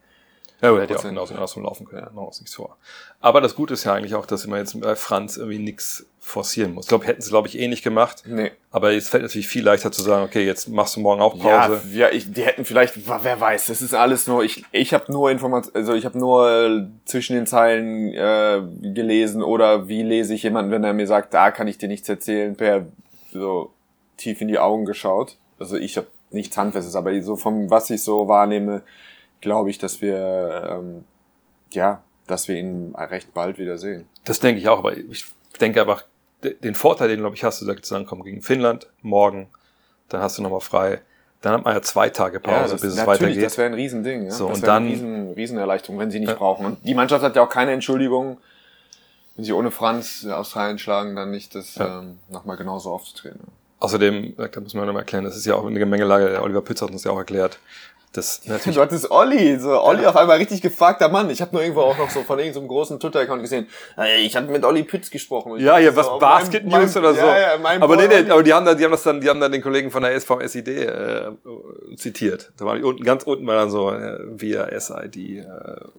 Ja, 0.61 0.71
aber 0.71 0.83
hätte 0.83 0.95
ja 0.95 0.99
auch 0.99 1.05
genauso, 1.05 1.35
genauso 1.35 1.61
laufen 1.61 1.87
können, 1.87 2.03
machen 2.07 2.17
wir 2.17 2.27
uns 2.27 2.41
nichts 2.41 2.57
vor. 2.57 2.77
Aber 3.21 3.41
das 3.41 3.55
Gute 3.55 3.75
ist 3.75 3.85
ja 3.85 3.95
eigentlich 3.95 4.15
auch, 4.15 4.27
dass 4.27 4.47
man 4.47 4.59
jetzt 4.59 4.81
bei 4.81 4.97
Franz 4.97 5.37
irgendwie 5.37 5.59
nichts 5.59 6.07
forcieren 6.19 6.75
muss. 6.75 6.85
Ich 6.85 6.89
glaube, 6.89 7.07
hätten 7.07 7.23
sie, 7.23 7.31
glaube 7.31 7.49
ich, 7.49 7.59
eh 7.59 7.69
nicht 7.69 7.83
gemacht. 7.83 8.23
Nee. 8.27 8.51
Aber 8.71 8.93
jetzt 8.93 9.09
fällt 9.09 9.23
natürlich 9.23 9.49
viel 9.49 9.65
leichter 9.65 9.91
zu 9.91 10.03
sagen, 10.03 10.25
okay, 10.25 10.45
jetzt 10.45 10.69
machst 10.69 10.97
du 10.97 11.01
morgen 11.01 11.21
auch 11.21 11.37
Ja, 11.43 11.69
Pause. 11.69 11.83
ja 11.93 12.11
ich, 12.11 12.31
die 12.33 12.43
hätten 12.43 12.65
vielleicht, 12.65 12.95
wer 13.07 13.41
weiß, 13.41 13.67
das 13.67 13.83
ist 13.83 13.95
alles 13.95 14.27
nur, 14.27 14.45
ich, 14.45 14.65
ich 14.73 14.93
habe 14.95 15.11
nur 15.11 15.31
Informationen, 15.31 15.77
also 15.77 15.95
ich 15.95 16.05
habe 16.05 16.19
nur 16.19 16.51
äh, 16.51 16.87
zwischen 17.05 17.35
den 17.35 17.47
Zeilen 17.47 18.13
äh, 18.13 18.61
gelesen 18.93 19.43
oder 19.43 19.89
wie 19.89 20.03
lese 20.03 20.35
ich 20.35 20.43
jemanden, 20.43 20.71
wenn 20.71 20.85
er 20.85 20.93
mir 20.93 21.07
sagt, 21.07 21.35
da 21.35 21.51
kann 21.51 21.69
ich 21.69 21.79
dir 21.79 21.89
nichts 21.89 22.09
erzählen, 22.09 22.57
per 22.57 22.87
so 23.33 23.73
tief 24.17 24.41
in 24.41 24.49
die 24.49 24.59
Augen 24.59 24.85
geschaut. 24.85 25.37
Also 25.59 25.77
ich 25.77 25.97
habe 25.97 26.09
nichts 26.31 26.57
Handfestes, 26.57 26.95
aber 26.95 27.21
so 27.23 27.37
vom, 27.37 27.71
was 27.71 27.91
ich 27.91 28.03
so 28.03 28.29
wahrnehme, 28.29 28.83
glaube 29.41 29.71
ich, 29.71 29.79
dass 29.79 30.01
wir, 30.01 30.69
ähm, 30.71 31.05
ja, 31.71 32.03
dass 32.27 32.49
wir 32.49 32.57
ihn 32.57 32.95
recht 32.97 33.33
bald 33.35 33.59
wieder 33.59 33.79
sehen. 33.79 34.07
Das 34.25 34.41
denke 34.41 34.61
ich 34.61 34.69
auch, 34.69 34.79
aber 34.79 34.97
ich 34.97 35.27
denke 35.61 35.81
einfach, 35.81 36.05
de- 36.43 36.55
den 36.55 36.75
Vorteil, 36.75 37.09
den, 37.09 37.21
glaube 37.21 37.37
ich, 37.37 37.45
hast 37.45 37.61
du, 37.61 37.65
sagst, 37.65 37.91
dann 37.91 38.07
komm 38.07 38.23
gegen 38.23 38.43
Finnland, 38.43 38.89
morgen, 39.03 39.49
dann 40.09 40.21
hast 40.21 40.39
du 40.39 40.43
nochmal 40.43 40.61
frei. 40.61 41.01
Dann 41.41 41.53
hat 41.53 41.65
man 41.65 41.75
ja 41.75 41.83
zwei 41.83 42.09
Tage 42.11 42.41
Pause, 42.41 42.73
das, 42.73 42.81
bis 42.81 42.91
es 42.93 42.97
natürlich, 42.97 43.21
weitergeht. 43.21 43.45
das 43.45 43.59
wäre 43.59 43.69
ein 43.69 43.75
Riesending. 43.75 44.25
Ja? 44.25 44.31
So, 44.33 44.49
das 44.49 44.57
und 44.59 44.63
wäre 44.63 44.73
dann- 44.73 44.83
eine 44.85 44.93
Riesen, 44.93 45.33
Riesenerleichterung, 45.35 45.99
wenn 46.01 46.11
sie 46.11 46.19
nicht 46.21 46.31
Ja. 46.31 46.35
brauchen. 46.35 46.67
Und 46.67 46.85
die 46.85 46.95
Mannschaft 46.95 47.23
hat 47.23 47.37
ja 47.37 47.43
auch 47.43 47.49
keine 47.49 47.73
Entschuldigung, 47.73 48.39
wenn 49.37 49.45
sie 49.45 49.53
ohne 49.53 49.71
Franz 49.71 50.27
Australien 50.27 50.79
schlagen, 50.79 51.15
dann 51.15 51.31
nicht 51.31 51.55
das 51.55 51.77
Ja. 51.77 52.01
ähm, 52.01 52.19
nochmal 52.29 52.57
genauso 52.57 52.91
aufzutreten. 52.93 53.41
Außerdem, 53.79 54.35
da 54.37 54.49
muss 54.61 54.75
man 54.75 54.87
nochmal 54.87 55.03
erklären, 55.03 55.23
das 55.25 55.37
ist 55.37 55.47
ja 55.47 55.55
auch 55.55 55.65
eine 55.65 55.79
Gemengelage, 55.79 56.29
der 56.29 56.43
Oliver 56.43 56.63
Pütz 56.63 56.83
hat 56.83 56.91
uns 56.91 57.05
ja 57.05 57.13
auch 57.13 57.19
erklärt, 57.19 57.61
dass 58.13 58.41
natürlich 58.47 58.77
Du 58.77 58.83
hattest 58.83 59.11
Olli, 59.11 59.59
so 59.59 59.81
Olli 59.81 60.05
auf 60.07 60.17
einmal 60.17 60.39
richtig 60.39 60.63
gefragter 60.63 61.09
Mann. 61.09 61.29
Ich 61.31 61.41
habe 61.41 61.53
nur 61.55 61.63
irgendwo 61.63 61.83
auch 61.83 61.97
noch 61.99 62.11
so 62.11 62.23
von 62.23 62.39
irgendeinem 62.39 62.69
großen 62.69 62.99
Twitter-Account 63.01 63.43
gesehen. 63.43 63.67
"Ey, 63.97 64.25
Ich 64.27 64.37
hatte 64.37 64.49
mit 64.51 64.65
Olli 64.65 64.83
Pütz 64.83 65.11
gesprochen. 65.11 65.57
Ich 65.57 65.63
Ja, 65.63 65.81
so, 65.83 65.97
was 65.97 66.07
auf 66.09 66.19
Basket 66.21 66.65
meinem- 66.67 66.83
News 66.83 66.95
meinem- 66.95 67.05
oder 67.05 67.15
so. 67.15 67.21
Ja, 67.27 67.39
ja, 67.39 67.59
mein 67.63 67.83
aber 67.83 67.97
nee, 67.97 68.07
Boy 68.09 68.23
nee, 68.25 68.31
aber 68.31 68.43
die 68.43 68.53
haben 68.55 68.67
dann, 68.67 68.79
die 68.79 68.85
haben 68.85 68.91
das 68.93 69.03
dann, 69.03 69.21
die 69.21 69.29
haben 69.29 69.41
dann 69.41 69.53
den 69.53 69.63
Kollegen 69.63 69.91
von 69.91 70.03
der 70.03 70.19
SVSID 70.19 70.69
äh, 70.69 71.31
zitiert. 71.97 72.53
Da 72.57 72.65
war 72.65 72.77
die 72.77 72.83
unten, 72.83 73.05
ganz 73.05 73.23
unten 73.25 73.47
war 73.47 73.57
dann 73.57 73.71
so 73.71 73.91
äh, 73.91 74.19
via 74.41 74.69
SID. 74.79 75.17
Äh, 75.17 75.45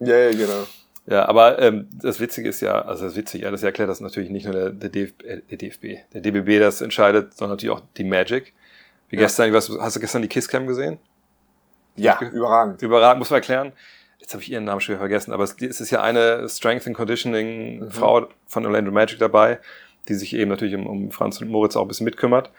Ja, 0.00 0.16
ja, 0.16 0.30
genau. 0.30 0.66
ja, 1.06 1.28
aber 1.28 1.58
ähm, 1.60 1.88
das 2.02 2.20
Witzige 2.20 2.48
ist 2.48 2.60
ja, 2.60 2.82
also 2.82 3.04
das 3.04 3.16
Witzige, 3.16 3.44
ja, 3.44 3.50
das 3.50 3.62
erklärt 3.62 3.88
das 3.90 4.00
natürlich 4.00 4.30
nicht 4.30 4.44
nur 4.46 4.54
der, 4.54 4.70
der, 4.70 4.88
DFB, 4.90 5.22
äh, 5.24 5.40
der 5.50 5.58
DFB, 5.58 5.84
der 6.14 6.20
DBB 6.20 6.58
das 6.60 6.80
entscheidet, 6.80 7.34
sondern 7.36 7.56
natürlich 7.56 7.74
auch 7.74 7.82
die 7.96 8.04
Magic. 8.04 8.52
Wie 9.08 9.16
Ja. 9.16 9.22
gestern, 9.22 9.52
was, 9.52 9.70
hast 9.80 9.96
du 9.96 10.00
gestern 10.00 10.22
die 10.22 10.28
Kisscam 10.28 10.66
gesehen? 10.66 10.98
Ja, 12.04 12.18
überragend. 12.20 12.82
Überragend, 12.82 13.18
muss 13.18 13.30
man 13.30 13.38
erklären. 13.38 13.72
Jetzt 14.18 14.34
habe 14.34 14.42
ich 14.42 14.52
ihren 14.52 14.64
Namen 14.64 14.80
schon 14.80 14.92
wieder 14.94 15.00
vergessen, 15.00 15.32
aber 15.32 15.44
es, 15.44 15.52
ist 15.54 15.90
ja 15.90 16.02
eine 16.02 16.48
Strength 16.48 16.86
and 16.86 16.96
Conditioning 16.96 17.90
Frau 17.90 18.28
von 18.46 18.66
Orlando 18.66 18.92
Magic 18.92 19.18
dabei, 19.18 19.58
die 20.08 20.14
sich 20.14 20.34
eben 20.34 20.50
natürlich 20.50 20.74
um, 20.74 20.86
um 20.86 21.10
Franz 21.10 21.40
und 21.40 21.48
Moritz 21.48 21.76
auch 21.76 21.82
ein 21.82 21.88
bisschen 21.88 22.04
mitkümmert. 22.04 22.50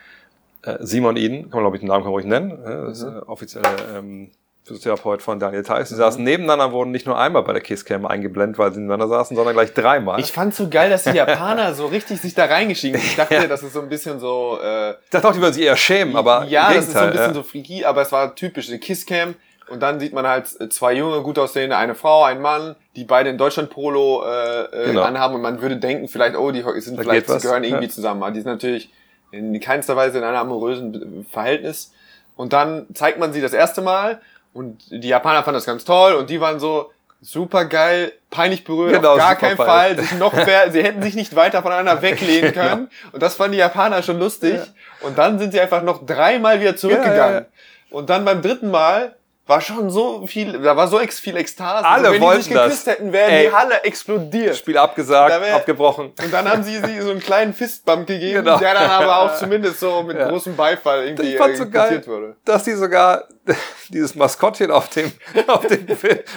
Äh, 0.64 0.78
Simon 0.82 1.18
Eden, 1.18 1.44
kann 1.44 1.62
man 1.62 1.64
glaube 1.64 1.78
ich 1.78 1.82
den 1.82 1.88
Namen 1.88 2.04
kann 2.04 2.12
man 2.12 2.22
ruhig 2.22 2.26
nennen, 2.26 2.52
äh, 2.52 2.88
das 2.88 3.00
ist 3.00 3.06
Mhm. 3.06 3.18
äh, 3.18 3.20
offizielle 3.22 3.68
ähm, 3.96 4.32
Physiotherapeut 4.72 5.22
von 5.22 5.40
Daniel 5.40 5.64
Theiss. 5.64 5.92
Mhm. 5.92 5.96
Die 5.96 5.98
saßen 6.00 6.24
nebeneinander, 6.24 6.72
wurden 6.72 6.92
nicht 6.92 7.06
nur 7.06 7.18
einmal 7.20 7.44
bei 7.44 7.54
der 7.54 7.62
Kisscam 7.62 8.06
eingeblendet, 8.06 8.58
weil 8.58 8.74
sie 8.74 8.80
nebeneinander 8.80 9.16
saßen, 9.16 9.36
sondern 9.36 9.54
gleich 9.54 9.74
dreimal. 9.74 10.20
Ich 10.20 10.32
fand's 10.32 10.58
so 10.58 10.70
geil, 10.70 10.90
dass 10.90 11.04
die 11.04 11.12
Japaner 11.12 11.74
so 11.74 11.88
richtig 11.88 12.22
sich 12.22 12.34
da 12.34 12.46
reingeschieben 12.46 13.00
haben. 13.00 13.08
Ich 13.08 13.16
dachte, 13.16 13.48
das 13.48 13.64
ist 13.64 13.74
so 13.74 13.82
ein 13.82 13.90
bisschen 13.90 14.20
so, 14.20 14.60
äh, 14.64 14.92
Ich 14.92 15.10
dachte 15.12 15.28
auch, 15.28 15.34
die 15.34 15.42
würden 15.42 15.54
sich 15.54 15.64
eher 15.64 15.78
schämen, 15.78 16.16
aber 16.16 16.46
ja, 16.46 16.74
das 16.74 16.88
ist 16.88 16.94
so 16.94 17.00
ein 17.00 17.12
bisschen 17.12 17.28
ja. 17.28 17.34
so 17.34 17.44
freaky, 17.44 17.86
aber 17.86 18.02
es 18.02 18.12
war 18.12 18.36
typisch, 18.36 18.70
eine 18.70 18.80
Kisscam. 18.80 19.36
Und 19.70 19.80
dann 19.80 20.02
sieht 20.02 20.12
man 20.12 20.28
halt 20.28 20.48
zwei 20.74 20.94
junge, 20.94 21.22
gut 21.22 21.40
aussehende, 21.40 21.78
eine 21.78 21.96
Frau, 21.96 22.24
ein 22.24 22.42
Mann, 22.42 22.76
die 22.98 23.06
beide 23.06 23.30
in 23.30 23.38
Deutschland 23.38 23.70
Polo 23.70 24.22
äh, 24.26 24.64
äh, 24.64 24.86
Genau. 24.88 25.04
anhaben 25.04 25.36
und 25.36 25.42
man 25.42 25.62
würde 25.62 25.78
denken, 25.78 26.10
vielleicht, 26.10 26.36
oh, 26.36 26.52
die 26.52 26.62
sind 26.82 26.98
Da 26.98 27.04
vielleicht, 27.04 27.30
was, 27.30 27.42
gehören 27.42 27.64
irgendwie 27.64 27.86
ja. 27.86 27.90
zusammen. 27.90 28.22
Aber 28.22 28.32
die 28.34 28.42
sind 28.42 28.52
natürlich 28.52 28.92
in 29.32 29.58
keinster 29.62 29.96
Weise 29.96 30.18
in 30.18 30.26
einem 30.26 30.36
amorösen 30.36 31.26
Verhältnis. 31.32 31.94
Und 32.36 32.52
dann 32.52 32.88
zeigt 32.94 33.18
man 33.18 33.32
sie 33.32 33.40
das 33.40 33.54
erste 33.54 33.82
Mal 33.82 34.20
und 34.54 34.84
die 34.90 35.08
Japaner 35.08 35.44
fanden 35.44 35.58
das 35.58 35.66
ganz 35.66 35.86
toll 35.86 36.14
und 36.14 36.30
die 36.30 36.42
waren 36.42 36.60
so 36.60 36.92
super 37.22 37.66
geil, 37.66 38.14
peinlich 38.32 38.64
berührt, 38.64 38.94
Genau, 38.94 39.12
auf 39.14 39.18
gar 39.18 39.36
keinen. 39.36 39.56
Fall, 39.58 39.98
sich 39.98 40.14
noch 40.14 40.34
mehr, 40.46 40.72
sie 40.72 40.84
hätten 40.84 41.02
sich 41.04 41.16
nicht 41.16 41.36
weiter 41.36 41.62
voneinander 41.62 42.02
weglehnen 42.02 42.54
können. 42.54 42.90
Und 43.12 43.22
das 43.22 43.36
fanden 43.36 43.54
die 43.54 43.60
Japaner 43.60 44.02
schon 44.02 44.20
lustig. 44.20 44.60
Und 45.02 45.18
dann 45.18 45.38
sind 45.38 45.52
sie 45.52 45.60
einfach 45.60 45.84
noch 45.84 46.06
dreimal 46.06 46.60
wieder 46.60 46.76
zurückgegangen. 46.76 47.18
Ja, 47.18 47.30
ja, 47.32 47.40
ja. 47.42 47.46
Und 47.92 48.10
dann 48.10 48.26
beim 48.26 48.42
dritten 48.42 48.72
Mal 48.72 49.16
war 49.52 49.62
schon 49.62 49.90
so 49.90 50.26
viel, 50.26 50.54
da 50.62 50.76
war 50.76 50.88
so 50.88 51.00
ex 51.00 51.20
viel 51.20 51.36
Ekstase. 51.38 51.86
Alle 51.86 52.08
so, 52.08 52.14
wenn 52.14 52.22
wollten 52.22 52.38
die 52.40 52.44
sich 52.46 52.54
geküsst 52.54 52.88
das. 52.88 52.94
hätten, 52.96 53.12
wäre 53.14 53.30
Ey. 53.30 53.48
die 53.48 53.54
Halle 53.54 53.84
explodiert. 53.84 54.56
Spiel 54.58 54.78
abgesagt, 54.78 55.40
wär- 55.42 55.56
abgebrochen. 55.58 56.14
Und 56.24 56.34
dann 56.34 56.50
haben 56.50 56.64
sie, 56.64 56.78
sie 56.80 57.02
so 57.02 57.12
einen 57.12 57.20
kleinen 57.20 57.54
Fistbump 57.54 58.08
gegeben, 58.08 58.44
Genau. 58.46 58.58
der 58.58 58.74
dann 58.74 58.90
aber 58.90 59.20
auch 59.20 59.36
zumindest 59.38 59.80
so 59.80 60.02
mit 60.04 60.18
Ja. 60.18 60.30
großem 60.30 60.56
Beifall 60.56 61.04
irgendwie 61.06 61.34
Ich 61.34 61.38
fand's 61.38 61.60
so 61.60 61.66
äh, 61.66 61.70
geil, 61.70 61.88
quittiert 61.90 62.08
wurde. 62.08 62.36
dass 62.46 62.64
die 62.64 62.72
sogar 62.74 63.26
dieses 63.90 64.16
Maskottchen 64.16 64.72
auf 64.72 64.88
dem, 64.90 65.12
auf 65.48 65.66
dem 65.68 65.86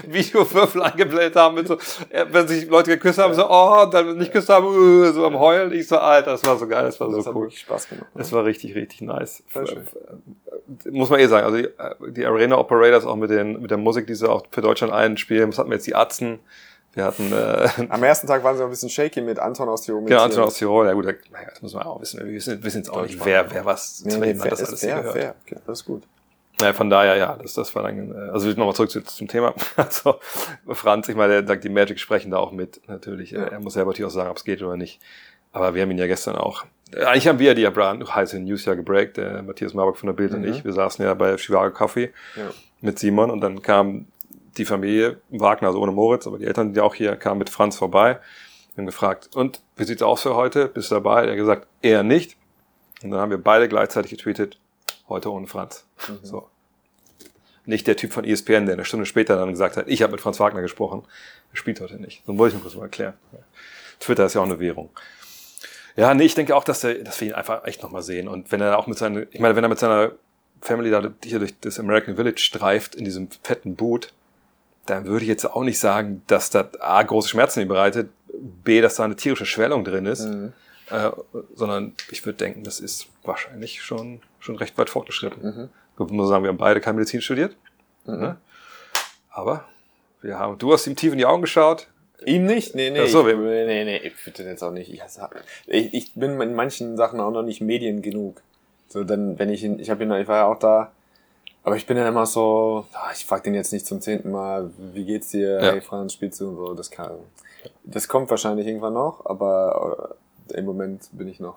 Videowürfel 0.07 0.83
eingeblendet 0.83 1.37
haben, 1.37 1.55
mit 1.55 1.69
so, 1.69 1.75
äh, 2.11 2.25
wenn 2.31 2.49
sich 2.49 2.67
Leute 2.69 2.91
geküsst 2.91 3.19
haben, 3.19 3.33
so, 3.35 3.49
oh, 3.49 3.87
dann 3.87 4.17
nicht 4.19 4.33
geküsst 4.33 4.49
haben, 4.49 4.67
uh, 4.67 5.13
so 5.13 5.25
am 5.27 5.39
Heulen. 5.39 5.73
Ich 5.73 5.87
so, 5.89 5.99
Alter, 5.99 6.33
das 6.33 6.45
war 6.45 6.57
so 6.59 6.67
geil, 6.67 6.85
das 6.85 6.99
war 7.01 7.09
Das 7.11 7.25
so 7.25 7.31
hat 7.31 7.37
cool. 7.37 7.51
Spaß 7.51 7.89
gemacht. 7.91 8.07
Das 8.15 8.33
war 8.33 8.45
richtig, 8.45 8.75
richtig 8.75 9.03
nice. 9.03 9.43
Sehr 9.53 9.67
schön. 9.67 9.87
Muss 10.91 11.11
man 11.11 11.21
eh 11.21 11.27
sagen, 11.27 11.45
also 11.47 11.59
die, 11.59 12.13
die 12.13 12.25
Arena 12.25 12.57
Operators 12.57 13.05
auch 13.05 13.17
mit, 13.17 13.31
den, 13.31 13.61
mit 13.61 13.71
der 13.71 13.79
Musik, 13.79 14.07
die 14.07 14.15
sie 14.15 14.29
auch 14.29 14.45
für 14.51 14.63
Deutschland 14.63 14.93
einspielen. 14.93 15.51
Was 15.51 15.59
hatten 15.59 15.71
wir 15.71 15.77
jetzt? 15.77 15.87
Die 15.87 15.95
Atzen. 15.95 16.39
Wir 16.95 17.05
hatten 17.05 17.33
äh, 17.33 17.69
Am 17.89 18.03
ersten 18.03 18.27
Tag 18.27 18.45
waren 18.45 18.57
sie 18.57 18.63
ein 18.63 18.71
bisschen 18.71 18.89
shaky 18.89 19.21
mit 19.21 19.39
Anton 19.39 19.69
aus 19.69 19.83
Tirol. 19.83 20.05
genau, 20.05 20.23
Anton 20.23 20.45
aus 20.45 20.55
Tirol. 20.55 20.87
Ja 20.87 20.93
gut, 20.93 21.05
naja, 21.05 21.49
das 21.51 21.61
muss 21.61 21.75
man 21.75 21.83
auch 21.85 22.01
wissen. 22.01 22.25
Wir 22.25 22.33
wissen, 22.33 22.63
wissen 22.63 22.79
jetzt 22.79 22.89
auch 22.91 23.03
nicht, 23.03 23.23
wer, 23.25 23.51
wer 23.53 23.65
was 23.65 24.03
Nee, 24.05 24.13
zu 24.13 24.19
nee, 24.21 24.27
wem 24.29 24.37
hat 24.37 24.43
fair, 24.43 24.51
das 24.51 24.61
ist 24.61 24.69
alles 24.69 24.81
fair, 24.81 24.97
gehört. 24.99 25.13
fair. 25.17 25.35
Okay, 25.45 25.57
das 25.67 25.81
ist 25.81 25.85
gut. 25.87 26.03
Ja, 26.61 26.73
von 26.73 26.89
daher, 26.89 27.17
ja, 27.17 27.37
das, 27.43 27.55
das 27.55 27.75
war 27.75 27.83
dann, 27.83 28.13
äh, 28.13 28.31
also 28.31 28.49
nochmal 28.51 28.75
zurück 28.75 28.91
zu, 28.91 29.03
zum 29.03 29.27
Thema. 29.27 29.55
Also, 29.77 30.21
Franz, 30.69 31.09
ich 31.09 31.17
meine, 31.17 31.33
der 31.43 31.47
sagt, 31.49 31.65
die 31.65 31.69
Magic 31.69 31.99
sprechen 31.99 32.31
da 32.31 32.37
auch 32.39 32.53
mit, 32.53 32.81
natürlich. 32.89 33.33
Ja. 33.33 33.43
Er 33.45 33.59
muss 33.59 33.73
selber 33.75 33.91
natürlich 33.91 34.07
auch 34.11 34.15
sagen, 34.15 34.31
ob 34.31 34.37
es 34.37 34.45
geht 34.45 34.63
oder 34.63 34.77
nicht. 34.77 35.01
Aber 35.51 35.75
wir 35.75 35.83
haben 35.83 35.91
ihn 35.91 35.99
ja 35.99 36.07
gestern 36.07 36.37
auch, 36.37 36.63
äh, 36.63 36.67
eigentlich 36.93 37.27
haben 37.29 37.39
wir 37.39 37.49
ja 37.49 37.55
die 37.55 37.63
ja 37.63 38.15
heiße 38.15 38.39
News 38.41 38.65
ja 38.65 38.75
gebreakt, 38.75 39.17
der 39.17 39.43
Matthias 39.43 39.75
Marburg 39.75 39.97
von 39.97 40.07
der 40.09 40.15
Bild 40.15 40.33
und 40.33 40.43
Mhm. 40.43 40.49
ich. 40.53 40.65
Wir 40.65 40.73
saßen 40.73 41.05
ja 41.05 41.15
bei 41.15 41.37
Chivago 41.37 41.75
Coffee 41.75 42.13
Ja. 42.37 42.51
mit 42.81 42.99
Simon 42.99 43.31
und 43.31 43.41
dann 43.41 43.63
kam 43.63 44.07
die 44.57 44.65
Familie 44.65 45.21
Wagner, 45.31 45.69
also 45.69 45.81
ohne 45.81 45.91
Moritz, 45.93 46.27
aber 46.27 46.39
die 46.39 46.45
Eltern, 46.45 46.73
die 46.75 46.81
auch 46.81 46.95
hier 46.95 47.17
kamen 47.17 47.39
mit 47.39 47.51
Franz 47.51 47.77
vorbei. 47.77 48.21
Wir 48.75 48.83
haben 48.83 48.87
gefragt, 48.87 49.31
und 49.35 49.61
wie 49.77 49.85
sieht's 49.85 50.03
aus 50.03 50.23
für 50.23 50.35
heute? 50.37 50.69
Bist 50.69 50.91
du 50.91 50.97
dabei? 50.97 51.25
Er 51.25 51.31
hat 51.31 51.37
gesagt, 51.37 51.67
eher 51.83 52.03
nicht. 52.03 52.37
Und 53.03 53.11
dann 53.11 53.21
haben 53.21 53.31
wir 53.31 53.39
beide 53.39 53.69
gleichzeitig 53.69 54.11
getweetet, 54.13 54.59
heute 55.09 55.33
ohne 55.33 55.47
Franz. 55.49 55.85
So. 56.23 56.49
Nicht 57.67 57.87
der 57.87 57.97
Typ 57.97 58.13
von 58.13 58.25
ESPN, 58.25 58.67
der 58.67 58.75
eine 58.75 58.85
Stunde 58.85 59.07
später 59.07 59.37
dann 59.37 59.51
gesagt 59.51 59.77
hat, 59.77 59.89
ich 59.89 60.03
habe 60.03 60.13
mit 60.13 60.21
Franz 60.21 60.39
Wagner 60.39 60.61
gesprochen. 60.61 61.03
Er 61.53 61.57
spielt 61.57 61.81
heute 61.81 61.97
nicht. 61.97 62.23
So 62.27 62.37
wollte 62.39 62.55
ich 62.55 62.61
mir 62.61 62.63
kurz 62.63 62.77
mal 62.77 62.83
erklären. 62.85 63.15
Twitter 64.01 64.27
ist 64.27 64.35
ja 64.35 64.41
auch 64.41 64.45
eine 64.47 64.61
Währung. 64.61 64.91
Ja, 65.97 66.13
nee, 66.15 66.25
ich 66.25 66.35
denke 66.35 66.57
auch, 66.57 66.65
dass, 66.65 66.81
der, 66.81 66.95
dass 67.05 67.21
wir 67.21 67.29
ihn 67.29 67.35
einfach 67.35 67.65
echt 67.65 67.83
nochmal 67.83 68.03
sehen. 68.03 68.27
Und 68.29 68.51
wenn 68.51 68.61
er 68.61 68.79
auch 68.79 68.87
mit 68.87 68.99
seiner, 68.99 69.27
ich 69.31 69.39
meine, 69.41 69.55
wenn 69.57 69.65
er 69.65 69.69
mit 69.69 69.79
seiner 69.79 70.13
Family 70.61 70.91
da 70.91 71.03
hier 71.23 71.39
durch 71.39 71.55
das 71.61 71.79
American 71.79 72.17
Village 72.17 72.41
streift, 72.41 72.95
in 72.95 73.05
diesem 73.05 73.29
fetten 73.43 73.77
Boot, 73.77 74.13
dann 74.87 75.07
würde 75.07 75.25
ich 75.25 75.29
jetzt 75.29 75.45
auch 75.45 75.63
nicht 75.63 75.79
sagen, 75.79 76.23
dass 76.27 76.51
das 76.51 76.81
A, 76.81 77.03
große 77.03 77.29
Schmerzen 77.29 77.61
ihm 77.61 77.69
bereitet, 77.69 78.11
B, 78.33 78.81
dass 78.81 78.97
da 78.97 79.05
eine 79.05 79.17
tierische 79.17 79.47
Schwellung 79.47 79.85
drin 79.85 80.07
ist, 80.07 80.27
Mhm. 80.27 80.53
äh, 80.91 81.11
sondern 81.55 81.95
ich 82.11 82.25
würde 82.27 82.39
denken, 82.39 82.65
das 82.65 82.81
ist 82.81 83.07
wahrscheinlich 83.23 83.83
schon, 83.83 84.21
schon 84.41 84.57
recht 84.57 84.77
weit 84.77 84.91
fortgeschritten. 84.91 85.71
Ich 85.99 86.11
muss 86.11 86.29
sagen, 86.29 86.43
wir 86.43 86.49
haben 86.49 86.59
beide 86.59 86.81
kein 86.81 86.97
Medizin 86.97 87.21
studiert. 87.23 87.57
Ne? 88.05 88.37
Aber 89.31 89.65
wir 90.23 90.39
haben, 90.39 90.59
du 90.59 90.73
hast 90.73 90.87
ihm 90.87 90.97
tief 90.97 91.13
in 91.13 91.19
die 91.19 91.27
Augen 91.27 91.43
geschaut. 91.43 91.87
Ihm 92.25 92.47
nicht? 92.47 92.75
Nee, 92.75 92.91
nee. 92.91 93.01
Ach 93.01 93.09
so, 93.09 93.27
ich, 93.29 93.37
nee, 93.37 93.67
nee, 93.67 93.85
nee, 93.85 93.97
ich 93.99 94.27
würde 94.27 94.45
jetzt 94.45 94.63
auch 94.63 94.71
nicht. 94.71 94.91
Ich, 94.93 95.01
ich, 95.67 95.95
ich 95.95 96.15
bin 96.15 96.41
in 96.41 96.55
manchen 96.55 96.97
Sachen 96.97 97.21
auch 97.21 97.31
noch 97.31 97.43
nicht 97.43 97.61
Medien 97.61 98.03
genug. 98.03 98.41
So, 98.89 99.05
dann, 99.05 99.39
wenn 99.39 99.51
ich 99.51 99.65
ihn, 99.65 99.79
ich 99.81 99.91
habe 99.91 100.05
ihn, 100.05 100.13
ich 100.13 100.29
war 100.29 100.37
ja 100.39 100.47
auch 100.47 100.59
da, 100.59 100.93
aber 101.65 101.77
ich 101.77 101.87
bin 101.87 101.97
dann 101.97 102.07
immer 102.07 102.27
so, 102.27 102.87
ah, 102.93 103.11
ich 103.15 103.25
frag 103.27 103.43
den 103.43 103.55
jetzt 103.55 103.73
nicht 103.73 103.87
zum 103.87 104.01
zehnten 104.01 104.31
Mal, 104.31 104.71
wie 104.93 105.05
geht's 105.05 105.31
dir, 105.31 105.61
Ja. 105.61 105.73
hey 105.73 105.81
Franz, 105.81 106.13
spielst 106.13 106.41
du 106.41 106.49
und 106.49 106.57
so, 106.57 106.75
das 106.75 106.91
kann, 106.91 107.11
das 107.83 108.07
kommt 108.07 108.31
wahrscheinlich 108.31 108.67
irgendwann 108.67 108.95
noch, 108.95 109.27
aber 109.27 110.15
äh, 110.51 110.59
im 110.59 110.65
Moment 110.67 111.09
bin 111.13 111.29
ich 111.29 111.41
noch 111.41 111.57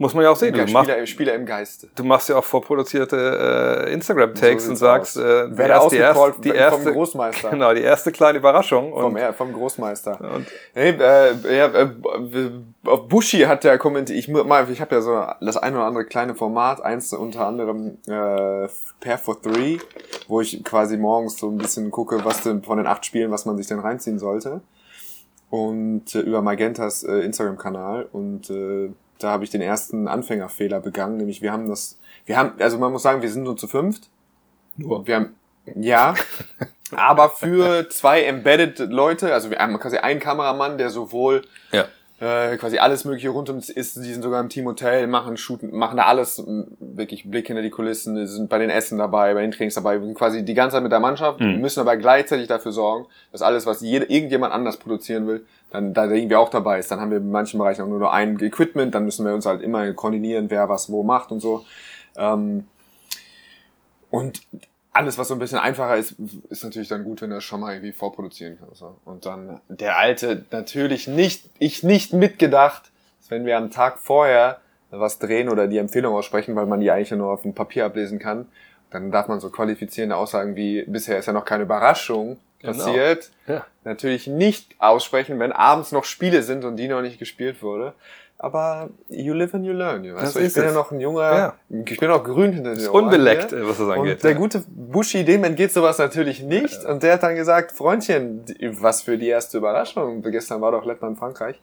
Muss 0.00 0.14
man 0.14 0.24
ja 0.24 0.30
auch 0.30 0.36
sehen. 0.36 0.54
Du 0.54 0.60
machst, 0.72 0.88
Spieler, 0.90 1.06
Spieler 1.06 1.34
im 1.34 1.44
Geiste. 1.44 1.88
du 1.94 2.04
machst 2.04 2.30
ja 2.30 2.36
auch 2.36 2.44
vorproduzierte 2.44 3.84
äh, 3.86 3.92
Instagram-Takes 3.92 4.64
So 4.64 4.70
und 4.70 4.76
sagst, 4.76 5.18
aus. 5.18 5.22
äh, 5.22 5.56
Werde 5.58 5.74
erst 5.74 5.92
die 5.92 5.96
erste, 5.98 6.34
die 6.40 6.48
vom 6.48 6.56
erste, 6.58 6.92
Großmeister. 6.94 7.50
Genau, 7.50 7.74
die 7.74 7.82
erste 7.82 8.10
kleine 8.10 8.38
Überraschung. 8.38 8.92
Vom, 8.92 9.04
Und, 9.12 9.16
er- 9.18 9.34
vom 9.34 9.52
Großmeister. 9.52 10.18
und 10.34 10.46
Hey, 10.72 10.92
äh, 10.98 11.56
ja, 11.56 11.66
äh, 11.66 11.88
Bushi 13.08 13.40
hat 13.40 13.62
der 13.64 13.76
kommentiert, 13.76 14.18
ich, 14.18 14.28
ich 14.28 14.80
habe 14.80 14.94
ja 14.94 15.00
so 15.02 15.22
das 15.42 15.58
eine 15.58 15.76
oder 15.76 15.84
andere 15.84 16.04
kleine 16.06 16.34
Format, 16.34 16.80
eins 16.82 17.12
unter 17.12 17.46
anderem 17.46 17.98
äh, 18.08 18.68
Pair 19.00 19.18
for 19.18 19.40
Three, 19.42 19.76
wo 20.28 20.40
ich 20.40 20.64
quasi 20.64 20.96
morgens 20.96 21.36
so 21.38 21.50
ein 21.50 21.58
bisschen 21.58 21.90
gucke, 21.90 22.24
was 22.24 22.42
denn 22.42 22.62
von 22.62 22.78
den 22.78 22.86
acht 22.86 23.04
Spielen, 23.04 23.30
was 23.30 23.44
man 23.44 23.58
sich 23.58 23.66
denn 23.66 23.80
reinziehen 23.80 24.18
sollte. 24.18 24.62
Und 25.50 26.14
äh, 26.14 26.20
über 26.20 26.40
Magentas 26.40 27.02
äh, 27.04 27.18
Instagram-Kanal 27.20 28.08
und 28.12 28.48
äh, 28.48 28.90
da 29.22 29.30
habe 29.30 29.44
ich 29.44 29.50
den 29.50 29.60
ersten 29.60 30.08
Anfängerfehler 30.08 30.80
begangen, 30.80 31.16
nämlich 31.16 31.42
wir 31.42 31.52
haben 31.52 31.68
das, 31.68 31.98
wir 32.26 32.36
haben, 32.36 32.52
also 32.58 32.78
man 32.78 32.92
muss 32.92 33.02
sagen, 33.02 33.22
wir 33.22 33.30
sind 33.30 33.44
nur 33.44 33.56
zu 33.56 33.68
fünft. 33.68 34.08
nur. 34.76 35.06
Wir 35.06 35.16
haben, 35.16 35.34
ja, 35.76 36.14
aber 36.96 37.30
für 37.30 37.88
zwei 37.90 38.24
embedded 38.24 38.78
Leute, 38.78 39.32
also 39.32 39.50
wir 39.50 39.58
haben 39.58 39.78
quasi 39.78 39.98
einen 39.98 40.20
Kameramann, 40.20 40.78
der 40.78 40.90
sowohl 40.90 41.42
Ja. 41.72 41.86
Äh, 42.20 42.56
quasi 42.58 42.78
alles 42.78 43.04
mögliche 43.06 43.30
rund 43.30 43.48
ums 43.48 43.70
ist, 43.70 43.96
die 43.96 44.12
sind 44.12 44.22
sogar 44.22 44.40
im 44.40 44.50
Team 44.50 44.66
Hotel, 44.66 45.06
machen 45.06 45.38
shooten, 45.38 45.74
machen 45.74 45.96
da 45.96 46.04
alles, 46.04 46.42
wirklich 46.78 47.30
Blick 47.30 47.46
hinter 47.46 47.62
die 47.62 47.70
Kulissen, 47.70 48.26
sind 48.26 48.50
bei 48.50 48.58
den 48.58 48.68
Essen 48.68 48.98
dabei, 48.98 49.32
bei 49.32 49.40
den 49.40 49.52
Trainings 49.52 49.74
dabei, 49.74 49.98
sind 49.98 50.14
quasi 50.14 50.44
die 50.44 50.52
ganze 50.52 50.76
Zeit 50.76 50.82
mit 50.82 50.92
der 50.92 51.00
Mannschaft, 51.00 51.40
Mhm. 51.40 51.60
müssen 51.62 51.80
aber 51.80 51.96
gleichzeitig 51.96 52.46
dafür 52.46 52.72
sorgen, 52.72 53.06
dass 53.32 53.40
alles, 53.40 53.64
was 53.64 53.80
jede, 53.80 54.04
irgendjemand 54.04 54.52
anders 54.52 54.76
produzieren 54.76 55.26
will, 55.26 55.46
dann 55.70 55.94
da 55.94 56.10
irgendwie 56.10 56.36
auch 56.36 56.50
dabei 56.50 56.78
ist. 56.78 56.90
Dann 56.90 57.00
haben 57.00 57.10
wir 57.10 57.18
in 57.18 57.30
manchen 57.30 57.58
Bereichen 57.58 57.82
auch 57.82 57.88
nur 57.88 58.00
noch 58.00 58.12
ein 58.12 58.38
Equipment, 58.38 58.94
dann 58.94 59.06
müssen 59.06 59.24
wir 59.24 59.32
uns 59.32 59.46
halt 59.46 59.62
immer 59.62 59.90
koordinieren, 59.94 60.50
wer 60.50 60.68
was 60.68 60.90
wo 60.92 61.02
macht 61.02 61.32
und 61.32 61.40
so. 61.40 61.64
Ähm, 62.16 62.66
und 64.10 64.42
alles, 64.92 65.18
was 65.18 65.28
so 65.28 65.34
ein 65.34 65.38
bisschen 65.38 65.58
einfacher 65.58 65.96
ist, 65.96 66.16
ist 66.48 66.64
natürlich 66.64 66.88
dann 66.88 67.04
gut, 67.04 67.22
wenn 67.22 67.30
du 67.30 67.36
das 67.36 67.44
schon 67.44 67.60
mal 67.60 67.74
irgendwie 67.74 67.92
vorproduzieren 67.92 68.58
kannst. 68.58 68.82
Und 69.04 69.24
dann 69.26 69.60
der 69.68 69.98
alte, 69.98 70.44
natürlich 70.50 71.06
nicht, 71.06 71.48
ich 71.58 71.82
nicht 71.82 72.12
mitgedacht, 72.12 72.90
dass 73.20 73.30
wenn 73.30 73.46
wir 73.46 73.56
am 73.56 73.70
Tag 73.70 73.98
vorher 73.98 74.60
was 74.90 75.20
drehen 75.20 75.48
oder 75.48 75.68
die 75.68 75.78
Empfehlung 75.78 76.14
aussprechen, 76.14 76.56
weil 76.56 76.66
man 76.66 76.80
die 76.80 76.90
eigentlich 76.90 77.12
nur 77.12 77.30
auf 77.32 77.42
dem 77.42 77.54
Papier 77.54 77.84
ablesen 77.86 78.18
kann, 78.18 78.46
dann 78.90 79.12
darf 79.12 79.28
man 79.28 79.38
so 79.38 79.50
qualifizierende 79.50 80.16
Aussagen 80.16 80.56
wie, 80.56 80.82
bisher 80.82 81.18
ist 81.18 81.26
ja 81.26 81.32
noch 81.32 81.44
keine 81.44 81.62
Überraschung 81.62 82.38
Genau. 82.58 82.72
passiert, 82.74 83.30
Ja. 83.46 83.64
natürlich 83.84 84.26
nicht 84.26 84.74
aussprechen, 84.80 85.38
wenn 85.38 85.50
abends 85.52 85.92
noch 85.92 86.04
Spiele 86.04 86.42
sind 86.42 86.64
und 86.66 86.76
die 86.76 86.88
noch 86.88 87.00
nicht 87.00 87.18
gespielt 87.18 87.62
wurde. 87.62 87.94
Aber 88.42 88.88
you 89.10 89.34
live 89.34 89.52
and 89.54 89.66
you 89.66 89.74
learn. 89.74 90.02
You. 90.02 90.14
Weißt 90.14 90.34
du, 90.34 90.40
ich 90.40 90.54
bin 90.54 90.62
ja 90.62 90.70
es. 90.70 90.74
noch 90.74 90.90
ein 90.90 90.98
junger, 90.98 91.20
Ja. 91.30 91.54
ich 91.68 92.00
bin 92.00 92.10
auch 92.10 92.24
grün 92.24 92.54
hinter 92.54 92.70
Ohren. 92.70 93.04
Unbeleckt, 93.04 93.52
äh, 93.52 93.68
was 93.68 93.76
das 93.76 93.88
angeht. 93.90 94.14
Und 94.14 94.24
der 94.24 94.30
ja. 94.30 94.36
gute 94.38 94.64
Bushi, 94.66 95.26
dem 95.26 95.44
entgeht 95.44 95.72
sowas 95.74 95.98
natürlich 95.98 96.42
nicht. 96.42 96.82
Und 96.86 97.02
der 97.02 97.12
hat 97.14 97.22
dann 97.22 97.34
gesagt, 97.34 97.72
Freundchen, 97.72 98.42
was 98.80 99.02
für 99.02 99.18
die 99.18 99.28
erste 99.28 99.58
Überraschung. 99.58 100.22
Gestern 100.22 100.62
war 100.62 100.72
doch 100.72 100.86
Lettland 100.86 101.18
Frankreich. 101.18 101.60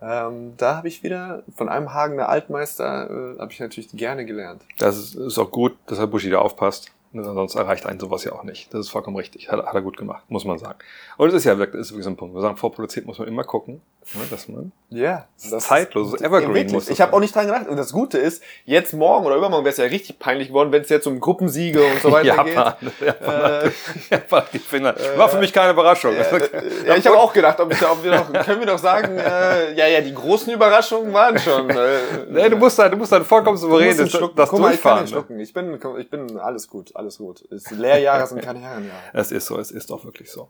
Ähm, 0.00 0.54
da 0.58 0.76
habe 0.76 0.86
ich 0.86 1.02
wieder 1.02 1.42
von 1.56 1.68
einem 1.68 1.92
Hagener 1.92 2.28
Altmeister, 2.28 3.34
äh, 3.36 3.40
habe 3.40 3.50
ich 3.50 3.58
natürlich 3.58 3.90
gerne 3.90 4.24
gelernt. 4.24 4.62
Das 4.78 4.96
ist, 4.96 5.16
ist 5.16 5.38
auch 5.38 5.50
gut, 5.50 5.76
dass 5.86 5.98
Herr 5.98 6.06
Buschi 6.06 6.30
da 6.30 6.38
aufpasst. 6.38 6.92
Sonst 7.14 7.54
erreicht 7.56 7.84
einen 7.86 8.00
sowas 8.00 8.24
ja 8.24 8.32
auch 8.32 8.42
nicht. 8.42 8.72
Das 8.72 8.80
ist 8.80 8.88
vollkommen 8.90 9.16
richtig. 9.16 9.50
Hat, 9.50 9.64
hat 9.64 9.74
er 9.74 9.82
gut 9.82 9.96
gemacht, 9.96 10.24
muss 10.28 10.44
man 10.44 10.58
sagen. 10.58 10.78
Und 11.18 11.28
es 11.28 11.34
ist 11.34 11.44
ja 11.44 11.58
wirklich, 11.58 11.80
ist 11.82 11.90
wirklich 11.90 12.04
so 12.04 12.10
ein 12.10 12.16
Punkt. 12.16 12.34
Wir 12.34 12.40
sagen, 12.40 12.56
vorproduziert 12.56 13.04
muss 13.06 13.18
man 13.18 13.28
immer 13.28 13.44
gucken, 13.44 13.82
ne, 14.14 14.20
dass 14.30 14.48
man 14.48 14.72
Ja, 14.88 15.26
zeitloses 15.36 16.20
Evergreen 16.22 16.54
wirklich. 16.54 16.72
muss 16.72 16.84
das 16.86 16.94
Ich 16.94 17.00
habe 17.00 17.12
auch 17.12 17.20
nicht 17.20 17.34
dran 17.34 17.46
gedacht. 17.46 17.68
Und 17.68 17.76
das 17.76 17.92
Gute 17.92 18.16
ist, 18.18 18.42
jetzt 18.64 18.94
morgen 18.94 19.26
oder 19.26 19.36
übermorgen 19.36 19.64
wäre 19.64 19.72
es 19.72 19.78
ja 19.78 19.84
richtig 19.84 20.18
peinlich 20.18 20.48
geworden, 20.48 20.72
wenn 20.72 20.82
es 20.82 20.88
jetzt 20.88 21.06
um 21.06 21.20
Gruppensiege 21.20 21.82
und 21.82 22.00
so 22.00 22.10
weiter 22.12 22.44
geht. 22.44 22.54
Japan, 22.54 22.92
Japan, 23.04 23.72
Japan 24.10 24.42
die 24.52 24.58
Finger. 24.58 24.94
War 25.16 25.28
für 25.28 25.38
mich 25.38 25.52
keine 25.52 25.72
Überraschung. 25.72 26.12
Ja, 26.14 26.96
ich 26.96 27.06
habe 27.06 27.18
auch 27.18 27.32
gedacht, 27.32 27.60
ob, 27.60 27.72
ich, 27.72 27.86
ob 27.86 28.02
wir 28.02 28.12
noch, 28.12 28.32
können 28.44 28.60
wir 28.60 28.66
doch 28.66 28.78
sagen, 28.78 29.18
äh, 29.18 29.74
ja, 29.74 29.86
ja, 29.86 30.00
die 30.00 30.14
großen 30.14 30.52
Überraschungen 30.52 31.12
waren 31.12 31.38
schon. 31.38 31.68
Äh, 31.68 31.98
nee, 32.30 32.48
du 32.48 32.56
musst 32.56 32.78
halt, 32.78 32.92
du 32.92 32.96
musst 32.96 33.12
halt 33.12 33.24
vollkommen 33.24 33.58
souverän 33.58 33.96
das, 33.96 34.10
das 34.10 34.48
Guck 34.48 34.60
mal, 34.60 34.72
ich 34.72 34.80
kann 34.80 34.98
durchfahren. 35.06 35.36
ne? 35.36 35.42
Ich 35.42 35.52
bin, 35.52 35.78
ich 35.98 36.10
bin 36.10 36.38
alles 36.38 36.68
gut, 36.68 36.94
alles 36.94 37.01
gut. 37.18 37.44
Es- 37.50 37.70
Lehrjahre 37.70 38.26
sind 38.26 38.42
keine 38.42 38.60
Herrenjahre. 38.60 39.00
Es 39.12 39.30
ist 39.32 39.46
so, 39.46 39.58
es 39.58 39.70
ist 39.70 39.90
auch 39.92 40.04
wirklich 40.04 40.30
so. 40.30 40.48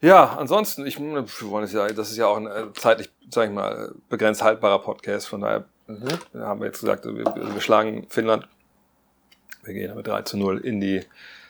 Ja, 0.00 0.36
ansonsten, 0.36 0.86
ich, 0.86 0.98
wir 1.00 1.24
wollen 1.50 1.64
es 1.64 1.72
ja, 1.72 1.86
das 1.88 2.10
ist 2.10 2.16
ja 2.16 2.26
auch 2.26 2.36
ein 2.36 2.46
äh, 2.46 2.72
zeitlich, 2.74 3.10
sag 3.30 3.48
ich 3.48 3.54
mal, 3.54 3.94
begrenzt 4.08 4.42
haltbarer 4.42 4.80
Podcast, 4.80 5.28
von 5.28 5.40
daher 5.40 5.64
haben 6.34 6.60
wir 6.60 6.66
jetzt 6.66 6.80
gesagt, 6.80 7.04
wir, 7.04 7.24
wir 7.24 7.60
schlagen 7.60 8.06
Finnland. 8.08 8.48
Wir 9.62 9.74
gehen 9.74 9.88
damit 9.88 10.06
3 10.06 10.22
zu 10.22 10.36
0 10.36 10.58
in 10.58 10.80
die 10.80 11.02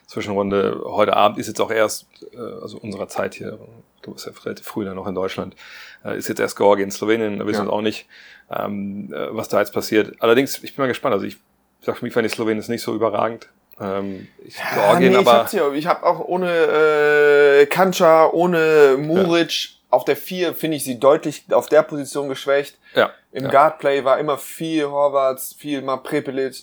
Zwischenrunde. 0.07 0.83
Heute 0.85 1.17
Abend 1.17 1.39
ist 1.39 1.47
jetzt 1.49 1.61
auch 1.61 1.71
erst, 1.71 2.07
äh, 2.33 2.37
also 2.39 2.79
unserer 2.79 3.09
Zeit 3.09 3.35
hier, 3.35 3.59
du 4.03 4.13
bist 4.13 4.27
ja 4.27 4.33
relativ 4.45 4.67
früh 4.67 4.85
dann 4.85 4.97
noch 4.97 5.07
in 5.07 5.15
Deutschland, 5.15 5.57
äh, 6.05 6.17
ist 6.17 6.29
jetzt 6.29 6.39
erst 6.41 6.57
Georgien, 6.57 6.91
Slowenien, 6.91 7.39
da 7.39 7.47
wissen 7.47 7.61
Ja. 7.65 7.67
wir 7.67 7.73
auch 7.73 7.81
nicht, 7.83 8.07
ähm, 8.51 9.13
äh, 9.13 9.35
was 9.35 9.49
da 9.49 9.59
jetzt 9.61 9.73
passiert. 9.73 10.15
Allerdings, 10.21 10.63
ich 10.63 10.77
bin 10.77 10.83
mal 10.85 10.89
gespannt, 10.89 11.15
also 11.15 11.27
ich 11.27 11.39
sag 11.81 11.97
für 11.97 12.05
mich, 12.05 12.15
fand 12.15 12.25
die 12.27 12.31
Slowenien 12.31 12.59
ist 12.61 12.69
nicht 12.69 12.83
so 12.83 12.95
überragend. 12.95 13.49
Ähm, 13.81 14.29
ich, 14.45 14.57
Georgien, 14.75 15.13
nee, 15.13 15.19
aber. 15.19 15.49
Ich 15.75 15.87
habe 15.87 16.05
auch 16.05 16.21
ohne 16.21 16.51
äh, 16.51 17.67
Kancha, 17.67 18.31
ohne 18.31 18.97
Muric 18.99 19.71
auf 19.91 20.05
der 20.05 20.17
4 20.17 20.55
finde 20.55 20.77
ich 20.77 20.85
sie 20.85 20.99
deutlich 20.99 21.45
auf 21.51 21.69
der 21.69 21.83
Position 21.83 22.29
geschwächt. 22.29 22.79
ja, 22.95 23.11
Im 23.33 23.45
ja. 23.45 23.51
Guardplay 23.51 24.05
war 24.05 24.19
immer 24.19 24.39
viel 24.39 24.85
Horvaths, 24.87 25.55
viel 25.55 25.83
mal 25.83 25.99
Prepelic. 25.99 26.63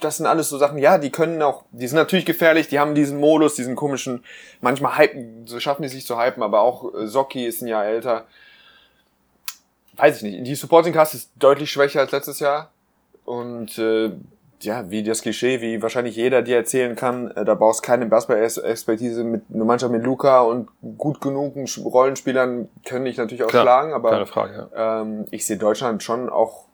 Das 0.00 0.16
sind 0.16 0.26
alles 0.26 0.48
so 0.48 0.58
Sachen, 0.58 0.78
ja, 0.78 0.98
die 0.98 1.10
können 1.10 1.42
auch, 1.42 1.64
die 1.70 1.86
sind 1.86 1.96
natürlich 1.96 2.24
gefährlich, 2.24 2.68
die 2.68 2.78
haben 2.78 2.94
diesen 2.94 3.20
Modus, 3.20 3.54
diesen 3.54 3.76
komischen, 3.76 4.24
manchmal 4.60 4.98
hypen, 4.98 5.46
so 5.46 5.60
schaffen 5.60 5.82
die 5.82 5.88
sich 5.88 6.06
zu 6.06 6.18
hypen, 6.18 6.42
aber 6.42 6.62
auch 6.62 6.94
äh, 6.94 7.06
Socki 7.06 7.46
ist 7.46 7.62
ein 7.62 7.68
Jahr 7.68 7.84
älter. 7.84 8.26
Weiß 9.96 10.16
ich 10.16 10.22
nicht. 10.22 10.46
Die 10.46 10.54
Supporting 10.54 10.92
Cast 10.92 11.14
ist 11.14 11.30
deutlich 11.36 11.70
schwächer 11.70 12.00
als 12.00 12.12
letztes 12.12 12.38
Jahr. 12.40 12.70
Und 13.24 13.78
äh, 13.78 14.12
ja, 14.62 14.90
wie 14.90 15.02
das 15.02 15.22
Klischee, 15.22 15.60
wie 15.60 15.80
wahrscheinlich 15.82 16.16
jeder 16.16 16.42
dir 16.42 16.56
erzählen 16.56 16.96
kann, 16.96 17.30
äh, 17.32 17.44
da 17.44 17.54
brauchst 17.54 17.82
keine 17.82 18.06
Basketball-Expertise 18.06 19.22
mit 19.24 19.42
einer 19.52 19.64
Mannschaft 19.64 19.92
mit 19.92 20.02
Luca 20.04 20.40
und 20.42 20.68
gut 20.98 21.20
genugen 21.20 21.64
Sch- 21.66 21.82
Rollenspielern 21.84 22.68
können 22.84 23.04
dich 23.04 23.16
natürlich 23.16 23.44
auch 23.44 23.48
Klar, 23.48 23.62
schlagen, 23.62 23.92
aber 23.92 24.10
keine 24.10 24.26
Frage, 24.26 24.68
ja. 24.74 25.00
ähm, 25.02 25.26
ich 25.30 25.46
sehe 25.46 25.58
Deutschland 25.58 26.02
schon 26.02 26.28
auch 26.28 26.64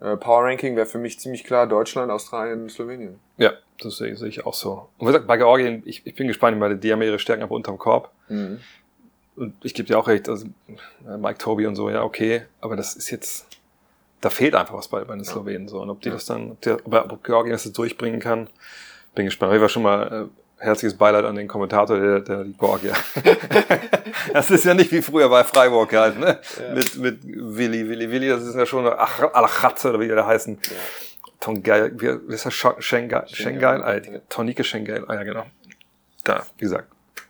äh, 0.00 0.16
Power 0.16 0.44
Ranking 0.44 0.74
wäre 0.74 0.86
für 0.86 0.98
mich 0.98 1.20
ziemlich 1.20 1.44
klar 1.44 1.66
Deutschland, 1.68 2.10
Australien, 2.10 2.68
Slowenien. 2.68 3.20
Ja, 3.36 3.52
das 3.80 3.98
sehe, 3.98 4.16
sehe 4.16 4.28
ich 4.28 4.44
auch 4.44 4.54
so. 4.54 4.88
Und 4.98 5.06
wie 5.06 5.12
gesagt, 5.12 5.28
bei 5.28 5.36
Georgien, 5.36 5.82
ich, 5.86 6.04
ich 6.06 6.14
bin 6.16 6.26
gespannt, 6.26 6.58
weil 6.60 6.76
die 6.76 6.92
haben 6.92 7.02
ihre 7.02 7.18
Stärken 7.20 7.44
aber 7.44 7.54
unterm 7.54 7.78
Korb. 7.78 8.10
Und 9.36 9.54
ich 9.62 9.74
gebe 9.74 9.86
dir 9.86 9.98
auch 9.98 10.08
recht, 10.08 10.28
also 10.28 10.46
äh, 11.06 11.16
Mike 11.16 11.38
Toby 11.38 11.66
und 11.66 11.76
so, 11.76 11.88
ja, 11.88 12.02
okay, 12.02 12.42
aber 12.60 12.74
das 12.76 12.94
ist 12.96 13.10
jetzt, 13.10 13.46
da 14.22 14.30
fehlt 14.30 14.54
einfach 14.54 14.74
was 14.74 14.88
bei, 14.88 15.04
bei 15.04 15.14
den 15.14 15.24
Slowenen 15.24 15.68
so. 15.68 15.82
Und 15.82 15.90
ob 15.90 16.00
die 16.00 16.08
das 16.08 16.24
dann, 16.24 16.52
ob, 16.52 16.60
der, 16.62 16.78
ob, 16.86 17.12
ob 17.12 17.24
Georgien 17.24 17.52
das 17.52 17.64
jetzt 17.64 17.76
durchbringen 17.76 18.20
kann, 18.20 18.48
bin 19.14 19.26
gespannt. 19.26 19.52
Ich 19.54 19.60
war 19.60 19.68
schon 19.68 19.82
mal 19.82 20.30
äh, 20.60 20.64
herzliches 20.64 20.96
Beileid 20.96 21.24
an 21.24 21.34
den 21.34 21.48
Kommentator, 21.48 21.98
der, 21.98 22.20
der 22.20 22.44
die 22.44 22.56
Georgier. 22.56 22.94
das 24.32 24.50
ist 24.50 24.64
ja 24.64 24.74
nicht 24.74 24.92
wie 24.92 25.02
früher 25.02 25.28
bei 25.28 25.42
Freiburg 25.42 25.92
halt, 25.92 26.18
ne? 26.20 26.38
Mit, 26.72 26.96
mit 26.96 27.18
Willi, 27.24 27.88
Willi, 27.88 28.10
Willi, 28.10 28.28
das 28.28 28.44
ist 28.44 28.54
ja 28.54 28.64
schon 28.64 28.86
ach, 28.86 29.20
Alachatze 29.34 29.90
oder 29.90 30.00
wie 30.00 30.08
die 30.08 30.14
da 30.14 30.24
heißen. 30.24 30.56
Tongai, 31.40 31.90
wie, 31.94 32.28
wie 32.28 32.34
ist 32.34 32.46
das? 32.46 32.54
Schengai, 32.54 33.26
Schengai, 33.26 33.82
ah, 33.82 33.98
die- 33.98 34.20
Tonike 34.28 34.62
Schengai, 34.62 35.02
ah 35.08 35.14
ja, 35.14 35.24
genau. 35.24 35.44
Da, 36.22 36.46
wie 36.56 36.62
gesagt, 36.62 36.86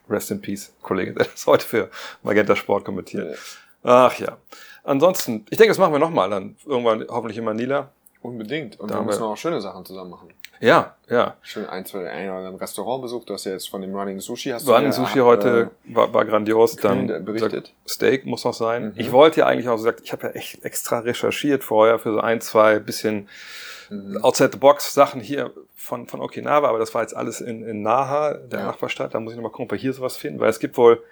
rest 0.07 0.29
in 0.29 0.39
peace, 0.39 0.71
Kollege, 0.83 1.13
der 1.13 1.25
das 1.25 1.47
heute 1.47 1.65
für 1.65 1.89
Magenta 2.21 2.55
Sport 2.55 2.85
kommentiert. 2.85 3.39
Ach 3.81 4.13
ja. 4.19 4.37
Ansonsten, 4.83 5.45
ich 5.49 5.57
denke, 5.57 5.69
das 5.69 5.77
machen 5.77 5.93
wir 5.93 5.99
nochmal 5.99 6.29
dann. 6.29 6.55
Irgendwann 6.65 7.05
hoffentlich 7.09 7.37
in 7.37 7.45
Manila. 7.45 7.89
Unbedingt. 8.21 8.79
Und 8.79 8.91
Da 8.91 8.95
wir 8.95 9.01
müssen 9.03 9.21
wir- 9.21 9.27
auch 9.27 9.37
schöne 9.37 9.59
Sachen 9.61 9.85
zusammen 9.85 10.09
machen. 10.11 10.29
Ja, 10.59 10.95
ja. 11.09 11.35
Schön 11.41 11.65
ein, 11.65 11.85
zwei, 11.85 12.09
ein 12.09 12.29
oder 12.29 12.37
anderen 12.37 12.55
Restaurant 12.55 13.01
besucht. 13.01 13.29
Du 13.29 13.33
hast 13.33 13.43
ja 13.43 13.51
jetzt 13.51 13.69
von 13.69 13.81
dem 13.81 13.93
Running 13.93 14.21
Sushi 14.21 14.49
hast 14.51 14.65
Running 14.67 14.91
du 14.91 14.97
ja, 15.01 15.05
Sushi 15.07 15.19
heute 15.19 15.71
war, 15.85 16.13
war 16.13 16.23
grandios. 16.23 16.77
Dann 16.77 17.07
berichtet. 17.25 17.73
Steak 17.87 18.25
muss 18.25 18.45
noch 18.45 18.53
sein. 18.53 18.93
Ich 18.95 19.11
wollte 19.11 19.41
ja 19.41 19.47
eigentlich 19.47 19.67
auch 19.67 19.75
gesagt, 19.75 20.01
ich 20.03 20.13
habe 20.13 20.27
ja 20.27 20.33
echt 20.33 20.63
extra 20.63 20.99
recherchiert 20.99 21.65
vorher 21.65 21.99
für 21.99 22.13
so 22.13 22.19
ein, 22.21 22.39
zwei 22.39 22.79
bisschen 22.79 23.27
outside 24.21 24.51
the 24.53 24.57
box 24.57 24.93
Sachen 24.93 25.19
hier 25.19 25.51
von, 25.75 26.07
von 26.07 26.21
Okinawa, 26.21 26.69
aber 26.69 26.79
das 26.79 26.93
war 26.93 27.01
jetzt 27.01 27.15
alles 27.15 27.41
in, 27.41 27.63
in 27.67 27.81
Naha, 27.81 28.33
der 28.35 28.59
Ja. 28.61 28.65
Nachbarstadt. 28.67 29.13
Da 29.13 29.19
muss 29.19 29.33
ich 29.33 29.37
nochmal 29.37 29.51
gucken, 29.51 29.65
ob 29.65 29.71
wir 29.71 29.77
hier 29.77 29.91
sowas 29.91 30.15
finden, 30.15 30.39
weil 30.39 30.49
es 30.49 30.59
gibt 30.59 30.77
wohl 30.77 31.03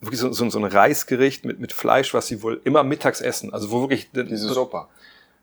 wirklich 0.00 0.20
so, 0.20 0.32
so, 0.32 0.48
so 0.50 0.58
ein 0.58 0.64
Reisgericht 0.64 1.44
mit, 1.44 1.58
mit 1.58 1.72
Fleisch, 1.72 2.14
was 2.14 2.26
sie 2.26 2.42
wohl 2.42 2.60
immer 2.64 2.82
mittags 2.84 3.20
essen. 3.20 3.52
Also 3.52 3.70
wo 3.70 3.80
wirklich 3.80 4.10
Diese 4.12 4.48
Sopa. 4.52 4.88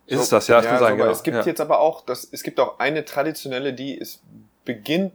ist 0.06 0.20
es 0.22 0.30
das, 0.30 0.48
ja, 0.48 0.62
kann 0.62 0.80
sein, 0.80 0.80
Sopa. 0.80 0.92
genau. 0.92 1.12
Es 1.12 1.24
gibt 1.24 1.38
ja. 1.38 1.46
jetzt 1.46 1.62
aber 1.62 1.80
auch, 1.80 2.06
das, 2.06 2.28
es 2.32 2.44
gibt 2.44 2.60
auch 2.60 2.80
eine 2.80 3.06
traditionelle, 3.06 3.74
die 3.74 3.96
ist, 3.96 4.22
beginnt 4.66 5.14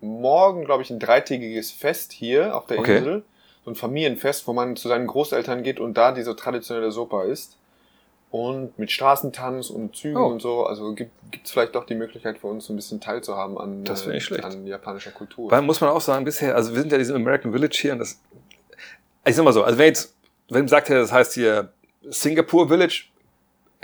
morgen, 0.00 0.64
glaube 0.64 0.82
ich, 0.82 0.90
ein 0.90 0.98
dreitägiges 0.98 1.70
Fest 1.70 2.12
hier 2.12 2.56
auf 2.56 2.66
der 2.66 2.78
Okay. 2.80 2.98
Insel. 2.98 3.22
So 3.64 3.70
ein 3.70 3.76
Familienfest, 3.76 4.46
wo 4.48 4.52
man 4.52 4.74
zu 4.74 4.88
seinen 4.88 5.06
Großeltern 5.06 5.62
geht 5.62 5.78
und 5.78 5.94
da 5.94 6.10
diese 6.10 6.34
traditionelle 6.34 6.90
Sopa 6.90 7.22
isst. 7.24 7.56
Und 8.32 8.78
mit 8.78 8.90
Straßentanz 8.90 9.68
und 9.70 9.94
Zügen 9.94 10.16
Oh. 10.16 10.26
und 10.28 10.40
so. 10.40 10.64
Also 10.66 10.94
gibt 10.94 11.10
es 11.44 11.50
vielleicht 11.52 11.74
doch 11.74 11.84
die 11.84 11.94
Möglichkeit 11.94 12.38
für 12.38 12.46
uns 12.48 12.64
so 12.66 12.72
ein 12.72 12.76
bisschen 12.76 12.98
teilzuhaben 12.98 13.58
an, 13.58 13.84
Das 13.84 14.06
äh, 14.06 14.18
schlecht. 14.20 14.42
an 14.44 14.66
japanischer 14.66 15.10
Kultur. 15.10 15.50
Weil 15.50 15.60
muss 15.62 15.80
man 15.82 15.90
auch 15.90 16.00
sagen, 16.00 16.24
bisher, 16.24 16.56
also 16.56 16.72
wir 16.74 16.80
sind 16.80 16.90
ja 16.90 16.96
diesem 16.98 17.14
American 17.16 17.52
Village 17.52 17.76
hier 17.78 17.92
und 17.92 17.98
das, 17.98 18.20
ich 19.26 19.36
sag 19.36 19.44
mal 19.44 19.52
so, 19.52 19.62
also 19.62 19.76
wenn 19.78 19.86
jetzt, 19.86 20.14
wenn 20.48 20.62
man 20.62 20.68
sagt, 20.68 20.88
das 20.88 21.12
heißt 21.12 21.34
hier 21.34 21.72
Singapore 22.08 22.68
Village, 22.68 23.04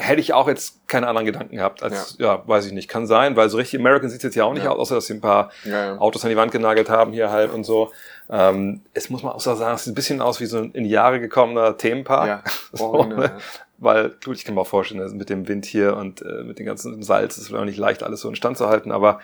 hätte 0.00 0.20
ich 0.20 0.32
auch 0.32 0.48
jetzt 0.48 0.86
keine 0.88 1.08
anderen 1.08 1.26
Gedanken 1.26 1.56
gehabt, 1.56 1.82
als, 1.82 2.16
ja, 2.18 2.42
weiß 2.48 2.64
ich 2.66 2.72
nicht, 2.72 2.88
kann 2.88 3.06
sein, 3.06 3.36
weil 3.36 3.50
so 3.50 3.58
richtig 3.58 3.78
American 3.80 4.08
sieht 4.08 4.18
es 4.20 4.24
jetzt 4.24 4.34
ja 4.36 4.44
auch 4.44 4.54
nicht 4.54 4.64
Ja. 4.64 4.70
aus, 4.70 4.78
außer 4.78 4.94
dass 4.94 5.06
sie 5.06 5.14
ein 5.14 5.20
paar 5.20 5.50
Ja, 5.64 5.86
ja. 5.94 5.98
Autos 5.98 6.24
an 6.24 6.30
die 6.30 6.36
Wand 6.36 6.52
genagelt 6.52 6.88
haben 6.88 7.12
hier 7.12 7.30
halt 7.30 7.52
und 7.52 7.64
so. 7.64 7.90
Ähm, 8.30 8.80
es 8.94 9.10
muss 9.10 9.22
man 9.22 9.32
auch 9.32 9.40
so 9.40 9.54
sagen, 9.56 9.74
es 9.74 9.84
sieht 9.84 9.92
ein 9.92 9.94
bisschen 9.94 10.22
aus 10.22 10.40
wie 10.40 10.46
so 10.46 10.58
ein 10.58 10.70
in 10.72 10.84
die 10.84 10.90
Jahre 10.90 11.20
gekommener 11.20 11.76
Themenpark. 11.76 12.28
Ja, 12.28 12.42
so, 12.72 13.04
ne? 13.04 13.32
Weil, 13.78 14.10
gut, 14.24 14.36
ich 14.36 14.44
kann 14.44 14.54
mir 14.54 14.62
auch 14.62 14.66
vorstellen, 14.66 15.00
dass 15.00 15.12
mit 15.12 15.30
dem 15.30 15.46
Wind 15.46 15.64
hier 15.64 15.96
und 15.96 16.20
äh, 16.22 16.42
mit 16.42 16.58
dem 16.58 16.66
ganzen 16.66 17.02
Salz 17.02 17.38
ist 17.38 17.44
es 17.48 17.54
auch 17.54 17.64
nicht 17.64 17.78
leicht, 17.78 18.02
alles 18.02 18.20
so 18.20 18.28
in 18.28 18.34
Stand 18.34 18.58
zu 18.58 18.68
halten, 18.68 18.90
aber 18.90 19.20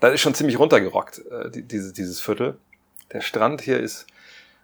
da 0.00 0.08
ist 0.08 0.20
schon 0.20 0.34
ziemlich 0.34 0.58
runtergerockt, 0.58 1.22
äh, 1.30 1.50
die, 1.50 1.62
diese, 1.62 1.92
dieses 1.92 2.20
Viertel. 2.20 2.56
Der 3.12 3.20
Strand 3.20 3.60
hier 3.60 3.78
ist, 3.78 4.06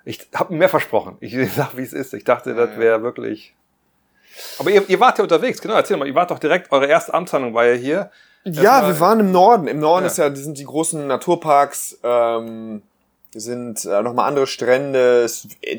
ich 0.04 0.26
habe 0.34 0.52
mir 0.52 0.58
mehr 0.60 0.68
versprochen. 0.68 1.16
Ich 1.20 1.36
sag, 1.56 1.76
wie 1.76 1.82
es 1.82 1.92
ist. 1.92 2.14
Ich 2.14 2.24
dachte, 2.24 2.54
das 2.54 2.76
wäre 2.78 3.02
wirklich. 3.02 3.54
Aber 4.58 4.70
ihr, 4.70 4.88
ihr 4.88 4.98
wart 5.00 5.18
ja 5.18 5.24
unterwegs, 5.24 5.60
genau, 5.60 5.74
erzähl 5.74 5.96
mal, 5.96 6.08
ihr 6.08 6.14
wart 6.14 6.30
doch 6.30 6.38
direkt, 6.38 6.72
eure 6.72 6.86
erste 6.86 7.14
Amtshandlung 7.14 7.54
war 7.54 7.66
ja 7.66 7.74
hier. 7.74 8.10
Ja, 8.44 8.86
wir 8.86 8.98
waren 9.00 9.20
im 9.20 9.30
Norden. 9.32 9.66
Im 9.66 9.80
Norden 9.80 10.04
Ja. 10.04 10.10
ist 10.10 10.18
ja, 10.18 10.34
sind 10.34 10.58
die 10.58 10.64
großen 10.64 11.06
Naturparks, 11.06 11.98
ähm, 12.02 12.82
sind 13.34 13.84
äh, 13.84 14.02
nochmal 14.02 14.28
andere 14.28 14.46
Strände. 14.46 15.26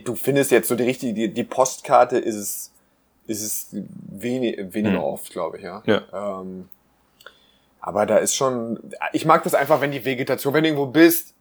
Du 0.05 0.15
findest 0.15 0.51
jetzt 0.51 0.67
so 0.67 0.75
die 0.75 0.83
richtige, 0.83 1.13
die, 1.13 1.33
die 1.33 1.43
Postkarte 1.43 2.17
ist 2.17 2.35
es, 2.35 2.71
ist 3.29 3.41
es 3.43 3.67
wenig, 3.71 4.57
weniger 4.73 4.97
Hm. 4.97 5.03
oft, 5.03 5.29
glaube 5.31 5.57
ich, 5.57 5.63
ja. 5.63 5.81
Ja. 5.85 6.01
Ähm, 6.41 6.67
aber 7.81 8.05
da 8.05 8.17
ist 8.17 8.35
schon, 8.35 8.79
ich 9.13 9.25
mag 9.25 9.43
das 9.43 9.53
einfach, 9.53 9.79
wenn 9.81 9.91
die 9.91 10.03
Vegetation, 10.03 10.53
wenn 10.53 10.63
du 10.63 10.69
irgendwo 10.69 10.87
bist, 10.87 11.33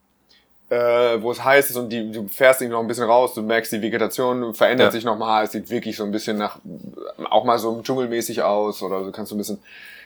äh, 0.71 0.77
wo 1.21 1.31
es 1.33 1.43
heiß 1.43 1.71
ist 1.71 1.77
und 1.77 1.89
die, 1.91 2.13
du 2.13 2.29
fährst 2.29 2.61
irgendwie 2.61 2.75
noch 2.75 2.83
ein 2.83 2.87
bisschen 2.89 3.05
raus, 3.09 3.35
du 3.35 3.43
merkst, 3.43 3.73
die 3.73 3.83
Vegetation 3.83 4.55
verändert 4.55 4.89
Ja. 4.89 4.91
sich 4.93 5.05
nochmal, 5.05 5.45
es 5.45 5.53
sieht 5.53 5.71
wirklich 5.71 5.97
so 5.97 6.05
ein 6.05 6.13
bisschen 6.13 6.37
nach, 6.37 6.59
auch 7.31 7.45
mal 7.45 7.59
so 7.59 7.81
dschungelmäßig 7.83 8.43
aus 8.43 8.83
oder 8.83 9.03
du 9.03 9.11
kannst 9.11 9.31
so 9.31 9.35
ein 9.35 9.39
bisschen, 9.39 9.59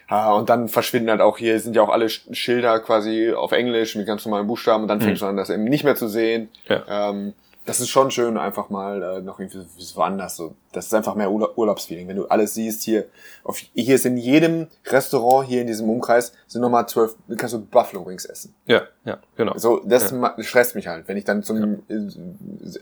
ah, 0.08 0.32
und 0.34 0.48
dann 0.48 0.68
verschwinden 0.68 1.10
halt 1.10 1.20
auch 1.20 1.36
hier, 1.36 1.58
sind 1.58 1.74
ja 1.76 1.82
auch 1.82 1.88
alle 1.90 2.06
Sch- 2.06 2.32
Schilder 2.32 2.78
quasi 2.80 3.32
auf 3.32 3.50
Englisch 3.52 3.96
mit 3.96 4.06
ganz 4.06 4.24
normalen 4.24 4.46
Buchstaben 4.46 4.84
und 4.84 4.88
dann 4.88 5.00
fängst 5.00 5.20
du 5.20 5.26
an, 5.26 5.36
das 5.36 5.50
eben 5.50 5.64
nicht 5.64 5.82
mehr 5.84 5.96
zu 5.96 6.06
sehen. 6.08 6.48
Ja. 6.68 7.10
Ähm, 7.10 7.34
das 7.64 7.80
ist 7.80 7.90
schon 7.90 8.10
schön, 8.10 8.36
einfach 8.36 8.70
mal 8.70 9.02
äh, 9.02 9.20
noch 9.20 9.38
irgendwie 9.38 9.64
so 9.78 9.96
woanders. 9.96 10.36
So. 10.36 10.54
Das 10.72 10.86
ist 10.86 10.94
einfach 10.94 11.14
mehr 11.14 11.30
Urla 11.30 11.48
Urlaubsfeeling. 11.54 12.08
Wenn 12.08 12.16
du 12.16 12.26
alles 12.26 12.54
siehst, 12.54 12.82
hier, 12.82 13.04
auf, 13.44 13.58
hier 13.58 13.94
ist 13.94 14.04
in 14.06 14.16
jedem 14.16 14.66
Restaurant 14.86 15.46
hier 15.46 15.60
in 15.60 15.66
diesem 15.66 15.88
Umkreis 15.88 16.32
sind 16.48 16.60
nochmal 16.60 16.88
zwölf, 16.88 17.14
kannst 17.36 17.54
du 17.54 17.60
Buffalo 17.60 18.06
Wings 18.06 18.24
essen. 18.24 18.54
Ja, 18.66 18.82
ja, 19.04 19.18
genau. 19.36 19.56
So, 19.56 19.80
das 19.84 20.10
Ja. 20.10 20.34
stresst 20.40 20.74
mich 20.74 20.88
halt. 20.88 21.06
Wenn 21.06 21.16
ich 21.16 21.24
dann 21.24 21.42
zum, 21.42 21.82
äh, 21.88 21.98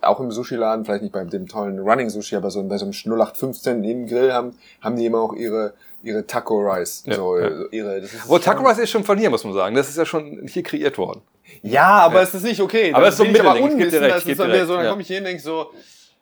auch 0.00 0.20
im 0.20 0.30
Sushi-Laden, 0.30 0.84
vielleicht 0.84 1.02
nicht 1.02 1.12
bei 1.12 1.24
dem 1.24 1.46
tollen 1.46 1.78
Running 1.78 2.08
Sushi, 2.08 2.36
aber 2.36 2.50
so 2.50 2.62
bei 2.62 2.78
so 2.78 2.86
einem 2.86 2.92
0815 2.92 3.84
im 3.84 4.06
Grill 4.06 4.32
haben, 4.32 4.54
haben 4.80 4.96
die 4.96 5.06
immer 5.06 5.20
auch 5.20 5.34
ihre 5.34 5.74
ihre 6.02 6.26
Taco 6.26 6.58
Rice. 6.60 7.02
Ja, 7.06 7.14
so, 7.14 7.38
ja. 7.38 7.50
ihre, 7.70 8.00
das 8.00 8.14
ist 8.14 8.24
Aber 8.24 8.40
Taco 8.40 8.66
Rice 8.66 8.78
ist 8.78 8.90
schon 8.90 9.04
von 9.04 9.18
hier, 9.18 9.28
muss 9.30 9.44
man 9.44 9.52
sagen. 9.52 9.74
Das 9.76 9.88
ist 9.88 9.98
ja 9.98 10.06
schon 10.06 10.46
hier 10.46 10.62
kreiert 10.62 10.96
worden. 10.96 11.20
Ja, 11.62 11.88
aber 12.00 12.22
es 12.22 12.34
ist 12.34 12.42
nicht 12.42 12.60
okay. 12.60 12.92
Aber 12.94 13.06
es 13.08 13.14
ist 13.14 13.18
so 13.18 13.24
ich 13.24 13.32
geb 13.32 13.42
dir 13.42 14.00
recht, 14.00 14.16
das 14.16 14.24
ist 14.24 14.38
dann 14.38 14.48
dir 14.48 14.54
wieder 14.54 14.60
recht, 14.60 14.66
so, 14.66 14.74
dann 14.76 14.84
ja. 14.84 14.90
komme 14.90 15.02
ich 15.02 15.08
hier 15.08 15.18
und 15.18 15.24
denke 15.24 15.42
so, 15.42 15.72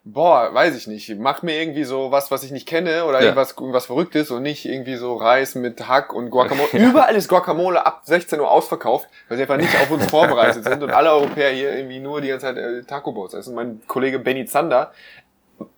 boah, 0.03 0.53
weiß 0.53 0.75
ich 0.75 0.87
nicht, 0.87 1.17
mach 1.17 1.41
mir 1.43 1.61
irgendwie 1.61 1.83
so 1.83 2.11
was, 2.11 2.31
was 2.31 2.43
ich 2.43 2.51
nicht 2.51 2.67
kenne 2.67 3.05
oder 3.05 3.19
Ja. 3.19 3.25
irgendwas, 3.25 3.51
irgendwas 3.51 3.85
Verrücktes 3.85 4.31
und 4.31 4.43
nicht 4.43 4.65
irgendwie 4.65 4.95
so 4.95 5.15
Reis 5.15 5.55
mit 5.55 5.87
Hack 5.87 6.13
und 6.13 6.29
Guacamole. 6.29 6.69
Überall 6.73 7.15
ist 7.15 7.27
Guacamole 7.27 7.85
ab 7.85 8.01
16 8.05 8.39
Uhr 8.39 8.49
ausverkauft, 8.49 9.07
weil 9.27 9.37
sie 9.37 9.43
einfach 9.43 9.57
nicht 9.57 9.75
auf 9.75 9.91
uns 9.91 10.05
vorbereitet 10.07 10.63
sind 10.63 10.83
und 10.83 10.91
alle 10.91 11.11
Europäer 11.11 11.51
hier 11.51 11.75
irgendwie 11.75 11.99
nur 11.99 12.21
die 12.21 12.29
ganze 12.29 12.47
Zeit 12.47 12.57
äh, 12.57 12.83
Taco 12.83 13.11
Boats 13.11 13.33
essen. 13.33 13.55
Mein 13.55 13.81
Kollege 13.87 14.19
Benny 14.19 14.45
Zander, 14.45 14.91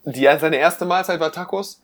die, 0.06 0.24
seine 0.40 0.58
erste 0.58 0.86
Mahlzeit 0.86 1.20
war 1.20 1.32
Tacos. 1.32 1.82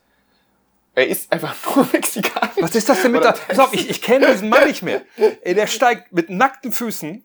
Er 0.94 1.06
isst 1.06 1.32
einfach 1.32 1.54
nur 1.76 1.86
Mexikanisch. 1.92 2.56
Was 2.60 2.74
ist 2.74 2.88
das 2.88 3.02
denn 3.02 3.12
mit 3.12 3.20
Oder 3.20 3.32
da? 3.32 3.38
Pass 3.48 3.58
auf, 3.58 3.72
ich, 3.72 3.88
ich 3.90 4.02
kenne 4.02 4.26
diesen 4.32 4.48
Mann 4.48 4.66
nicht 4.66 4.82
mehr. 4.82 5.02
Ey, 5.42 5.54
der 5.54 5.66
steigt 5.66 6.12
mit 6.12 6.30
nackten 6.30 6.72
Füßen. 6.72 7.24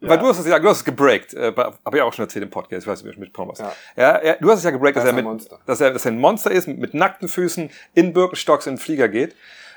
Weil 0.00 0.18
du 0.18 0.26
hast 0.26 0.38
es 0.38 0.46
ja, 0.46 0.58
du 0.58 0.68
hast 0.68 0.78
es 0.78 0.84
gebreakt, 0.84 1.32
äh, 1.34 1.52
habe 1.56 1.96
ich 1.96 2.02
auch 2.02 2.12
schon 2.12 2.24
erzählt 2.26 2.42
im 2.44 2.50
Podcast, 2.50 2.82
ich 2.82 2.86
weiß 2.86 3.02
nicht, 3.02 3.18
mitbekommen 3.18 3.52
hast. 3.52 3.60
Ja. 3.60 3.72
Ja. 3.96 4.10
er, 4.16 4.36
du 4.36 4.50
hast 4.50 4.58
es 4.58 4.64
ja 4.64 4.70
gebreakt, 4.70 4.96
dass 4.96 5.04
Er 5.04 5.12
mit, 5.14 5.24
Monster. 5.24 5.58
dass 5.64 5.80
er, 5.80 5.90
dass 5.92 6.04
er 6.04 6.12
ein 6.12 6.18
Monster 6.18 6.50
ist, 6.50 6.66
mit, 6.68 6.78
mit 6.78 6.94
nackten 6.94 7.28
Füßen 7.28 7.70
in 7.94 8.12
Birkenstocks 8.12 8.66
in 8.66 8.74
den 8.74 8.78
Flieger 8.78 9.08
geht. 9.08 9.34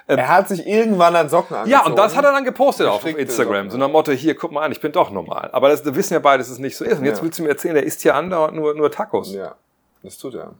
Er 0.07 0.27
hat 0.27 0.47
sich 0.49 0.65
irgendwann 0.65 1.15
an 1.15 1.29
Socken 1.29 1.55
angezogen. 1.55 1.71
Ja, 1.71 1.85
und 1.85 1.95
das 1.97 2.15
hat 2.15 2.25
er 2.25 2.31
dann 2.31 2.43
gepostet 2.43 2.87
auf 2.87 3.05
Instagram. 3.05 3.55
Socken, 3.67 3.69
So 3.69 3.77
nach 3.77 3.89
Motto, 3.89 4.11
hier, 4.11 4.35
guck 4.35 4.51
mal 4.51 4.63
an, 4.63 4.71
ich 4.71 4.81
bin 4.81 4.91
doch 4.91 5.11
normal. 5.11 5.49
Aber 5.53 5.69
das, 5.69 5.85
wir 5.85 5.95
wissen 5.95 6.13
ja 6.13 6.19
beide, 6.19 6.39
dass 6.39 6.49
es 6.49 6.57
nicht 6.57 6.75
so 6.75 6.83
ist. 6.83 6.97
Und 6.99 7.05
jetzt 7.05 7.19
Ja. 7.19 7.23
willst 7.23 7.37
du 7.39 7.43
mir 7.43 7.49
erzählen, 7.49 7.75
der 7.75 7.83
isst 7.83 8.01
hier 8.01 8.15
andauernd 8.15 8.55
nur, 8.55 8.73
nur 8.73 8.91
Tacos. 8.91 9.31
Ja, 9.33 9.55
das 10.01 10.17
tut 10.17 10.33
er. 10.33 10.55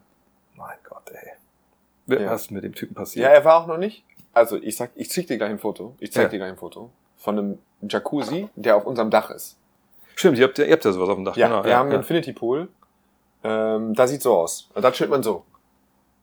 Mein 0.55 0.78
Gott, 0.88 1.12
ey. 1.12 2.20
Ja. 2.22 2.30
Was 2.32 2.41
ist 2.43 2.51
mit 2.51 2.64
dem 2.64 2.76
Typen 2.76 2.93
Ja, 2.93 3.01
passiert? 3.01 3.30
er 3.32 3.43
war 3.43 3.62
auch 3.64 3.68
noch 3.68 3.78
nicht. 3.78 4.03
Also 4.34 4.55
ich 4.57 4.78
sag, 4.78 4.91
ich 4.95 5.10
zieh 5.10 5.26
dir 5.26 5.38
gleich 5.38 5.49
ein 5.49 5.60
Foto. 5.60 5.95
Ich 5.99 6.12
zeig 6.12 6.24
Ja. 6.26 6.30
dir 6.30 6.38
gleich 6.38 6.49
ein 6.51 6.57
Foto 6.57 6.91
von 7.20 7.38
einem 7.38 7.59
Jacuzzi, 7.82 8.49
der 8.55 8.76
auf 8.76 8.86
unserem 8.86 9.09
Dach 9.11 9.30
ist. 9.30 9.57
Stimmt, 10.15 10.38
ihr 10.39 10.45
habt, 10.47 10.57
ja- 10.57 10.65
ihr 10.65 10.74
habt 10.74 10.84
ja 10.86 10.91
sowas 10.91 11.09
auf 11.09 11.15
dem 11.15 11.26
Dach. 11.26 11.36
Ja, 11.38 11.47
genau, 11.47 11.63
wir 11.63 11.72
ja, 11.72 11.78
haben 11.78 11.86
einen 11.88 11.93
ja. 11.93 11.99
Infinity 11.99 12.34
Pool. 12.34 12.67
Ähm, 13.43 13.93
da 13.93 14.07
sieht 14.07 14.22
so 14.22 14.36
aus. 14.36 14.70
Und 14.74 14.82
da 14.84 14.91
chillt 14.91 15.09
man 15.09 15.22
so. 15.24 15.43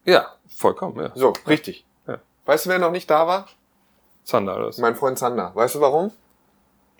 ja, 0.04 0.26
vollkommen, 0.48 0.98
ja. 1.00 1.12
So, 1.14 1.32
richtig. 1.46 1.86
Ja. 2.06 2.18
Weißt 2.44 2.66
du, 2.66 2.70
wer 2.70 2.78
noch 2.78 2.90
nicht 2.90 3.08
da 3.10 3.26
war? 3.26 3.46
Zander, 4.24 4.58
das. 4.60 4.78
Mein 4.78 4.96
Freund 4.96 5.18
Zander. 5.18 5.52
Weißt 5.54 5.76
du 5.76 5.80
warum? 5.80 6.10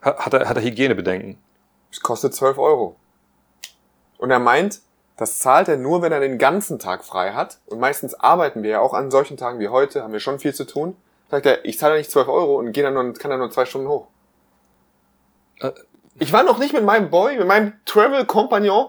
Hat, 0.00 0.18
hat, 0.24 0.32
er, 0.34 0.48
hat 0.48 0.56
er 0.56 0.62
Hygienebedenken? 0.62 1.38
Es 1.90 2.00
kostet 2.00 2.34
12 2.34 2.58
Euro. 2.58 2.96
Und 4.18 4.30
er 4.30 4.38
meint, 4.38 4.80
das 5.16 5.38
zahlt 5.38 5.68
er 5.68 5.76
nur, 5.76 6.02
wenn 6.02 6.12
er 6.12 6.20
den 6.20 6.38
ganzen 6.38 6.78
Tag 6.78 7.04
frei 7.04 7.32
hat. 7.32 7.58
Und 7.66 7.78
meistens 7.80 8.14
arbeiten 8.14 8.62
wir 8.62 8.70
ja 8.70 8.80
auch 8.80 8.94
an 8.94 9.10
solchen 9.10 9.36
Tagen 9.36 9.58
wie 9.58 9.68
heute, 9.68 10.02
haben 10.02 10.12
wir 10.12 10.20
schon 10.20 10.38
viel 10.38 10.54
zu 10.54 10.64
tun. 10.66 10.96
Sagt 11.30 11.46
er, 11.46 11.64
ich 11.64 11.78
zahle 11.78 11.98
nicht 11.98 12.10
12 12.10 12.28
Euro 12.28 12.56
und 12.58 12.72
gehe 12.72 12.82
dann 12.82 12.94
nur, 12.94 13.12
kann 13.14 13.30
dann 13.30 13.40
nur 13.40 13.50
zwei 13.50 13.64
Stunden 13.64 13.88
hoch. 13.88 14.06
Äh. 15.60 15.72
Ich 16.18 16.32
war 16.32 16.44
noch 16.44 16.58
nicht 16.58 16.72
mit 16.72 16.84
meinem 16.84 17.10
Boy, 17.10 17.36
mit 17.36 17.46
meinem 17.46 17.74
Travel-Kompagnon 17.84 18.88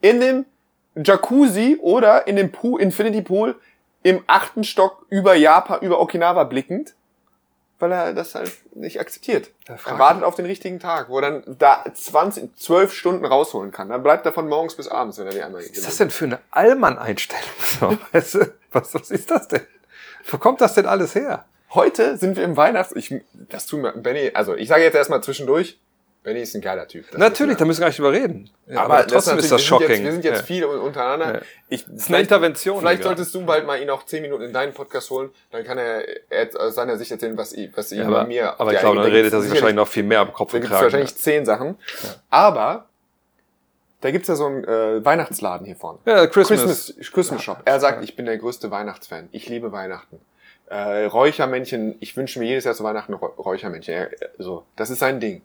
in 0.00 0.20
dem 0.20 0.46
Jacuzzi 0.94 1.78
oder 1.80 2.26
in 2.26 2.36
dem 2.36 2.52
Pool, 2.52 2.80
Infinity 2.80 3.22
Pool 3.22 3.56
im 4.02 4.22
achten 4.26 4.64
Stock 4.64 5.04
über 5.08 5.34
Japan, 5.34 5.80
über 5.80 6.00
Okinawa 6.00 6.44
blickend, 6.44 6.94
weil 7.78 7.92
er 7.92 8.12
das 8.12 8.34
halt 8.34 8.52
nicht 8.74 9.00
akzeptiert. 9.00 9.50
Er 9.66 9.98
wartet 9.98 10.22
auf 10.22 10.34
den 10.34 10.46
richtigen 10.46 10.78
Tag, 10.78 11.08
wo 11.08 11.18
er 11.18 11.30
dann 11.30 11.56
da 11.58 11.84
20, 11.92 12.56
12 12.56 12.92
Stunden 12.92 13.24
rausholen 13.24 13.72
kann. 13.72 13.88
Dann 13.88 14.02
bleibt 14.02 14.24
er 14.26 14.32
von 14.32 14.48
morgens 14.48 14.74
bis 14.76 14.88
abends, 14.88 15.18
wenn 15.18 15.26
er 15.26 15.32
die 15.32 15.42
einmal 15.42 15.62
Was 15.62 15.70
ist 15.70 15.86
das 15.86 15.96
denn 15.96 16.10
für 16.10 16.26
eine 16.26 16.40
Allmann-Einstellung? 16.50 17.42
So, 17.80 17.96
weißt 18.12 18.34
du, 18.34 18.54
was, 18.72 18.94
was 18.94 19.10
ist 19.10 19.30
das 19.30 19.46
denn? 19.48 19.60
Wo 20.28 20.38
kommt 20.38 20.60
das 20.60 20.74
denn 20.74 20.86
alles 20.86 21.14
her? 21.14 21.44
Heute 21.74 22.16
sind 22.16 22.36
wir 22.36 22.44
im 22.44 22.56
Weihnachts... 22.56 22.94
Ich, 22.96 23.14
das 23.34 23.66
tut 23.66 23.80
mir... 23.82 23.92
Benny, 23.92 24.30
also 24.34 24.54
ich 24.54 24.68
sage 24.68 24.82
jetzt 24.84 24.94
erstmal 24.94 25.22
zwischendurch, 25.22 25.78
Benny 26.24 26.40
ist 26.40 26.54
ein 26.54 26.60
geiler 26.60 26.88
Typ. 26.88 27.10
Das 27.10 27.18
Natürlich, 27.18 27.56
da 27.56 27.64
müssen 27.64 27.78
wir 27.80 27.82
gar 27.82 27.88
nicht 27.88 27.98
drüber 27.98 28.12
reden. 28.12 28.50
wir. 28.66 28.80
aber, 28.80 29.06
trotzdem 29.06 29.36
natürlich- 29.36 29.44
ist 29.44 29.52
das 29.52 29.62
shocking. 29.62 29.88
Jetzt, 29.88 30.02
wir 30.02 30.12
sind 30.12 30.24
jetzt 30.24 30.38
ja. 30.40 30.42
viele 30.44 30.68
untereinander. 30.68 31.34
Ja. 31.36 31.40
Ich, 31.68 31.84
Das 31.84 31.94
ist 31.94 32.08
eine 32.08 32.20
Intervention. 32.20 32.78
Vielleicht 32.80 33.00
egal. 33.00 33.16
solltest 33.16 33.34
du 33.34 33.44
bald 33.46 33.66
mal 33.66 33.80
ihn 33.80 33.88
auch 33.90 34.04
10 34.04 34.22
Minuten 34.22 34.42
in 34.44 34.52
deinen 34.52 34.72
Podcast 34.74 35.10
holen, 35.10 35.30
dann 35.50 35.62
kann 35.64 35.78
er, 35.78 36.02
er 36.30 36.48
aus 36.60 36.74
seiner 36.74 36.96
Sicht 36.96 37.10
erzählen, 37.10 37.36
was, 37.36 37.52
ihm- 37.52 37.70
was 37.74 37.92
ihm 37.92 37.98
ja, 37.98 38.10
bei 38.10 38.16
aber, 38.18 38.26
mir... 38.26 38.60
aber 38.60 38.72
ich 38.72 38.80
glaube, 38.80 38.96
dann 39.02 39.10
redet 39.10 39.32
er 39.32 39.40
sich 39.42 39.50
wahrscheinlich 39.50 39.76
noch 39.76 39.88
viel 39.88 40.02
mehr 40.02 40.20
am 40.20 40.32
Kopf 40.32 40.50
Da 40.52 40.56
und 40.56 40.62
gibt 40.62 40.64
es 40.64 40.70
Kragen. 40.78 40.84
wahrscheinlich 40.84 41.16
zehn 41.16 41.44
Sachen. 41.46 41.76
Aber 42.30 42.86
da 44.00 44.10
gibt's 44.10 44.28
ja 44.28 44.36
so 44.36 44.46
einen 44.46 44.64
äh, 44.64 45.04
Weihnachtsladen 45.04 45.66
hier 45.66 45.76
vorne. 45.76 45.98
Ja, 46.04 46.26
Christmas. 46.26 46.62
Christmas, 46.62 47.10
Christmas 47.12 47.42
Shop. 47.42 47.58
Er 47.64 47.80
sagt, 47.80 48.02
ich 48.04 48.16
bin 48.16 48.26
der 48.26 48.38
größte 48.38 48.70
Weihnachtsfan. 48.70 49.28
Ich 49.32 49.48
liebe 49.48 49.72
Weihnachten. 49.72 50.20
Äh, 50.70 51.04
Räuchermännchen, 51.06 51.96
ich 52.00 52.16
wünsche 52.16 52.38
mir 52.38 52.46
jedes 52.46 52.64
Jahr 52.64 52.74
zu 52.74 52.84
Weihnachten 52.84 53.14
Räu- 53.14 53.34
Räuchermännchen. 53.36 53.94
Er, 53.94 54.12
äh, 54.12 54.28
so, 54.38 54.64
das 54.76 54.90
ist 54.90 54.98
sein 54.98 55.18
Ding. 55.20 55.42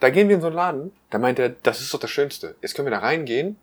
Da 0.00 0.10
gehen 0.10 0.28
wir 0.28 0.36
in 0.36 0.40
so 0.40 0.48
einen 0.48 0.56
Laden, 0.56 0.92
da 1.10 1.18
meint 1.18 1.38
er, 1.38 1.48
das 1.48 1.80
ist 1.80 1.92
doch 1.92 1.98
das 1.98 2.10
Schönste. 2.10 2.54
Jetzt 2.62 2.74
können 2.74 2.86
wir 2.86 2.90
da 2.92 2.98
reingehen 2.98 3.56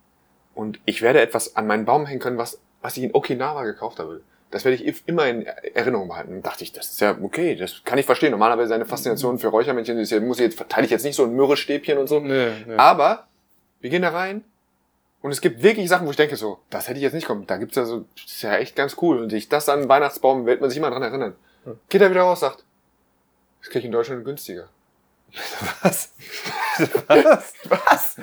und 0.53 0.79
ich 0.85 1.01
werde 1.01 1.21
etwas 1.21 1.55
an 1.55 1.67
meinen 1.67 1.85
Baum 1.85 2.05
hängen 2.05 2.19
können, 2.19 2.37
was, 2.37 2.59
was 2.81 2.97
ich 2.97 3.03
in 3.03 3.13
Okinawa 3.13 3.63
gekauft 3.63 3.99
habe. 3.99 4.21
Das 4.51 4.63
werde 4.65 4.81
ich 4.81 5.07
immer 5.07 5.27
in 5.27 5.45
Erinnerung 5.45 6.07
behalten. 6.07 6.33
Und 6.33 6.45
dachte 6.45 6.63
ich, 6.63 6.71
das 6.71 6.89
ist 6.91 7.01
ja 7.01 7.17
okay, 7.21 7.55
das 7.55 7.83
kann 7.83 7.97
ich 7.97 8.05
verstehen. 8.05 8.31
Normalerweise 8.31 8.69
seine 8.69 8.85
Faszination 8.85 9.37
für 9.39 9.47
Räuchermännchen 9.49 9.97
ist 9.97 10.11
ja, 10.11 10.19
muss 10.19 10.37
ich 10.39 10.45
jetzt, 10.45 10.57
verteile 10.57 10.85
ich 10.85 10.91
jetzt 10.91 11.03
nicht 11.03 11.15
so 11.15 11.23
ein 11.25 11.33
Mürrestäbchen 11.33 11.97
und 11.97 12.07
so. 12.07 12.19
Nee, 12.19 12.51
nee. 12.65 12.75
Aber 12.75 13.27
wir 13.81 13.89
gehen 13.89 14.01
da 14.01 14.09
rein 14.09 14.43
und 15.25 15.31
es 15.31 15.41
gibt 15.41 15.63
wirklich 15.63 15.89
Sachen, 15.89 16.05
wo 16.05 16.11
ich 16.11 16.17
denke 16.17 16.35
so, 16.35 16.59
das 16.69 16.87
hätte 16.87 16.97
ich 16.97 17.03
jetzt 17.03 17.13
nicht 17.13 17.25
kommen. 17.25 17.47
Da 17.47 17.57
gibt's 17.57 17.75
ja 17.75 17.83
so, 17.85 18.05
das 18.15 18.25
ist 18.25 18.41
ja 18.43 18.55
echt 18.57 18.75
ganz 18.75 18.95
cool. 19.01 19.17
Und 19.19 19.31
sich 19.31 19.49
das 19.49 19.67
an 19.69 19.79
den 19.79 19.89
Weihnachtsbaum 19.89 20.45
wird 20.45 20.61
man 20.61 20.69
sich 20.69 20.77
immer 20.77 20.91
dran 20.91 21.01
erinnern. 21.01 21.35
Geht 21.89 22.01
er 22.01 22.11
wieder 22.11 22.21
raus, 22.21 22.41
sagt, 22.41 22.63
das 23.59 23.69
kriege 23.69 23.79
ich 23.79 23.85
in 23.85 23.91
Deutschland 23.91 24.23
günstiger. 24.23 24.69
Was? 25.81 26.11
Was? 27.07 28.17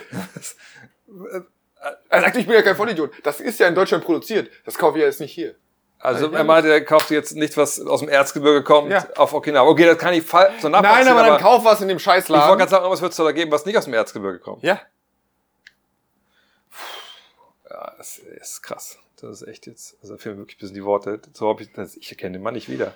Er 2.09 2.21
sagt, 2.21 2.37
ich 2.37 2.47
bin 2.47 2.55
ja 2.55 2.63
kein 2.63 2.77
Vollidiot. 2.77 3.11
Das 3.25 3.41
ist 3.41 3.59
ja 3.59 3.67
in 3.67 3.75
Deutschland 3.75 4.05
produziert. 4.05 4.49
Das 4.65 4.79
kaufe 4.79 4.99
ich 4.99 5.03
ja 5.03 5.09
jetzt 5.09 5.19
nicht 5.19 5.33
hier. 5.33 5.57
Also 5.99 6.31
Ja, 6.31 6.39
er 6.39 6.45
meinte, 6.45 6.71
er 6.73 6.85
kauft 6.85 7.11
jetzt 7.11 7.35
nicht, 7.35 7.57
was 7.57 7.81
aus 7.81 7.99
dem 7.99 8.09
Erzgebirge 8.09 8.63
kommt, 8.63 8.93
Ja. 8.93 9.05
auf 9.17 9.35
Okinawa. 9.35 9.69
Okay, 9.69 9.87
das 9.87 9.99
kann 9.99 10.15
ich 10.15 10.25
so 10.25 10.37
nachvollziehen. 10.37 10.83
Nein, 10.83 11.09
aber 11.09 11.27
dann 11.27 11.41
kauf 11.41 11.65
was 11.65 11.81
in 11.81 11.89
dem 11.89 11.97
ich 11.97 12.07
wollte 12.07 12.21
Scheißladen. 12.21 12.59
gerade 12.59 12.71
sagen, 12.71 12.89
was 12.89 13.03
würdest 13.03 13.19
du 13.19 13.25
da 13.25 13.33
geben, 13.33 13.51
was 13.51 13.67
nicht 13.67 13.77
aus 13.77 13.87
dem 13.87 13.95
Erzgebirge 13.95 14.39
kommt? 14.39 14.63
Ja. 14.63 14.81
Ja, 17.71 17.92
das 18.03 18.19
ist 18.19 18.63
krass. 18.63 18.99
Das 19.21 19.43
ist 19.43 19.49
echt 19.49 19.67
jetzt, 19.69 19.97
also 20.03 20.19
fehlen 20.19 20.37
wirklich 20.37 20.57
ein 20.57 20.61
bisschen 20.61 20.75
die 20.75 20.85
Worte. 20.85 21.21
So 21.35 21.49
hab 21.49 21.61
ich, 21.61 21.71
ich 22.01 22.11
erkenne 22.11 22.39
den 22.39 22.43
Mann 22.43 22.55
nicht 22.55 22.69
wieder. 22.69 22.95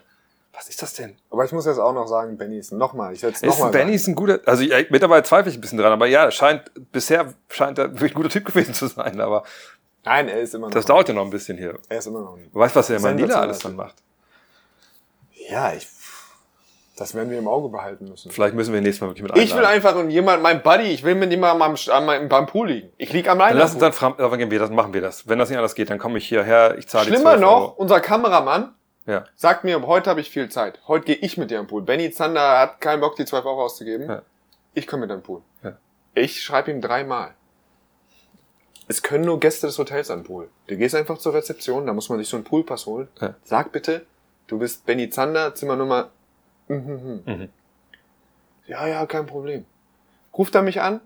Was 0.52 0.68
ist 0.68 0.82
das 0.82 0.94
denn? 0.94 1.16
Aber 1.30 1.44
ich 1.44 1.52
muss 1.52 1.64
jetzt 1.66 1.78
auch 1.78 1.92
noch 1.92 2.09
sagen, 2.09 2.36
Benny 2.38 2.59
ist 2.59 2.72
nochmal. 2.72 3.12
Ich 3.12 3.20
setze 3.20 3.46
nochmal. 3.46 3.70
Benny 3.70 3.94
ist 3.94 4.09
ein 4.09 4.16
guter, 4.16 4.40
also 4.46 4.64
ja, 4.64 4.78
mittlerweile 4.90 5.22
zweifle 5.22 5.50
ich 5.50 5.59
ein 5.59 5.61
bisschen 5.61 5.78
dran, 5.78 5.92
aber 5.92 6.07
ja, 6.07 6.30
scheint, 6.30 6.72
bisher 6.90 7.34
scheint 7.50 7.78
er 7.78 7.92
wirklich 7.92 8.12
ein 8.12 8.14
guter 8.16 8.30
Typ 8.30 8.46
gewesen 8.46 8.74
zu 8.74 8.88
sein, 8.88 9.20
aber 9.20 9.44
Nein, 10.04 10.28
er 10.28 10.40
ist 10.40 10.54
immer 10.54 10.68
noch. 10.68 10.74
das 10.74 10.86
dauert 10.86 11.09
ja 11.09 11.14
noch 11.14 11.24
ein 11.24 11.30
bisschen 11.30 11.57
hier. 11.57 11.78
Er 11.88 11.98
ist 11.98 12.07
immer 12.07 12.20
noch. 12.20 12.36
nicht. 12.36 12.52
Du 12.52 12.59
weißt, 12.59 12.74
was 12.74 12.88
der 12.88 12.96
in 12.96 13.02
Manila 13.02 13.40
alles 13.40 13.61
dann 13.61 13.76
macht. 13.76 13.96
Ja, 15.48 15.72
ich. 15.72 15.86
Das 16.99 17.14
werden 17.14 17.28
wir 17.30 17.38
im 17.38 17.47
Auge 17.47 17.68
behalten 17.68 18.07
müssen. 18.09 18.30
Vielleicht 18.30 18.55
müssen 18.55 18.72
wir 18.72 18.80
nächstes 18.80 19.03
Mal 19.03 19.09
wirklich 19.09 19.22
mit 19.22 19.36
Ich 19.36 19.51
will 19.51 19.59
einladen. 19.59 19.74
einfach 19.74 19.97
und 19.97 20.09
jemand, 20.11 20.42
mein 20.42 20.62
Buddy, 20.62 20.84
ich 20.84 21.03
will 21.05 21.14
mit 21.14 21.30
jemandem 21.30 21.61
am, 21.62 21.76
am, 21.92 22.09
am, 22.09 22.28
beim 22.28 22.47
Pool 22.47 22.68
liegen. 22.68 22.88
Ich 22.97 23.12
lieg 23.12 23.28
am 23.28 23.38
Dann 23.38 23.49
Leine. 23.49 23.61
lass 23.61 23.72
uns 23.72 23.80
dann 23.80 23.92
fragen, 23.92 24.22
aber 24.22 24.38
gehen 24.38 24.51
wir 24.51 24.59
das, 24.59 24.70
machen 24.70 24.94
wir 24.94 25.03
das. 25.03 25.28
Wenn 25.28 25.38
das 25.38 25.51
nicht 25.51 25.59
anders 25.59 25.74
geht, 25.74 25.90
dann 25.90 25.99
komme 25.99 26.16
ich 26.18 26.26
hierher, 26.26 26.76
ich 26.78 26.88
zahle 26.88 27.05
die 27.05 27.11
Schlimmer 27.12 27.32
12 27.32 27.40
noch, 27.42 27.61
Euro. 27.61 27.74
unser 27.76 28.01
Kameramann 28.01 28.74
Ja. 29.07 29.26
sagt 29.34 29.64
mir, 29.64 29.86
heute 29.86 30.09
habe 30.09 30.20
ich 30.22 30.30
viel 30.30 30.49
Zeit. 30.49 30.80
Heute 30.88 31.05
gehe 31.05 31.16
ich 31.16 31.36
mit 31.36 31.51
dir 31.51 31.59
am 31.59 31.66
Pool. 31.66 31.82
Benny 31.82 32.11
Zander 32.12 32.59
hat 32.61 32.80
keinen 32.80 33.01
Bock, 33.01 33.14
die 33.16 33.26
12 33.26 33.44
Euro 33.44 33.64
auszugeben. 33.64 34.09
Ja. 34.09 34.22
Ich 34.72 34.86
komme 34.86 35.03
mit 35.03 35.11
am 35.11 35.22
Pool. 35.22 35.42
Ja. 35.62 35.72
Ich 36.14 36.42
schreibe 36.42 36.70
ihm 36.70 36.80
dreimal. 36.80 37.34
Es 38.88 39.03
können 39.03 39.24
nur 39.24 39.40
Gäste 39.40 39.66
des 39.66 39.78
Hotels 39.78 40.11
an 40.11 40.20
den 40.20 40.24
Pool. 40.26 40.49
Du 40.68 40.76
gehst 40.76 40.94
einfach 40.94 41.18
zur 41.18 41.34
Rezeption, 41.34 41.86
da 41.86 41.92
muss 41.92 42.09
man 42.09 42.18
sich 42.18 42.28
so 42.28 42.36
einen 42.36 42.44
Poolpass 42.44 42.86
holen. 42.86 43.09
Ja. 43.20 43.34
Sag 43.44 43.72
bitte, 43.72 44.07
du 44.47 44.59
bist 44.59 44.86
Benny 44.86 45.11
Zander, 45.11 45.55
Zimmernummer. 45.55 46.11
Mhm. 46.68 47.22
Mhm. 47.24 47.48
Ja, 48.66 48.86
ja, 48.86 49.06
kein 49.06 49.26
Problem. 49.26 49.64
Ruft 50.36 50.54
er 50.54 50.62
mich 50.62 50.80
an, 50.80 51.00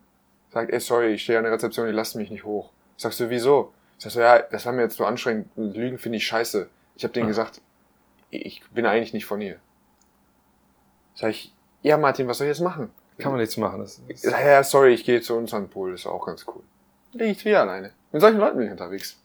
sagt, 0.51 0.73
ey, 0.73 0.81
sorry, 0.81 1.15
ich 1.15 1.23
stehe 1.23 1.39
an 1.39 1.45
der 1.45 1.53
Rezeption, 1.53 1.87
die 1.87 1.93
lassen 1.93 2.19
mich 2.19 2.31
nicht 2.31 2.45
hoch. 2.45 2.71
Sagst 2.97 3.21
du, 3.21 3.31
wieso? 3.31 3.73
Sagst 3.99 4.17
du, 4.17 4.21
ja, 4.21 4.39
das 4.41 4.67
war 4.67 4.73
mir 4.73 4.83
jetzt 4.83 4.97
so 4.97 5.05
anstrengend. 5.05 5.49
Lügen 5.57 5.99
finde 5.99 6.17
ich 6.19 6.27
scheiße. 6.27 6.69
Ich 6.97 7.05
habe 7.05 7.13
denen 7.13 7.29
gesagt, 7.29 7.61
ich 8.31 8.63
bin 8.71 8.87
eigentlich 8.87 9.13
nicht 9.13 9.27
von 9.27 9.41
hier. 9.41 9.59
Sag 11.15 11.31
ich, 11.31 11.55
ja, 11.83 11.97
Martin, 11.99 12.27
was 12.29 12.39
soll 12.39 12.47
ich 12.47 12.57
jetzt 12.57 12.65
machen? 12.65 12.91
Kann 13.19 13.33
man 13.33 13.41
nichts 13.41 13.57
machen. 13.59 13.81
Das 13.81 14.01
ist, 14.09 14.25
Ja, 14.25 14.41
ja, 14.41 14.63
sorry, 14.65 14.95
ich 14.95 15.05
gehe 15.05 15.21
zu 15.21 15.37
uns 15.37 15.53
an 15.53 15.65
den 15.65 15.71
Pool, 15.71 15.93
ist 15.93 16.07
auch 16.07 16.25
ganz 16.25 16.47
cool. 16.49 16.63
Dann 17.13 17.27
lieg 17.27 17.37
ich 17.37 17.45
wieder 17.45 17.61
alleine. 17.61 17.93
Mit 18.13 18.23
solchen 18.23 18.39
Leuten 18.39 18.57
bin 18.57 18.67
ich 18.67 18.73
unterwegs. 18.73 19.20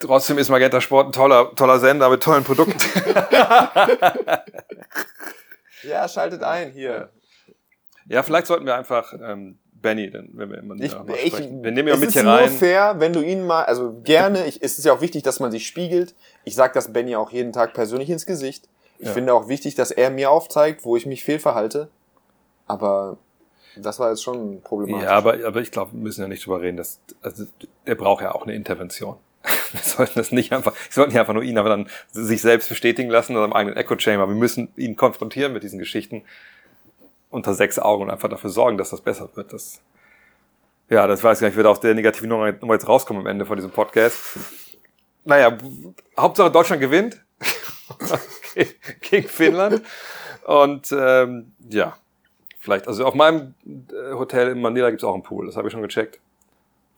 Trotzdem 0.00 0.38
ist 0.38 0.48
Magenta 0.48 0.80
Sport 0.80 1.08
ein 1.08 1.12
toller, 1.12 1.54
toller 1.54 1.78
Sender 1.78 2.08
mit 2.10 2.22
tollen 2.22 2.44
Produkten. 2.44 2.74
Ja, 5.82 6.06
schaltet 6.08 6.42
ein, 6.42 6.72
hier. 6.72 7.08
ja, 8.06 8.22
vielleicht 8.22 8.46
sollten 8.46 8.66
wir 8.66 8.74
einfach 8.74 9.14
ähm, 9.14 9.58
Benny, 9.72 10.10
dann, 10.10 10.28
wenn 10.34 10.50
wir 10.50 10.58
immer 10.58 10.74
Ich, 10.74 10.82
ich, 10.84 11.32
sprechen. 11.32 11.62
Wir 11.64 11.70
nehmen 11.70 11.88
ja 11.88 11.94
es 11.94 12.00
mit 12.00 12.08
ist 12.10 12.14
hier 12.14 12.22
nur 12.24 12.32
rein. 12.34 12.50
fair, 12.50 12.96
wenn 12.98 13.14
du 13.14 13.22
ihn 13.22 13.46
mal, 13.46 13.64
also 13.64 13.98
gerne, 14.04 14.46
ich, 14.46 14.62
es 14.62 14.78
ist 14.78 14.84
ja 14.84 14.92
auch 14.92 15.00
wichtig, 15.00 15.22
dass 15.22 15.40
man 15.40 15.50
sich 15.50 15.66
spiegelt. 15.66 16.14
Ich 16.44 16.54
sage 16.54 16.74
das 16.74 16.92
Benny 16.92 17.16
auch 17.16 17.30
jeden 17.32 17.52
Tag 17.54 17.72
persönlich 17.72 18.10
ins 18.10 18.26
Gesicht. 18.26 18.68
Ich 18.98 19.06
Ja. 19.06 19.14
finde 19.14 19.32
auch 19.32 19.48
wichtig, 19.48 19.74
dass 19.74 19.90
er 19.90 20.10
mir 20.10 20.30
aufzeigt, 20.30 20.84
wo 20.84 20.96
ich 20.98 21.06
mich 21.06 21.24
fehlverhalte. 21.24 21.88
Aber 22.66 23.16
das 23.76 23.98
war 23.98 24.10
jetzt 24.10 24.22
schon 24.22 24.60
problematisch. 24.60 25.04
Ja, 25.08 25.12
aber, 25.16 25.38
aber 25.46 25.60
ich 25.62 25.70
glaube, 25.70 25.92
wir 25.92 26.00
müssen 26.00 26.20
ja 26.20 26.28
nicht 26.28 26.44
drüber 26.44 26.60
reden. 26.60 26.76
Dass, 26.76 27.00
also, 27.22 27.46
der 27.86 27.94
braucht 27.94 28.20
ja 28.22 28.34
auch 28.34 28.42
eine 28.42 28.54
Intervention. 28.54 29.16
Wir 29.72 29.80
sollten 29.82 30.14
das 30.16 30.32
nicht 30.32 30.52
einfach, 30.52 30.72
wir 30.72 30.92
sollten 30.92 31.12
nicht 31.12 31.20
einfach 31.20 31.34
nur 31.34 31.42
ihn 31.42 31.58
aber 31.58 31.68
dann 31.68 31.88
sich 32.10 32.42
selbst 32.42 32.68
bestätigen 32.68 33.08
lassen 33.08 33.36
oder 33.36 33.44
im 33.44 33.52
eigenen 33.52 33.76
Echo 33.76 33.98
Chamber. 33.98 34.28
Wir 34.28 34.34
müssen 34.34 34.72
ihn 34.76 34.96
konfrontieren 34.96 35.52
mit 35.52 35.62
diesen 35.62 35.78
Geschichten 35.78 36.22
unter 37.30 37.54
sechs 37.54 37.78
Augen 37.78 38.04
und 38.04 38.10
einfach 38.10 38.28
dafür 38.28 38.50
sorgen, 38.50 38.78
dass 38.78 38.90
das 38.90 39.00
besser 39.00 39.28
wird. 39.34 39.52
Das, 39.52 39.80
ja, 40.88 41.06
das 41.06 41.22
weiß 41.22 41.40
ich 41.40 41.46
nicht, 41.46 41.56
wird 41.56 41.66
auch 41.66 41.78
der 41.78 41.94
negative 41.94 42.26
Nummer 42.26 42.52
Nummer 42.52 42.74
jetzt 42.74 42.88
rauskommen 42.88 43.22
am 43.22 43.26
Ende 43.26 43.46
von 43.46 43.56
diesem 43.56 43.70
Podcast. 43.70 44.18
Naja, 45.24 45.56
Hauptsache 46.18 46.50
Deutschland 46.50 46.80
gewinnt 46.80 47.22
gegen 49.02 49.28
Finnland. 49.28 49.82
Und 50.44 50.90
ähm, 50.90 51.52
ja, 51.68 51.96
vielleicht, 52.58 52.88
also 52.88 53.04
auf 53.04 53.14
meinem 53.14 53.54
äh, 53.66 54.14
Hotel 54.14 54.48
in 54.48 54.60
Manila 54.60 54.90
gibt's 54.90 55.04
auch 55.04 55.14
einen 55.14 55.22
Pool, 55.22 55.46
das 55.46 55.56
habe 55.56 55.68
ich 55.68 55.72
schon 55.72 55.82
gecheckt. 55.82 56.18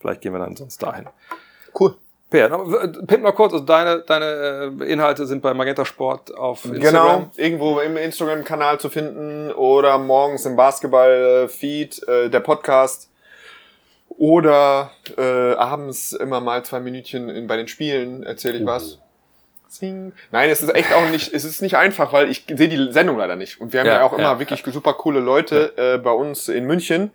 Vielleicht 0.01 0.21
gehen 0.21 0.33
wir 0.33 0.39
dann 0.39 0.57
sonst 0.57 0.83
dahin. 0.83 1.07
cool. 1.79 1.97
Per, 2.33 2.49
pimp 3.07 3.23
noch 3.23 3.35
kurz, 3.35 3.53
also 3.53 3.65
deine, 3.65 4.01
deine 4.01 4.73
äh, 4.81 4.85
Inhalte 4.91 5.27
sind 5.27 5.43
bei 5.43 5.55
Magenta 5.55 5.85
Sport 5.85 6.35
auf 6.35 6.63
Genau, 6.63 6.75
Instagram. 6.77 7.31
irgendwo 7.37 7.79
im 7.81 7.97
Instagram-Kanal 7.97 8.81
zu 8.81 8.89
finden 8.89 9.53
oder 9.53 9.99
morgens 9.99 10.45
im 10.47 10.57
Basketball-Feed, 10.57 12.09
äh, 12.09 12.29
der 12.31 12.41
Podcast. 12.41 13.11
Oder 14.09 14.91
äh, 15.17 15.23
abends 15.55 16.13
immer 16.13 16.41
mal 16.41 16.65
zwei 16.65 16.81
Minütchen 16.81 17.29
in, 17.29 17.47
bei 17.47 17.57
den 17.57 17.69
Spielen 17.69 18.23
erzähle 18.23 18.59
ich 18.59 18.67
was. 18.67 18.99
Zing. 19.69 20.13
Nein, 20.31 20.51
es 20.51 20.63
ist 20.63 20.75
echt 20.75 20.93
auch 20.93 21.09
nicht, 21.11 21.33
es 21.33 21.45
ist 21.45 21.63
nicht 21.63 21.77
einfach, 21.77 22.13
weil 22.13 22.31
ich 22.31 22.45
sehe 22.47 22.69
die 22.69 22.93
Sendung 22.93 23.17
leider 23.17 23.37
nicht. 23.37 23.59
Und 23.61 23.73
wir 23.73 23.81
haben 23.81 23.87
ja, 23.87 23.95
Ja, 23.95 24.03
auch 24.05 24.13
immer 24.13 24.23
ja, 24.25 24.39
wirklich 24.39 24.63
super 24.67 24.93
coole 24.93 25.21
Leute 25.21 25.73
äh, 25.77 25.99
bei 25.99 26.11
uns 26.11 26.49
in 26.49 26.67
München. 26.67 27.11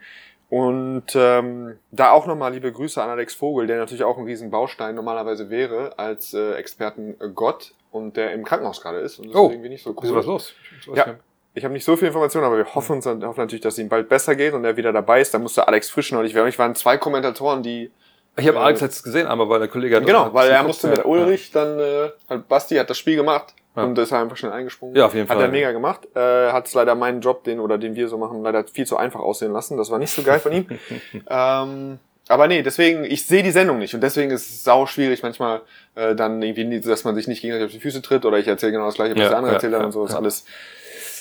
Und 0.50 1.04
ähm, 1.16 1.78
da 1.92 2.12
auch 2.12 2.26
nochmal 2.26 2.54
liebe 2.54 2.72
Grüße 2.72 3.02
an 3.04 3.10
Alex 3.10 3.34
Vogel, 3.36 3.68
der 3.68 3.78
natürlich 3.80 4.04
auch 4.06 4.18
ein 4.18 4.24
riesen 4.24 4.50
Baustein 4.50 4.96
normalerweise 4.96 5.50
wäre 5.50 5.98
als 6.00 6.34
äh, 6.34 6.54
Experten 6.54 7.16
Gott 7.36 7.74
und 7.92 8.16
der 8.16 8.32
im 8.32 8.46
Krankenhaus 8.46 8.82
gerade 8.82 9.00
ist. 9.00 9.20
Und 9.20 9.28
das 9.28 9.36
Oh, 9.36 9.48
ist 9.48 9.54
irgendwie 9.54 9.70
nicht 9.70 9.84
so 9.84 9.92
Ist 9.92 10.04
cool. 10.04 10.16
was 10.16 10.26
los? 10.26 10.54
Ich 10.82 10.88
weiß 10.88 10.98
Ja. 10.98 11.16
Ich 11.54 11.64
habe 11.64 11.74
nicht 11.74 11.86
so 11.86 11.98
viel 11.98 12.08
Informationen, 12.10 12.46
aber 12.46 12.58
wir 12.58 12.76
hoffen, 12.76 12.98
uns, 12.98 13.06
hoffen 13.08 13.40
natürlich, 13.42 13.62
dass 13.62 13.74
es 13.74 13.80
ihm 13.80 13.90
bald 13.90 14.08
besser 14.10 14.36
geht 14.36 14.54
und 14.54 14.64
er 14.64 14.78
wieder 14.78 14.94
dabei 14.94 15.22
ist. 15.22 15.34
Da 15.34 15.40
musste 15.40 15.68
Alex 15.68 15.90
Frisch 15.90 16.12
neulich 16.12 16.36
werden. 16.36 16.48
Ich 16.48 16.60
waren 16.60 16.76
zwei 16.76 16.98
Kommentatoren, 16.98 17.64
die 17.64 17.90
Ich 18.38 18.48
habe 18.48 18.58
Äh, 18.60 18.62
Alex 18.62 18.82
jetzt 18.82 19.02
gesehen, 19.04 19.26
aber 19.26 19.50
weil 19.50 19.58
der 19.60 19.68
Kollege 19.68 19.96
hat 19.96 20.06
genau, 20.06 20.32
weil 20.36 20.52
er 20.52 20.62
musste 20.64 20.88
mit 20.88 21.00
ja. 21.00 21.06
Ulrich 21.06 21.52
dann 21.52 21.80
äh, 21.80 22.38
Basti 22.48 22.76
hat 22.76 22.90
das 22.92 22.98
Spiel 23.00 23.16
gemacht 23.16 23.56
Ja. 23.78 23.84
und 23.84 23.98
ist 23.98 24.12
einfach 24.12 24.38
schnell 24.38 24.52
eingesprungen. 24.52 24.96
Ja, 24.96 25.06
auf 25.06 25.14
jeden 25.14 25.30
hat 25.30 25.38
Fall. 25.38 25.46
er 25.46 25.52
mega 25.52 25.72
gemacht. 25.72 26.08
Äh, 26.16 26.52
hat 26.52 26.68
es 26.68 26.74
leider 26.74 26.96
meinen 26.96 27.22
Job, 27.22 27.44
den 27.44 27.60
oder 27.60 27.78
den 27.78 27.96
wir 27.96 28.08
so 28.08 28.18
machen, 28.18 28.42
leider 28.42 28.64
viel 28.66 28.86
zu 28.86 28.98
einfach 28.98 29.20
aussehen 29.20 29.54
lassen. 29.54 29.78
Das 29.78 29.92
war 29.92 30.00
nicht 30.00 30.12
so 30.12 30.24
geil 30.24 30.40
von 30.40 30.52
ihm. 30.52 30.68
ähm, 31.30 32.00
aber 32.30 32.48
nee, 32.48 32.62
deswegen, 32.62 33.06
ich 33.06 33.26
sehe 33.26 33.44
die 33.44 33.52
Sendung 33.52 33.80
nicht 33.80 33.94
und 33.94 34.02
deswegen 34.02 34.32
ist 34.32 34.50
es 34.50 34.64
sau 34.64 34.86
schwierig 34.86 35.24
manchmal 35.24 35.62
äh, 35.96 36.14
dann 36.14 36.42
irgendwie, 36.42 36.82
dass 36.82 37.04
man 37.06 37.16
sich 37.16 37.28
nicht 37.28 37.42
gegenseitig 37.42 37.68
auf 37.68 37.72
die 37.72 37.80
Füße 37.80 38.02
tritt 38.02 38.26
oder 38.26 38.38
ich 38.38 38.48
erzähle 38.48 38.74
genau 38.74 38.86
das 38.86 38.96
gleiche, 38.96 39.16
was 39.16 39.22
Ja, 39.22 39.30
der 39.30 39.38
andere 39.38 39.52
ja, 39.52 39.56
erzählt 39.56 39.74
hat 39.76 39.86
und 39.86 39.92
so. 39.94 40.06
Ist 40.06 40.16
alles 40.16 40.46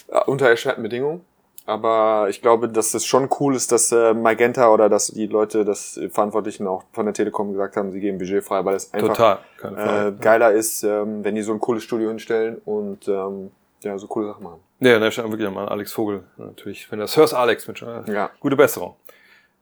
äh, 0.08 0.18
unter 0.26 0.48
erschwerten 0.48 0.82
Bedingungen. 0.82 1.24
Aber 1.68 2.28
ich 2.30 2.42
glaube, 2.42 2.68
dass 2.68 2.94
es 2.94 3.04
schon 3.04 3.28
cool 3.40 3.56
ist, 3.56 3.72
dass 3.72 3.90
äh, 3.90 4.14
Magenta 4.14 4.72
oder 4.72 4.88
dass 4.88 5.08
die 5.08 5.26
Leute, 5.26 5.64
das 5.64 5.98
Verantwortlichen 6.12 6.66
auch 6.68 6.84
von 6.92 7.06
der 7.06 7.12
Telekom 7.14 7.52
gesagt 7.52 7.76
haben, 7.76 7.90
sie 7.90 7.98
geben 7.98 8.18
Budget 8.18 8.44
frei, 8.44 8.64
weil 8.64 8.76
es 8.76 8.94
einfach 8.94 9.40
keine 9.58 9.76
äh, 9.76 9.84
Frage. 9.86 10.16
geiler 10.20 10.52
ist, 10.52 10.84
ähm, 10.84 11.24
wenn 11.24 11.34
die 11.34 11.42
so 11.42 11.52
ein 11.52 11.58
cooles 11.58 11.82
Studio 11.82 12.08
hinstellen 12.08 12.60
und 12.64 13.08
ähm, 13.08 13.50
ja, 13.82 13.98
so 13.98 14.06
coole 14.06 14.28
Sachen 14.28 14.44
machen. 14.44 14.60
Ja, 14.78 14.98
da 15.00 15.10
stand 15.10 15.30
wirklich 15.30 15.50
mal 15.50 15.68
Alex 15.68 15.92
Vogel. 15.92 16.22
Natürlich, 16.36 16.90
wenn 16.92 17.00
das 17.00 17.16
hörst, 17.16 17.34
Alex, 17.34 17.66
mit 17.66 17.82
äh, 17.82 18.12
Ja. 18.12 18.30
gute 18.38 18.54
Besserung. 18.54 18.94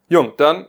Jung, 0.08 0.32
dann 0.36 0.66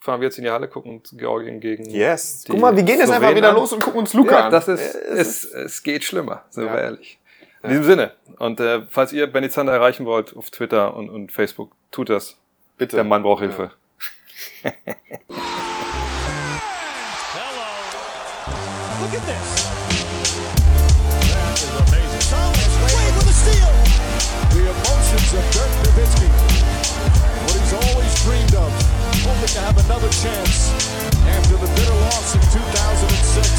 fahren 0.00 0.20
wir 0.20 0.26
jetzt 0.26 0.38
in 0.38 0.44
die 0.44 0.50
Halle, 0.50 0.66
gucken 0.68 0.96
uns 0.98 1.14
Georgien 1.16 1.60
gegen. 1.60 1.84
Yes. 1.88 2.44
Guck 2.48 2.58
mal, 2.58 2.74
wir 2.74 2.82
gehen 2.82 2.98
jetzt 2.98 3.10
einfach 3.12 3.34
wieder 3.34 3.50
an. 3.50 3.54
los 3.56 3.72
und 3.72 3.82
gucken 3.82 4.00
uns 4.00 4.12
Luca 4.14 4.32
Ja, 4.40 4.46
an. 4.46 4.52
das 4.52 4.66
ist, 4.68 4.94
Äh, 4.96 5.14
es, 5.14 5.44
es 5.44 5.82
geht 5.84 6.02
schlimmer, 6.02 6.42
sind 6.50 6.66
Ja. 6.66 6.72
wir 6.72 6.80
ehrlich. 6.80 7.20
In 7.62 7.70
diesem 7.70 7.84
Sinne. 7.84 8.12
Und 8.38 8.60
äh, 8.60 8.82
falls 8.88 9.12
ihr 9.12 9.26
Benny 9.26 9.50
Zander 9.50 9.72
erreichen 9.72 10.06
wollt 10.06 10.36
auf 10.36 10.50
Twitter 10.50 10.94
und, 10.94 11.10
und 11.10 11.32
Facebook, 11.32 11.72
tut 11.90 12.08
das. 12.08 12.36
Bitte. 12.76 12.94
Der 12.96 13.04
Mann 13.04 13.22
braucht 13.24 13.40
Hilfe. 13.40 13.72
Hello. 14.62 14.72
Look 19.02 19.14
at 19.14 19.26
this. 19.26 19.66
That 21.26 21.58
is 21.58 21.74
amazing. 21.82 22.22
Thomas 22.30 22.74
Wade 22.94 23.14
with 23.18 23.26
a 23.26 23.34
steal. 23.34 23.74
The 24.54 24.62
emotions 24.70 25.34
of 25.34 25.42
Dirk 25.50 25.72
Nowitzki. 25.82 26.30
What 27.42 27.58
he's 27.58 27.74
always 27.74 28.14
dreamed 28.22 28.54
of. 28.54 28.70
Hoping 29.26 29.50
to 29.50 29.60
have 29.60 29.76
another 29.84 30.08
chance 30.10 30.70
after 31.26 31.56
the 31.56 31.66
bitter 31.74 31.98
loss 32.06 32.34
in 32.36 32.40
2006. 32.40 33.50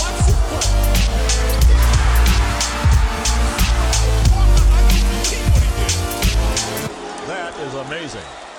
Watch 0.00 0.16
this 0.24 0.40
play. 0.48 1.59
Is 7.62 7.74
amazing. 7.74 8.49